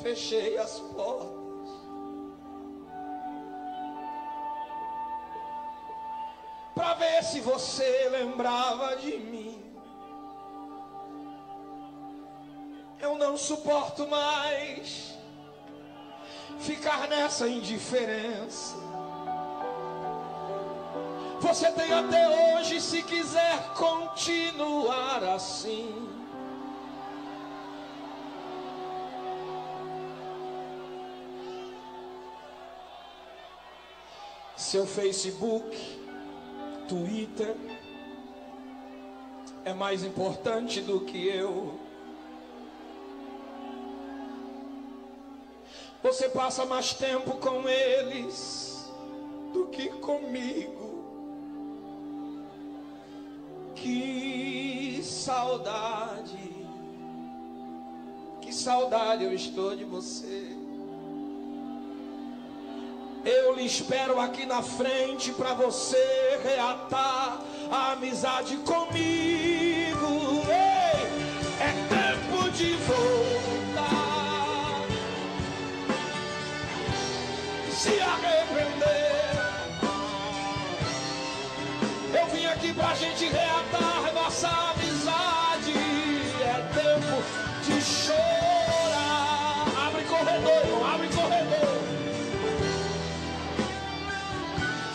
fechei 0.02 0.58
as 0.58 0.78
portas. 0.94 1.32
Para 6.76 6.96
ver 6.96 7.24
se 7.24 7.40
você 7.40 8.10
lembrava 8.10 8.98
de 8.98 9.18
mim. 9.18 9.58
Eu 13.00 13.18
não 13.18 13.38
suporto 13.38 14.06
mais 14.10 15.21
ficar 16.62 17.08
nessa 17.08 17.48
indiferença. 17.48 18.76
Você 21.40 21.72
tem 21.72 21.92
até 21.92 22.30
hoje, 22.30 22.80
se 22.80 23.02
quiser 23.02 23.74
continuar 23.74 25.24
assim. 25.24 26.08
Seu 34.56 34.86
Facebook, 34.86 35.76
Twitter 36.88 37.56
é 39.66 39.74
mais 39.74 40.04
importante 40.04 40.80
do 40.80 41.02
que 41.02 41.28
eu. 41.28 41.91
Você 46.04 46.30
passa 46.30 46.66
mais 46.66 46.94
tempo 46.94 47.38
com 47.38 47.70
eles 47.70 48.92
do 49.54 49.68
que 49.68 49.88
comigo. 49.90 50.82
Que 53.76 55.02
saudade, 55.04 56.66
que 58.42 58.54
saudade 58.54 59.24
eu 59.24 59.34
estou 59.34 59.76
de 59.76 59.84
você. 59.84 60.58
Eu 63.24 63.54
lhe 63.54 63.66
espero 63.66 64.20
aqui 64.20 64.48
na 64.48 64.64
frente 64.64 65.32
para 65.32 65.54
você 65.54 66.40
reatar 66.44 67.40
a 67.72 67.92
amizade 67.92 68.58
comigo. 68.58 69.51
Nossa 84.42 84.72
amizade. 84.72 85.74
É 86.42 86.56
tempo 86.74 87.24
de 87.66 87.82
chorar. 87.82 89.66
Abre 89.88 90.04
corredor, 90.04 90.66
irmão, 90.66 90.94
abre 90.94 91.08
corredor. 91.10 91.82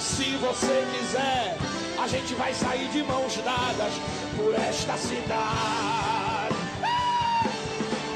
Se 0.01 0.37
você 0.37 0.87
quiser, 0.93 1.57
a 2.03 2.09
gente 2.09 2.35
vai 2.35 2.53
sair 2.55 2.89
de 2.89 3.03
mãos 3.05 3.37
dadas 3.37 3.93
por 4.37 4.55
esta 4.55 4.97
cidade. 4.97 6.57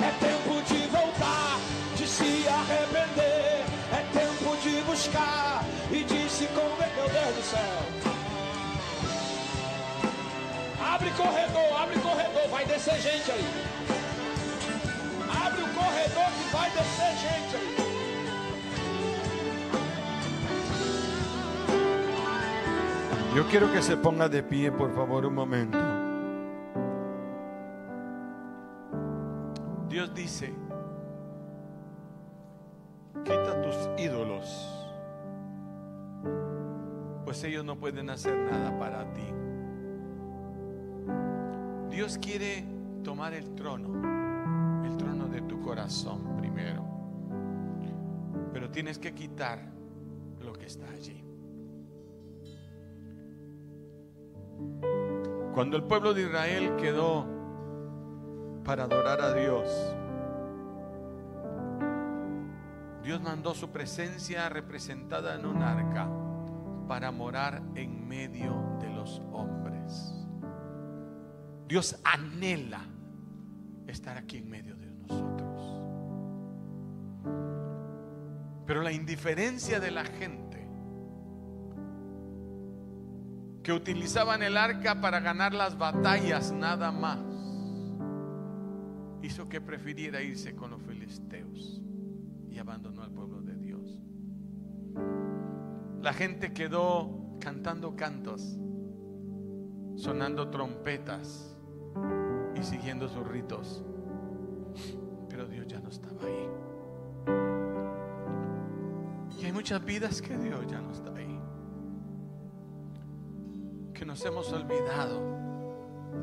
É 0.02 0.10
tempo 0.18 0.62
de 0.62 0.86
voltar, 0.88 1.60
de 1.96 2.08
se 2.08 2.44
arrepender. 2.48 3.64
É 3.92 4.04
tempo 4.12 4.56
de 4.62 4.82
buscar 4.82 5.64
e 5.92 6.02
de 6.02 6.28
se 6.28 6.46
converter. 6.46 6.90
Meu 6.96 7.08
Deus 7.08 7.36
do 7.36 7.42
céu. 7.42 7.89
Abre 10.90 11.10
corredor, 11.12 11.80
abre 11.80 12.00
corredor, 12.00 12.48
vai 12.50 12.66
descer 12.66 13.00
gente 13.00 13.30
aí. 13.30 13.44
Abre 15.46 15.62
o 15.62 15.68
corredor 15.68 16.30
que 16.36 16.52
vai 16.52 16.68
descer 16.70 17.16
gente 17.16 17.56
aí. 17.56 17.76
Yo 23.36 23.46
quiero 23.48 23.70
que 23.70 23.80
se 23.80 23.96
ponga 23.96 24.28
de 24.28 24.42
pie, 24.42 24.72
por 24.72 24.92
favor, 24.92 25.24
un 25.24 25.34
momento. 25.34 25.78
Dios 29.88 30.12
dice, 30.12 30.52
quita 33.24 33.62
tus 33.62 33.76
ídolos, 33.96 34.68
pues 37.24 37.44
ellos 37.44 37.64
no 37.64 37.76
pueden 37.76 38.10
hacer 38.10 38.36
nada 38.36 38.76
para 38.76 39.04
ti. 39.14 39.49
Dios 41.90 42.18
quiere 42.18 42.64
tomar 43.02 43.34
el 43.34 43.54
trono, 43.56 44.84
el 44.86 44.96
trono 44.96 45.26
de 45.26 45.42
tu 45.42 45.60
corazón 45.60 46.36
primero, 46.36 46.84
pero 48.52 48.70
tienes 48.70 48.98
que 48.98 49.12
quitar 49.12 49.58
lo 50.40 50.52
que 50.52 50.66
está 50.66 50.88
allí. 50.88 51.24
Cuando 55.52 55.76
el 55.76 55.82
pueblo 55.82 56.14
de 56.14 56.22
Israel 56.22 56.76
quedó 56.76 57.26
para 58.64 58.84
adorar 58.84 59.20
a 59.20 59.34
Dios, 59.34 59.96
Dios 63.02 63.20
mandó 63.20 63.54
su 63.54 63.70
presencia 63.70 64.48
representada 64.48 65.34
en 65.34 65.44
un 65.44 65.60
arca 65.62 66.08
para 66.86 67.10
morar 67.10 67.62
en 67.74 68.06
medio 68.06 68.54
de 68.80 68.90
los 68.90 69.20
hombres. 69.32 70.19
Dios 71.70 72.00
anhela 72.02 72.84
estar 73.86 74.18
aquí 74.18 74.38
en 74.38 74.50
medio 74.50 74.74
de 74.74 74.90
nosotros. 74.90 75.62
Pero 78.66 78.82
la 78.82 78.90
indiferencia 78.90 79.78
de 79.78 79.92
la 79.92 80.04
gente 80.04 80.66
que 83.62 83.72
utilizaban 83.72 84.42
el 84.42 84.56
arca 84.56 85.00
para 85.00 85.20
ganar 85.20 85.54
las 85.54 85.78
batallas 85.78 86.50
nada 86.50 86.90
más, 86.90 87.20
hizo 89.22 89.48
que 89.48 89.60
prefiriera 89.60 90.20
irse 90.22 90.56
con 90.56 90.72
los 90.72 90.82
filisteos 90.82 91.80
y 92.48 92.58
abandonó 92.58 93.04
al 93.04 93.12
pueblo 93.12 93.42
de 93.42 93.54
Dios. 93.54 94.02
La 96.02 96.12
gente 96.14 96.52
quedó 96.52 97.36
cantando 97.38 97.94
cantos, 97.94 98.58
sonando 99.94 100.50
trompetas 100.50 101.49
y 102.54 102.62
siguiendo 102.62 103.08
sus 103.08 103.26
ritos, 103.26 103.82
pero 105.28 105.46
Dios 105.46 105.66
ya 105.66 105.80
no 105.80 105.88
estaba 105.88 106.22
ahí. 106.22 106.48
Y 109.40 109.44
hay 109.44 109.52
muchas 109.52 109.84
vidas 109.84 110.20
que 110.20 110.36
Dios 110.36 110.66
ya 110.66 110.80
no 110.80 110.92
está 110.92 111.14
ahí 111.14 111.40
que 114.00 114.06
nos 114.06 114.24
hemos 114.24 114.50
olvidado 114.50 115.20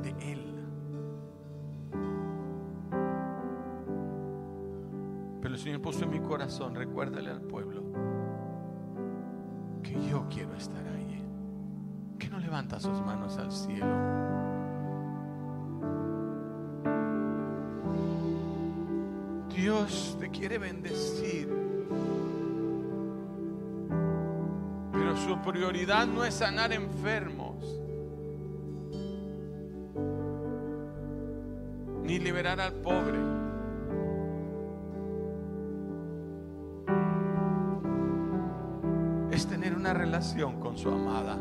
de 0.02 0.10
Él. 0.34 0.66
Pero 5.40 5.54
el 5.54 5.62
Señor 5.62 5.84
puso 5.84 6.06
en 6.06 6.10
mi 6.10 6.20
corazón, 6.20 6.74
recuérdale 6.74 7.30
al 7.30 7.42
pueblo 7.42 7.84
que 9.84 9.94
yo 10.10 10.26
quiero 10.28 10.56
estar 10.56 10.88
ahí. 10.88 11.24
Que 12.18 12.30
no 12.30 12.40
levanta 12.40 12.80
sus 12.80 13.00
manos 13.02 13.38
al 13.38 13.52
cielo. 13.52 14.47
Dios 19.58 20.16
te 20.20 20.30
quiere 20.30 20.60
bendecir. 20.60 21.50
Pero 24.92 25.18
su 25.18 25.36
prioridad 25.42 26.06
no 26.06 26.24
es 26.24 26.36
sanar 26.36 26.72
enfermos. 26.74 27.66
Ni 32.04 32.20
liberar 32.20 32.62
al 32.62 32.74
pobre. 32.74 33.18
Es 39.32 39.48
tener 39.48 39.76
una 39.76 39.92
relación 39.92 40.60
con 40.60 40.78
su 40.78 40.90
amada. 40.90 41.36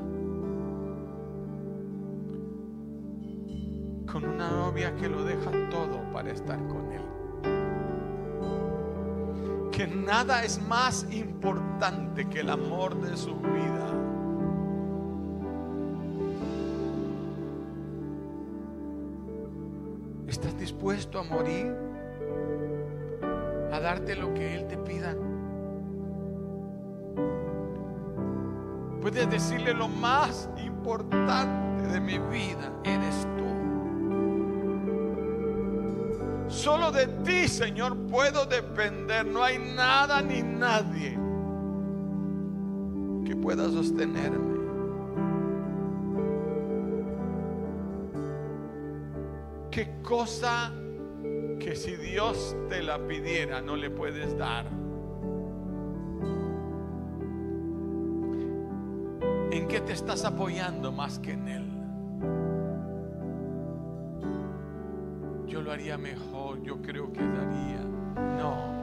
Con 4.11 4.25
una 4.25 4.51
novia 4.51 4.97
que 4.97 5.07
lo 5.07 5.23
deja 5.23 5.51
todo 5.69 6.01
para 6.15 6.31
estar 6.31 6.67
con 6.67 6.93
él 6.93 7.26
que 9.77 9.87
nada 9.87 10.43
es 10.43 10.59
más 10.59 11.07
importante 11.11 12.27
que 12.31 12.41
el 12.41 12.49
amor 12.49 12.99
de 12.99 13.15
su 13.15 13.37
vida. 13.37 13.91
¿Estás 20.27 20.59
dispuesto 20.59 21.19
a 21.19 21.25
morir? 21.25 21.77
A 23.71 23.79
darte 23.79 24.17
lo 24.17 24.33
que 24.33 24.57
Él 24.57 24.67
te 24.67 24.79
pida. 24.79 25.15
Puedes 29.03 29.29
decirle 29.29 29.75
lo 29.75 29.89
más 29.89 30.49
importante 30.57 31.87
de 31.87 32.01
mi 32.01 32.19
vida 32.19 32.73
eres 32.83 33.29
tú. 33.37 33.46
De 36.93 37.09
ti, 37.25 37.49
Señor, 37.49 37.97
puedo 38.07 38.47
depender. 38.47 39.27
No 39.27 39.43
hay 39.43 39.59
nada 39.59 40.23
ni 40.23 40.43
nadie 40.43 41.19
que 43.25 43.35
pueda 43.37 43.69
sostenerme. 43.69 44.57
¿Qué 49.71 50.01
cosa 50.03 50.73
que 51.61 51.75
si 51.77 51.97
Dios 51.97 52.57
te 52.69 52.83
la 52.83 52.99
pidiera 53.07 53.61
no 53.61 53.77
le 53.77 53.91
puedes 53.91 54.39
dar? 54.39 54.67
¿En 59.51 59.69
qué 59.69 59.81
te 59.81 59.93
estás 59.93 60.25
apoyando 60.25 60.93
más 60.93 61.19
que 61.19 61.33
en 61.33 61.49
Él? 61.49 61.76
Mejor, 65.77 66.63
yo 66.63 66.81
creo 66.81 67.13
que 67.13 67.21
daría. 67.21 67.81
No. 68.39 68.75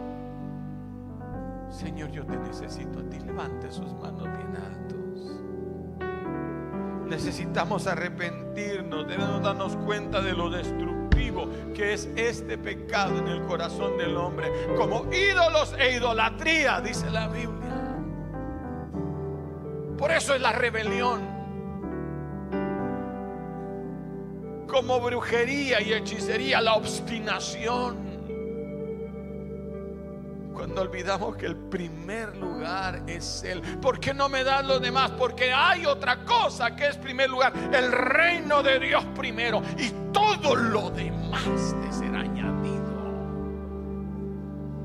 Señor, 1.70 2.12
yo 2.12 2.26
te 2.26 2.38
necesito 2.38 3.00
a 3.00 3.04
ti. 3.10 3.20
Levante 3.20 3.72
sus 3.72 3.92
manos 3.94 4.24
bien 4.24 4.56
altos. 4.56 5.00
Necesitamos 7.08 7.88
arrepentirnos, 7.88 9.08
debemos 9.08 9.42
darnos 9.42 9.76
cuenta 9.78 10.22
de 10.22 10.34
lo 10.34 10.50
destructivo 10.50 11.50
que 11.74 11.94
es 11.94 12.10
este 12.16 12.58
pecado 12.58 13.18
en 13.18 13.28
el 13.28 13.42
corazón 13.44 13.98
del 13.98 14.16
hombre, 14.16 14.52
como 14.78 15.12
ídolos 15.12 15.76
e 15.80 15.96
idolatría, 15.96 16.80
dice 16.80 17.10
la 17.10 17.28
Biblia. 17.28 17.98
Por 19.98 20.12
eso 20.12 20.36
es 20.36 20.42
la 20.42 20.52
rebelión. 20.52 21.33
Como 24.74 25.00
brujería 25.00 25.80
y 25.82 25.94
hechicería, 25.94 26.60
la 26.60 26.74
obstinación. 26.74 27.96
Cuando 30.52 30.82
olvidamos 30.82 31.36
que 31.36 31.46
el 31.46 31.56
primer 31.56 32.36
lugar 32.36 33.04
es 33.06 33.44
Él. 33.44 33.62
¿Por 33.80 34.00
qué 34.00 34.16
no 34.16 34.30
me 34.30 34.44
das 34.44 34.66
lo 34.66 34.80
demás? 34.80 35.12
Porque 35.12 35.54
hay 35.54 35.86
otra 35.86 36.26
cosa 36.26 36.76
que 36.76 36.88
es 36.88 36.98
primer 36.98 37.30
lugar. 37.30 37.54
El 37.72 37.92
reino 37.92 38.64
de 38.64 38.80
Dios 38.80 39.06
primero. 39.16 39.62
Y 39.78 39.92
todo 40.12 40.56
lo 40.56 40.90
demás 40.90 41.44
te 41.44 41.94
será 41.94 42.22
añadido. 42.22 42.84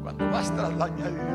Cuando 0.03 0.31
vas 0.31 0.55
tras 0.55 0.75
la 0.75 0.85
añadidura, 0.85 1.28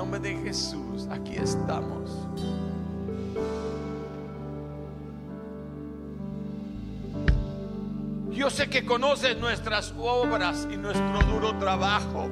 nombre 0.00 0.18
de 0.18 0.34
Jesús, 0.34 1.06
aquí 1.10 1.36
estamos. 1.36 2.10
Yo 8.30 8.48
sé 8.48 8.70
que 8.70 8.86
conoces 8.86 9.36
nuestras 9.36 9.92
obras 9.98 10.66
y 10.72 10.78
nuestro 10.78 11.20
duro 11.30 11.54
trabajo. 11.58 12.30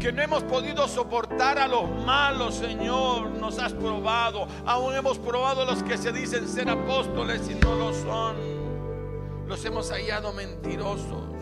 Que 0.00 0.10
no 0.10 0.20
hemos 0.20 0.42
podido 0.42 0.88
soportar 0.88 1.60
a 1.60 1.68
los 1.68 1.88
malos, 2.04 2.56
Señor, 2.56 3.30
nos 3.38 3.60
has 3.60 3.72
probado. 3.72 4.48
Aún 4.66 4.96
hemos 4.96 5.20
probado 5.20 5.62
a 5.62 5.64
los 5.64 5.84
que 5.84 5.96
se 5.96 6.10
dicen 6.10 6.48
ser 6.48 6.68
apóstoles 6.68 7.48
y 7.48 7.54
no 7.54 7.76
lo 7.76 7.94
son. 7.94 8.36
Los 9.46 9.64
hemos 9.64 9.92
hallado 9.92 10.32
mentirosos. 10.32 11.35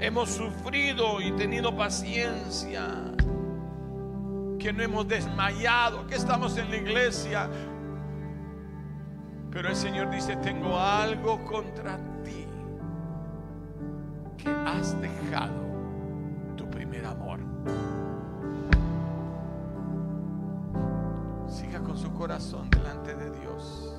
Hemos 0.00 0.30
sufrido 0.30 1.20
y 1.20 1.32
tenido 1.32 1.74
paciencia. 1.76 3.12
Que 4.58 4.72
no 4.72 4.82
hemos 4.82 5.06
desmayado, 5.06 6.06
que 6.06 6.14
estamos 6.14 6.56
en 6.56 6.70
la 6.70 6.76
iglesia, 6.76 7.50
pero 9.54 9.68
el 9.68 9.76
Señor 9.76 10.10
dice, 10.10 10.34
tengo 10.36 10.76
algo 10.76 11.44
contra 11.44 11.96
ti, 12.24 12.44
que 14.36 14.50
has 14.50 15.00
dejado 15.00 15.54
tu 16.56 16.68
primer 16.68 17.04
amor. 17.06 17.38
Siga 21.46 21.78
con 21.80 21.96
su 21.96 22.12
corazón 22.14 22.68
delante 22.70 23.14
de 23.14 23.30
Dios. 23.38 23.96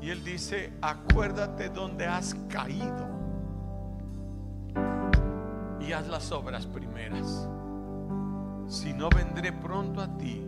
Y 0.00 0.10
Él 0.10 0.24
dice, 0.24 0.72
acuérdate 0.82 1.68
donde 1.68 2.06
has 2.06 2.34
caído 2.48 3.23
y 5.86 5.92
haz 5.92 6.06
las 6.08 6.32
obras 6.32 6.66
primeras. 6.66 7.48
Si 8.68 8.92
no, 8.92 9.08
vendré 9.10 9.52
pronto 9.52 10.00
a 10.00 10.16
ti 10.16 10.46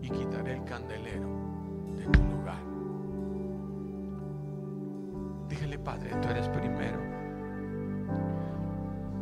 y 0.00 0.10
quitaré 0.10 0.54
el 0.54 0.64
candelero 0.64 1.28
de 1.96 2.04
tu 2.06 2.22
lugar. 2.22 2.58
Dígale, 5.48 5.78
Padre, 5.78 6.10
tú 6.22 6.28
eres 6.28 6.48
primero. 6.48 6.98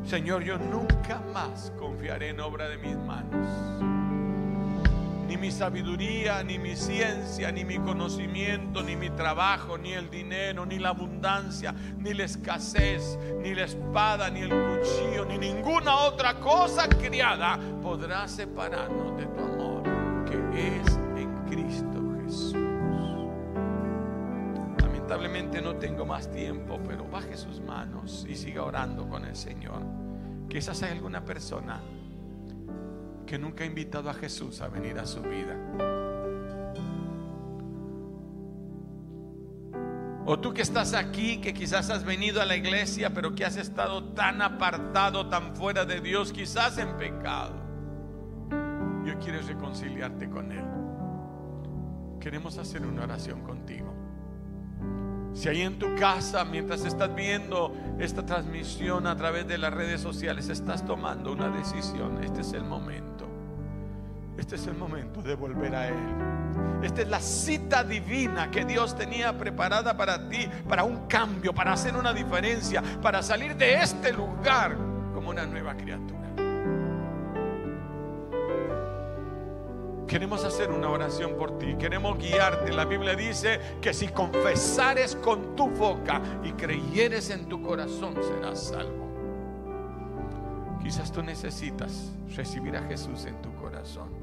Señor, 0.04 0.42
yo 0.42 0.58
nunca 0.58 1.20
más 1.32 1.72
confiaré 1.78 2.30
en 2.30 2.40
obra 2.40 2.68
de 2.68 2.78
mis 2.78 2.96
manos. 2.96 4.07
Mi 5.40 5.52
sabiduría, 5.52 6.42
ni 6.42 6.58
mi 6.58 6.74
ciencia, 6.74 7.52
ni 7.52 7.64
mi 7.64 7.78
conocimiento, 7.78 8.82
ni 8.82 8.96
mi 8.96 9.08
trabajo, 9.10 9.78
ni 9.78 9.92
el 9.92 10.10
dinero, 10.10 10.66
ni 10.66 10.78
la 10.78 10.88
abundancia, 10.88 11.72
ni 11.96 12.12
la 12.12 12.24
escasez, 12.24 13.16
ni 13.40 13.54
la 13.54 13.64
espada, 13.64 14.30
ni 14.30 14.40
el 14.40 14.50
cuchillo, 14.50 15.24
ni 15.24 15.38
ninguna 15.38 15.94
otra 15.96 16.40
cosa 16.40 16.88
criada 16.88 17.58
podrá 17.80 18.26
separarnos 18.26 19.16
de 19.16 19.26
tu 19.26 19.40
amor 19.40 19.82
que 20.26 20.80
es 20.80 20.96
en 21.16 21.34
Cristo 21.48 22.02
Jesús. 22.24 22.54
Lamentablemente 24.80 25.62
no 25.62 25.76
tengo 25.76 26.04
más 26.04 26.30
tiempo, 26.30 26.80
pero 26.86 27.08
baje 27.08 27.36
sus 27.36 27.60
manos 27.60 28.26
y 28.28 28.34
siga 28.34 28.64
orando 28.64 29.08
con 29.08 29.24
el 29.24 29.36
Señor. 29.36 29.82
Quizás 30.48 30.82
hay 30.82 30.92
alguna 30.92 31.24
persona 31.24 31.80
que 33.28 33.38
nunca 33.38 33.62
ha 33.62 33.66
invitado 33.66 34.08
a 34.08 34.14
Jesús 34.14 34.62
a 34.62 34.68
venir 34.68 34.98
a 34.98 35.04
su 35.04 35.20
vida. 35.20 35.54
O 40.24 40.40
tú 40.40 40.54
que 40.54 40.62
estás 40.62 40.94
aquí, 40.94 41.38
que 41.38 41.52
quizás 41.52 41.90
has 41.90 42.04
venido 42.04 42.40
a 42.40 42.46
la 42.46 42.56
iglesia, 42.56 43.12
pero 43.12 43.34
que 43.34 43.44
has 43.44 43.56
estado 43.56 44.14
tan 44.14 44.40
apartado, 44.40 45.28
tan 45.28 45.54
fuera 45.54 45.84
de 45.84 46.00
Dios, 46.00 46.32
quizás 46.32 46.78
en 46.78 46.96
pecado. 46.96 47.54
Yo 49.04 49.18
quiero 49.18 49.40
reconciliarte 49.46 50.30
con 50.30 50.50
Él. 50.50 50.64
Queremos 52.20 52.56
hacer 52.56 52.84
una 52.86 53.04
oración 53.04 53.42
contigo. 53.42 53.94
Si 55.38 55.48
ahí 55.48 55.62
en 55.62 55.78
tu 55.78 55.94
casa, 55.94 56.44
mientras 56.44 56.84
estás 56.84 57.14
viendo 57.14 57.72
esta 58.00 58.26
transmisión 58.26 59.06
a 59.06 59.16
través 59.16 59.46
de 59.46 59.56
las 59.56 59.72
redes 59.72 60.00
sociales, 60.00 60.48
estás 60.48 60.84
tomando 60.84 61.30
una 61.30 61.48
decisión, 61.48 62.24
este 62.24 62.40
es 62.40 62.54
el 62.54 62.64
momento. 62.64 63.24
Este 64.36 64.56
es 64.56 64.66
el 64.66 64.74
momento 64.74 65.22
de 65.22 65.36
volver 65.36 65.76
a 65.76 65.86
Él. 65.86 65.94
Esta 66.82 67.02
es 67.02 67.08
la 67.08 67.20
cita 67.20 67.84
divina 67.84 68.50
que 68.50 68.64
Dios 68.64 68.96
tenía 68.96 69.38
preparada 69.38 69.96
para 69.96 70.28
ti, 70.28 70.48
para 70.68 70.82
un 70.82 71.06
cambio, 71.06 71.54
para 71.54 71.74
hacer 71.74 71.94
una 71.94 72.12
diferencia, 72.12 72.82
para 73.00 73.22
salir 73.22 73.54
de 73.54 73.74
este 73.74 74.12
lugar 74.12 74.76
como 75.14 75.30
una 75.30 75.46
nueva 75.46 75.76
criatura. 75.76 76.17
Queremos 80.08 80.42
hacer 80.42 80.70
una 80.70 80.88
oración 80.88 81.34
por 81.36 81.58
ti, 81.58 81.76
queremos 81.78 82.18
guiarte. 82.18 82.72
La 82.72 82.86
Biblia 82.86 83.14
dice 83.14 83.60
que 83.82 83.92
si 83.92 84.08
confesares 84.08 85.14
con 85.14 85.54
tu 85.54 85.68
boca 85.68 86.22
y 86.42 86.52
creyeres 86.52 87.28
en 87.28 87.46
tu 87.46 87.60
corazón, 87.62 88.14
serás 88.14 88.68
salvo. 88.68 89.06
Quizás 90.82 91.12
tú 91.12 91.22
necesitas 91.22 92.10
recibir 92.34 92.74
a 92.74 92.82
Jesús 92.84 93.26
en 93.26 93.40
tu 93.42 93.54
corazón. 93.56 94.17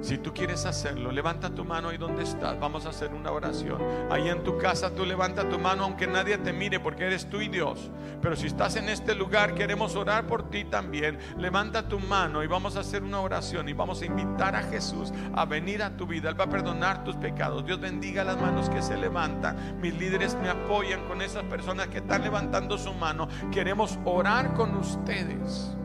Si 0.00 0.16
tú 0.18 0.32
quieres 0.32 0.64
hacerlo, 0.64 1.10
levanta 1.10 1.50
tu 1.50 1.64
mano 1.64 1.88
ahí 1.88 1.98
donde 1.98 2.22
estás. 2.22 2.58
Vamos 2.60 2.86
a 2.86 2.90
hacer 2.90 3.12
una 3.12 3.32
oración. 3.32 3.82
Ahí 4.10 4.28
en 4.28 4.44
tu 4.44 4.56
casa 4.56 4.94
tú 4.94 5.04
levanta 5.04 5.48
tu 5.48 5.58
mano 5.58 5.84
aunque 5.84 6.06
nadie 6.06 6.38
te 6.38 6.52
mire 6.52 6.78
porque 6.78 7.04
eres 7.04 7.28
tú 7.28 7.40
y 7.40 7.48
Dios. 7.48 7.90
Pero 8.22 8.36
si 8.36 8.46
estás 8.46 8.76
en 8.76 8.88
este 8.88 9.14
lugar, 9.14 9.54
queremos 9.54 9.96
orar 9.96 10.26
por 10.26 10.50
ti 10.50 10.64
también. 10.64 11.18
Levanta 11.36 11.88
tu 11.88 11.98
mano 11.98 12.42
y 12.42 12.46
vamos 12.46 12.76
a 12.76 12.80
hacer 12.80 13.02
una 13.02 13.20
oración 13.20 13.68
y 13.68 13.72
vamos 13.72 14.02
a 14.02 14.06
invitar 14.06 14.54
a 14.54 14.62
Jesús 14.62 15.12
a 15.34 15.44
venir 15.44 15.82
a 15.82 15.96
tu 15.96 16.06
vida. 16.06 16.28
Él 16.30 16.40
va 16.40 16.44
a 16.44 16.50
perdonar 16.50 17.04
tus 17.04 17.16
pecados. 17.16 17.66
Dios 17.66 17.80
bendiga 17.80 18.24
las 18.24 18.40
manos 18.40 18.70
que 18.70 18.82
se 18.82 18.96
levantan. 18.96 19.80
Mis 19.80 19.94
líderes 19.94 20.36
me 20.36 20.48
apoyan 20.48 21.06
con 21.08 21.22
esas 21.22 21.44
personas 21.44 21.88
que 21.88 21.98
están 21.98 22.22
levantando 22.22 22.78
su 22.78 22.94
mano. 22.94 23.28
Queremos 23.50 23.98
orar 24.04 24.54
con 24.54 24.76
ustedes. 24.76 25.77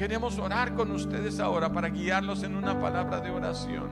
Queremos 0.00 0.38
orar 0.38 0.74
con 0.74 0.92
ustedes 0.92 1.40
ahora 1.40 1.70
para 1.70 1.90
guiarlos 1.90 2.42
en 2.42 2.56
una 2.56 2.80
palabra 2.80 3.20
de 3.20 3.30
oración. 3.30 3.90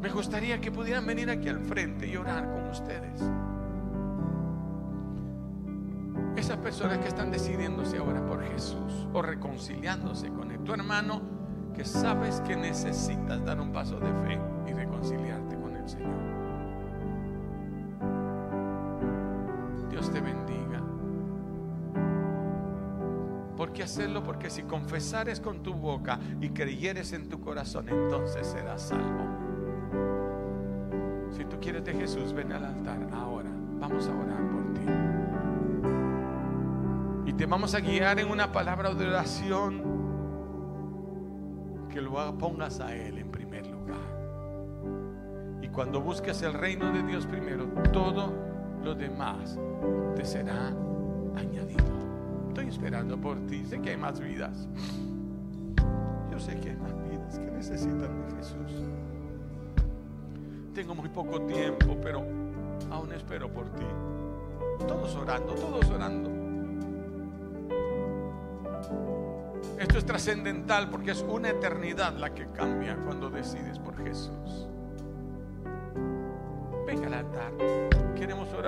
Me 0.00 0.08
gustaría 0.08 0.60
que 0.60 0.72
pudieran 0.72 1.06
venir 1.06 1.30
aquí 1.30 1.48
al 1.48 1.60
frente 1.60 2.08
y 2.08 2.16
orar 2.16 2.50
con 2.50 2.68
ustedes. 2.68 3.22
Esas 6.34 6.56
personas 6.56 6.98
que 6.98 7.06
están 7.06 7.30
decidiéndose 7.30 7.98
ahora 7.98 8.26
por 8.26 8.42
Jesús 8.42 9.06
o 9.12 9.22
reconciliándose 9.22 10.30
con 10.30 10.50
él. 10.50 10.58
Tu 10.64 10.74
hermano 10.74 11.22
que 11.72 11.84
sabes 11.84 12.40
que 12.40 12.56
necesitas 12.56 13.44
dar 13.44 13.60
un 13.60 13.72
paso 13.72 14.00
de 14.00 14.12
fe 14.14 14.40
y 14.68 14.72
reconciliarte 14.72 15.54
con 15.54 15.76
el 15.76 15.88
Señor. 15.88 16.39
¿Por 23.70 23.76
qué 23.76 23.84
hacerlo? 23.84 24.24
Porque 24.24 24.50
si 24.50 24.64
confesares 24.64 25.38
con 25.38 25.62
tu 25.62 25.72
boca 25.74 26.18
y 26.40 26.48
creyeres 26.48 27.12
en 27.12 27.28
tu 27.28 27.40
corazón, 27.40 27.88
entonces 27.88 28.44
serás 28.44 28.82
salvo. 28.82 29.28
Si 31.30 31.44
tú 31.44 31.60
quieres 31.60 31.84
de 31.84 31.94
Jesús, 31.94 32.32
ven 32.32 32.50
al 32.50 32.64
altar 32.64 32.98
ahora. 33.12 33.48
Vamos 33.78 34.08
a 34.08 34.10
orar 34.10 34.40
por 34.50 34.74
ti. 34.74 34.80
Y 37.30 37.32
te 37.34 37.46
vamos 37.46 37.72
a 37.76 37.78
guiar 37.78 38.18
en 38.18 38.28
una 38.28 38.50
palabra 38.50 38.92
de 38.92 39.06
oración 39.06 39.84
que 41.90 42.00
lo 42.00 42.36
pongas 42.38 42.80
a 42.80 42.92
Él 42.96 43.18
en 43.18 43.30
primer 43.30 43.68
lugar. 43.68 44.00
Y 45.62 45.68
cuando 45.68 46.00
busques 46.00 46.42
el 46.42 46.54
reino 46.54 46.90
de 46.90 47.04
Dios 47.04 47.24
primero, 47.24 47.66
todo 47.92 48.32
lo 48.82 48.96
demás 48.96 49.56
te 50.16 50.24
será 50.24 50.74
añadido. 51.36 51.89
Estoy 52.50 52.66
esperando 52.66 53.16
por 53.16 53.38
ti. 53.46 53.64
Sé 53.64 53.80
que 53.80 53.90
hay 53.90 53.96
más 53.96 54.18
vidas. 54.18 54.66
Yo 56.32 56.38
sé 56.40 56.58
que 56.58 56.70
hay 56.70 56.76
más 56.76 56.92
vidas 57.08 57.38
que 57.38 57.48
necesitan 57.48 58.28
de 58.28 58.36
Jesús. 58.36 58.88
Tengo 60.74 60.96
muy 60.96 61.08
poco 61.10 61.42
tiempo, 61.42 61.96
pero 62.02 62.24
aún 62.90 63.12
espero 63.12 63.48
por 63.52 63.66
ti. 63.76 63.84
Todos 64.88 65.14
orando, 65.14 65.54
todos 65.54 65.88
orando. 65.90 66.28
Esto 69.78 69.98
es 69.98 70.04
trascendental 70.04 70.90
porque 70.90 71.12
es 71.12 71.22
una 71.22 71.50
eternidad 71.50 72.16
la 72.18 72.34
que 72.34 72.48
cambia 72.48 72.96
cuando 72.96 73.30
decides 73.30 73.78
por 73.78 73.96
Jesús. 74.02 74.69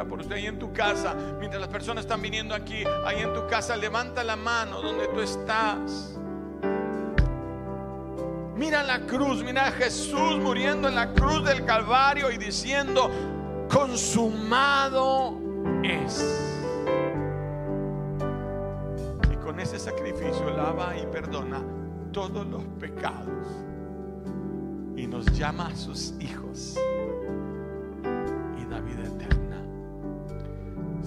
Por 0.09 0.21
usted 0.21 0.37
ahí 0.37 0.47
en 0.47 0.59
tu 0.59 0.73
casa. 0.73 1.15
Mientras 1.39 1.61
las 1.61 1.71
personas 1.71 2.05
están 2.05 2.23
viniendo 2.23 2.55
aquí, 2.55 2.83
ahí 3.05 3.21
en 3.21 3.33
tu 3.35 3.47
casa, 3.47 3.77
levanta 3.77 4.25
la 4.25 4.37
mano 4.37 4.81
donde 4.81 5.07
tú 5.09 5.21
estás. 5.21 6.19
Mira 8.57 8.83
la 8.83 9.01
cruz, 9.07 9.43
mira 9.43 9.69
a 9.69 9.73
Jesús 9.73 10.39
muriendo 10.39 10.89
en 10.89 10.95
la 10.95 11.13
cruz 11.13 11.45
del 11.45 11.65
Calvario 11.65 12.31
y 12.31 12.39
diciendo, 12.39 13.11
consumado 13.71 15.39
es. 15.83 16.59
Y 19.31 19.37
con 19.37 19.61
ese 19.61 19.79
sacrificio 19.79 20.51
lava 20.57 20.97
y 20.97 21.07
perdona 21.07 21.63
todos 22.13 22.47
los 22.47 22.63
pecados 22.79 23.47
y 24.97 25.07
nos 25.07 25.27
llama 25.37 25.67
a 25.67 25.77
sus 25.77 26.15
hijos. 26.21 26.79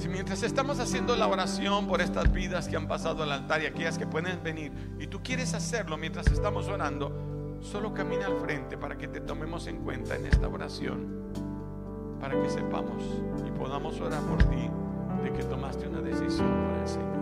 Mientras 0.10 0.44
estamos 0.44 0.80
haciendo 0.80 1.16
la 1.16 1.28
oración 1.28 1.88
por 1.88 2.02
estas 2.02 2.32
vidas 2.32 2.68
que 2.68 2.76
han 2.76 2.88
pasado 2.88 3.24
al 3.24 3.32
altar 3.32 3.62
y 3.62 3.66
aquellas 3.66 3.98
que 3.98 4.06
pueden 4.06 4.44
venir, 4.44 4.72
y 5.00 5.08
tú 5.08 5.22
quieres 5.24 5.54
hacerlo 5.54 5.98
mientras 5.98 6.28
estamos 6.28 6.68
orando, 6.68 7.60
solo 7.62 7.94
camina 7.94 8.28
al 8.28 8.38
frente 8.38 8.78
para 8.78 8.98
que 8.98 9.08
te 9.08 9.22
tomemos 9.22 9.68
en 9.68 9.78
cuenta 9.84 10.16
en 10.16 10.26
esta 10.26 10.48
oración, 10.48 11.32
para 12.20 12.40
que 12.42 12.50
sepamos 12.50 13.04
y 13.48 13.52
podamos 13.52 14.00
orar 14.02 14.22
por 14.24 14.44
ti 14.44 14.70
de 15.24 15.34
que 15.34 15.44
tomaste 15.44 15.88
una 15.88 16.02
decisión 16.02 16.48
por 16.48 16.78
el 16.82 16.88
Señor. 16.88 17.16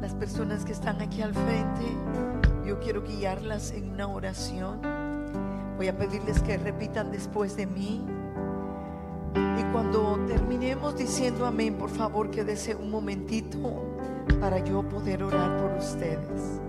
Las 0.00 0.14
personas 0.14 0.64
que 0.64 0.72
están 0.72 1.00
aquí 1.00 1.22
al 1.22 1.34
frente, 1.34 1.86
yo 2.66 2.80
quiero 2.80 3.02
guiarlas 3.02 3.70
en 3.72 3.90
una 3.90 4.08
oración 4.08 4.95
Voy 5.76 5.88
a 5.88 5.96
pedirles 5.96 6.40
que 6.40 6.56
repitan 6.56 7.10
después 7.10 7.56
de 7.56 7.66
mí. 7.66 8.04
Y 9.34 9.62
cuando 9.72 10.18
terminemos 10.26 10.96
diciendo 10.96 11.46
amén, 11.46 11.74
por 11.74 11.90
favor, 11.90 12.30
quédese 12.30 12.74
un 12.74 12.90
momentito 12.90 13.58
para 14.40 14.58
yo 14.58 14.82
poder 14.82 15.22
orar 15.22 15.60
por 15.60 15.72
ustedes. 15.78 16.60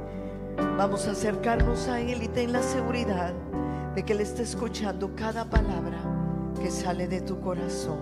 Vamos 0.77 1.07
a 1.07 1.11
acercarnos 1.11 1.87
a 1.87 2.01
Él 2.01 2.21
y 2.23 2.27
ten 2.27 2.51
la 2.51 2.61
seguridad 2.61 3.33
de 3.95 4.03
que 4.03 4.13
Él 4.13 4.21
está 4.21 4.41
escuchando 4.41 5.15
cada 5.15 5.49
palabra 5.49 5.99
que 6.61 6.69
sale 6.69 7.07
de 7.07 7.21
tu 7.21 7.39
corazón. 7.39 7.99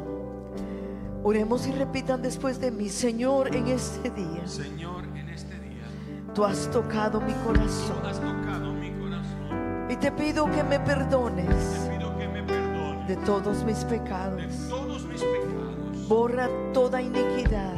Oremos 1.24 1.68
y 1.68 1.72
repitan 1.72 2.22
después 2.22 2.60
de 2.60 2.72
mí, 2.72 2.90
Señor, 2.90 3.56
en 3.56 3.68
este 3.68 4.10
día. 4.10 4.48
Señor, 4.48 5.06
en 5.16 5.30
este 5.30 5.60
día. 5.60 5.88
Tú 6.34 6.44
has 6.46 6.70
tocado 6.72 7.20
mi 7.22 7.34
corazón. 7.46 7.98
Tú 8.02 8.08
has 8.08 8.20
tocado 8.20 8.60
mi 8.60 8.65
y 9.90 9.96
te 9.98 10.12
pido 10.12 10.50
que 10.52 10.64
me 10.64 10.80
perdones, 10.80 11.90
de 13.08 13.16
todos 13.18 13.64
mis 13.64 13.84
pecados. 13.86 14.42
Borra 16.08 16.50
toda 16.74 17.02
iniquidad. 17.02 17.74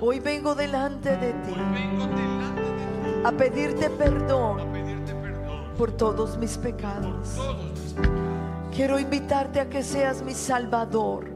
Hoy 0.00 0.20
vengo 0.20 0.54
delante 0.54 1.16
de 1.16 1.32
ti, 1.32 1.54
a, 3.24 3.32
pedirte 3.32 3.90
perdón, 3.90 4.60
por 5.76 5.92
todos 5.92 6.38
mis 6.38 6.56
pecados. 6.56 7.36
Quiero 8.74 8.98
invitarte 8.98 9.60
a 9.60 9.68
que 9.68 9.82
seas 9.82 10.22
mi 10.22 10.32
Salvador 10.32 11.30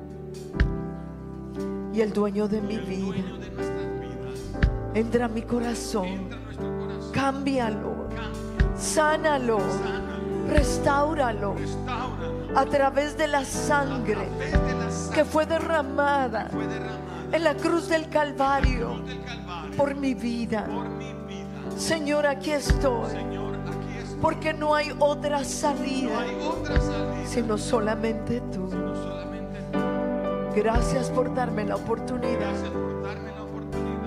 y 1.93 2.01
el 2.01 2.13
dueño 2.13 2.47
de 2.47 2.63
mi 2.63 2.79
vida. 2.79 3.25
Entra 4.95 5.25
a 5.25 5.29
mi 5.29 5.43
corazón, 5.43 6.29
cámbialo 7.13 8.12
Sánalo. 8.83 9.59
Restauralo. 10.49 11.55
A 12.55 12.67
través 12.67 13.17
de 13.17 13.29
la 13.29 13.45
sangre 13.45 14.29
que 15.15 15.25
fue 15.25 15.47
derramada 15.47 16.51
en 17.33 17.45
la 17.45 17.55
cruz 17.55 17.89
del 17.89 18.09
Calvario 18.09 19.03
por 19.77 19.95
mi 19.95 20.15
vida. 20.15 20.67
Señor, 21.77 22.27
aquí 22.27 22.51
estoy. 22.51 23.11
Porque 24.21 24.53
no 24.53 24.75
hay 24.75 24.95
otra 24.99 25.43
salida 25.45 26.25
sino 27.25 27.57
solamente 27.57 28.43
tú. 28.53 28.69
Gracias 30.55 31.09
por 31.09 31.35
darme 31.35 31.65
la 31.65 31.77
oportunidad 31.77 32.55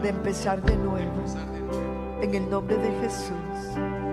de 0.04 0.10
empezar 0.10 0.62
de 0.62 0.78
nuevo. 0.78 1.24
En 2.22 2.36
el 2.36 2.50
nombre 2.50 2.78
de 2.78 2.92
Jesús. 3.02 4.05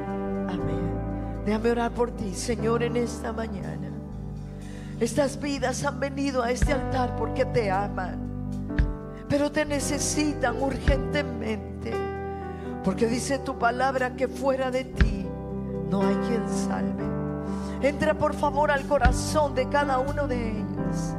Déjame 1.45 1.71
orar 1.71 1.91
por 1.93 2.11
ti, 2.13 2.35
Señor, 2.35 2.83
en 2.83 2.97
esta 2.97 3.33
mañana. 3.33 3.91
Estas 5.01 5.41
vidas 5.41 5.85
han 5.85 5.99
venido 5.99 6.43
a 6.43 6.53
este 6.53 6.73
altar 6.73 7.17
porque 7.17 7.45
te 7.45 7.71
aman, 7.71 8.21
pero 9.29 9.51
te 9.51 9.65
necesitan 9.65 10.63
urgentemente. 10.63 11.93
Porque 12.85 13.07
dice 13.07 13.41
tu 13.41 13.59
palabra 13.59 14.15
que 14.15 14.29
fuera 14.29 14.71
de 14.71 14.85
ti 14.85 15.27
no 15.91 16.03
hay 16.03 16.15
quien 16.29 16.49
salve. 16.49 17.05
Entra 17.83 18.15
por 18.15 18.35
favor 18.35 18.71
al 18.71 18.87
corazón 18.87 19.57
de 19.57 19.69
cada 19.69 19.99
uno 19.99 20.29
de 20.29 20.51
ellos, 20.51 21.17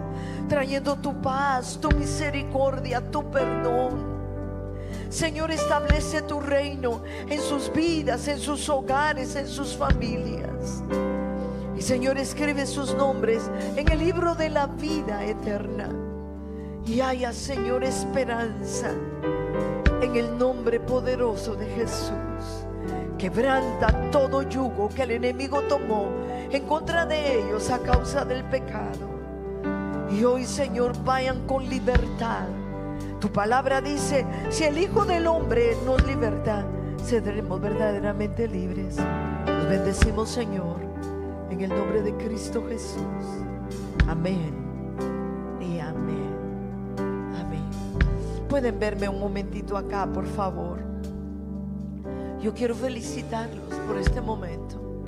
trayendo 0.48 0.95
tu 0.95 1.22
paz, 1.22 1.78
tu 1.82 1.90
misericordia, 1.91 3.12
tu 3.12 3.30
perdón. 3.30 4.12
Señor, 5.14 5.52
establece 5.52 6.23
tu 6.23 6.40
reino 6.40 7.03
en 7.30 7.40
sus 7.40 7.72
vidas, 7.72 8.27
en 8.27 8.40
sus 8.40 8.68
hogares, 8.68 9.35
en 9.35 9.48
sus 9.48 9.76
familias. 9.76 10.81
Y 11.77 11.84
Señor, 11.84 12.18
escribe 12.18 12.65
sus 12.65 12.95
nombres 12.95 13.44
en 13.76 13.91
el 13.91 13.99
libro 13.99 14.34
de 14.34 14.49
la 14.49 14.65
vida 14.65 15.23
eterna. 15.23 15.88
Y 16.88 16.99
haya, 16.99 17.31
Señor, 17.31 17.84
esperanza 17.84 18.90
en 20.02 20.15
el 20.15 20.35
nombre 20.35 20.80
poderoso 20.80 21.53
de 21.53 21.68
Jesús. 21.68 22.65
Quebranta 23.19 24.10
todo 24.10 24.41
yugo 24.41 24.90
que 24.90 25.03
el 25.03 25.11
enemigo 25.11 25.61
tomó 25.69 26.07
en 26.49 26.65
contra 26.65 27.06
de 27.06 27.38
ellos 27.40 27.69
a 27.69 27.77
causa 27.77 28.26
del 28.26 28.44
pecado. 28.45 29.14
Y 30.10 30.23
hoy, 30.23 30.44
Señor, 30.44 30.98
vayan 31.03 31.45
con 31.45 31.69
libertad. 31.69 32.48
Tu 33.24 33.32
palabra 33.32 33.80
dice, 33.80 34.26
si 34.50 34.66
el 34.66 34.78
Hijo 34.78 35.06
del 35.06 35.28
Hombre 35.28 35.78
nos 35.86 36.06
liberta, 36.06 36.66
seremos 37.02 37.62
verdaderamente 37.62 38.50
libres. 38.50 38.98
Nos 38.98 39.70
bendecimos, 39.70 40.28
Señor, 40.28 40.82
en 41.50 41.62
el 41.62 41.70
nombre 41.70 42.02
de 42.02 42.14
Cristo 42.18 42.62
Jesús. 42.68 43.00
Amén 44.10 44.54
y 45.62 45.80
amén. 45.80 46.36
Amén. 47.40 47.64
Pueden 48.50 48.78
verme 48.78 49.08
un 49.08 49.22
momentito 49.22 49.78
acá, 49.78 50.06
por 50.06 50.26
favor. 50.26 50.80
Yo 52.41 52.54
quiero 52.54 52.76
felicitarlos 52.76 53.74
por 53.88 54.00
este 54.00 54.20
momento. 54.20 55.06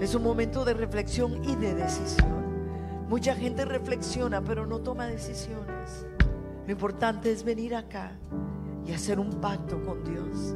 Es 0.00 0.14
un 0.14 0.22
momento 0.22 0.64
de 0.64 0.74
reflexión 0.74 1.42
y 1.42 1.56
de 1.56 1.74
decisión. 1.74 3.08
Mucha 3.08 3.34
gente 3.34 3.64
reflexiona, 3.64 4.40
pero 4.40 4.66
no 4.66 4.78
toma 4.78 5.08
decisiones. 5.08 6.06
Lo 6.66 6.72
importante 6.72 7.30
es 7.30 7.44
venir 7.44 7.74
acá 7.74 8.12
y 8.86 8.92
hacer 8.92 9.20
un 9.20 9.30
pacto 9.40 9.82
con 9.82 10.02
Dios 10.04 10.54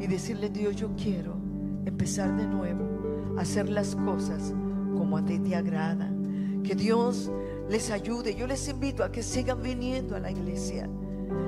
y 0.00 0.06
decirle, 0.06 0.48
Dios, 0.48 0.76
yo 0.76 0.90
quiero 0.96 1.36
empezar 1.84 2.36
de 2.36 2.46
nuevo 2.46 3.38
hacer 3.38 3.68
las 3.68 3.94
cosas 3.96 4.54
como 4.96 5.16
a 5.16 5.24
ti 5.24 5.38
te 5.38 5.56
agrada. 5.56 6.10
Que 6.64 6.74
Dios 6.74 7.30
les 7.68 7.90
ayude. 7.90 8.34
Yo 8.34 8.46
les 8.46 8.68
invito 8.68 9.04
a 9.04 9.10
que 9.10 9.22
sigan 9.22 9.62
viniendo 9.62 10.16
a 10.16 10.20
la 10.20 10.30
iglesia. 10.30 10.88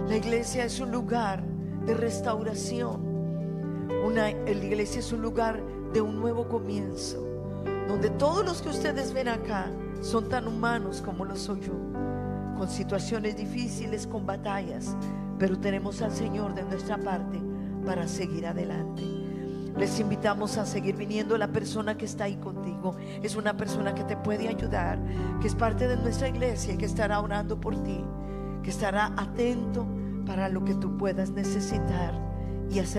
La 0.08 0.16
iglesia 0.16 0.64
es 0.64 0.80
un 0.80 0.90
lugar 0.90 1.44
de 1.86 1.94
restauración. 1.94 3.14
Una, 4.04 4.30
la 4.30 4.50
iglesia 4.50 5.00
es 5.00 5.12
un 5.12 5.22
lugar 5.22 5.62
de 5.92 6.00
un 6.00 6.20
nuevo 6.20 6.48
comienzo, 6.48 7.24
donde 7.86 8.10
todos 8.10 8.44
los 8.44 8.60
que 8.60 8.70
ustedes 8.70 9.12
ven 9.12 9.28
acá 9.28 9.70
son 10.00 10.28
tan 10.28 10.48
humanos 10.48 11.00
como 11.00 11.24
lo 11.24 11.36
soy 11.36 11.60
yo, 11.60 11.74
con 12.54 12.68
situaciones 12.68 13.36
difíciles, 13.36 14.06
con 14.06 14.26
batallas, 14.26 14.96
pero 15.38 15.58
tenemos 15.58 16.02
al 16.02 16.12
Señor 16.12 16.54
de 16.54 16.62
nuestra 16.64 16.96
parte 16.98 17.40
para 17.84 18.06
seguir 18.08 18.46
adelante. 18.46 19.02
Les 19.76 19.98
invitamos 19.98 20.56
a 20.56 20.66
seguir 20.66 20.96
viniendo. 20.96 21.36
La 21.36 21.48
persona 21.48 21.96
que 21.96 22.04
está 22.04 22.24
ahí 22.24 22.36
contigo 22.36 22.96
es 23.22 23.34
una 23.34 23.56
persona 23.56 23.94
que 23.94 24.04
te 24.04 24.16
puede 24.16 24.48
ayudar, 24.48 24.98
que 25.40 25.48
es 25.48 25.54
parte 25.54 25.88
de 25.88 25.96
nuestra 25.96 26.28
iglesia 26.28 26.74
y 26.74 26.76
que 26.76 26.84
estará 26.86 27.20
orando 27.20 27.60
por 27.60 27.82
ti, 27.82 28.04
que 28.62 28.70
estará 28.70 29.12
atento 29.16 29.86
para 30.26 30.48
lo 30.48 30.64
que 30.64 30.74
tú 30.74 30.96
puedas 30.96 31.30
necesitar 31.30 32.14
y 32.70 32.78
hacer. 32.78 32.92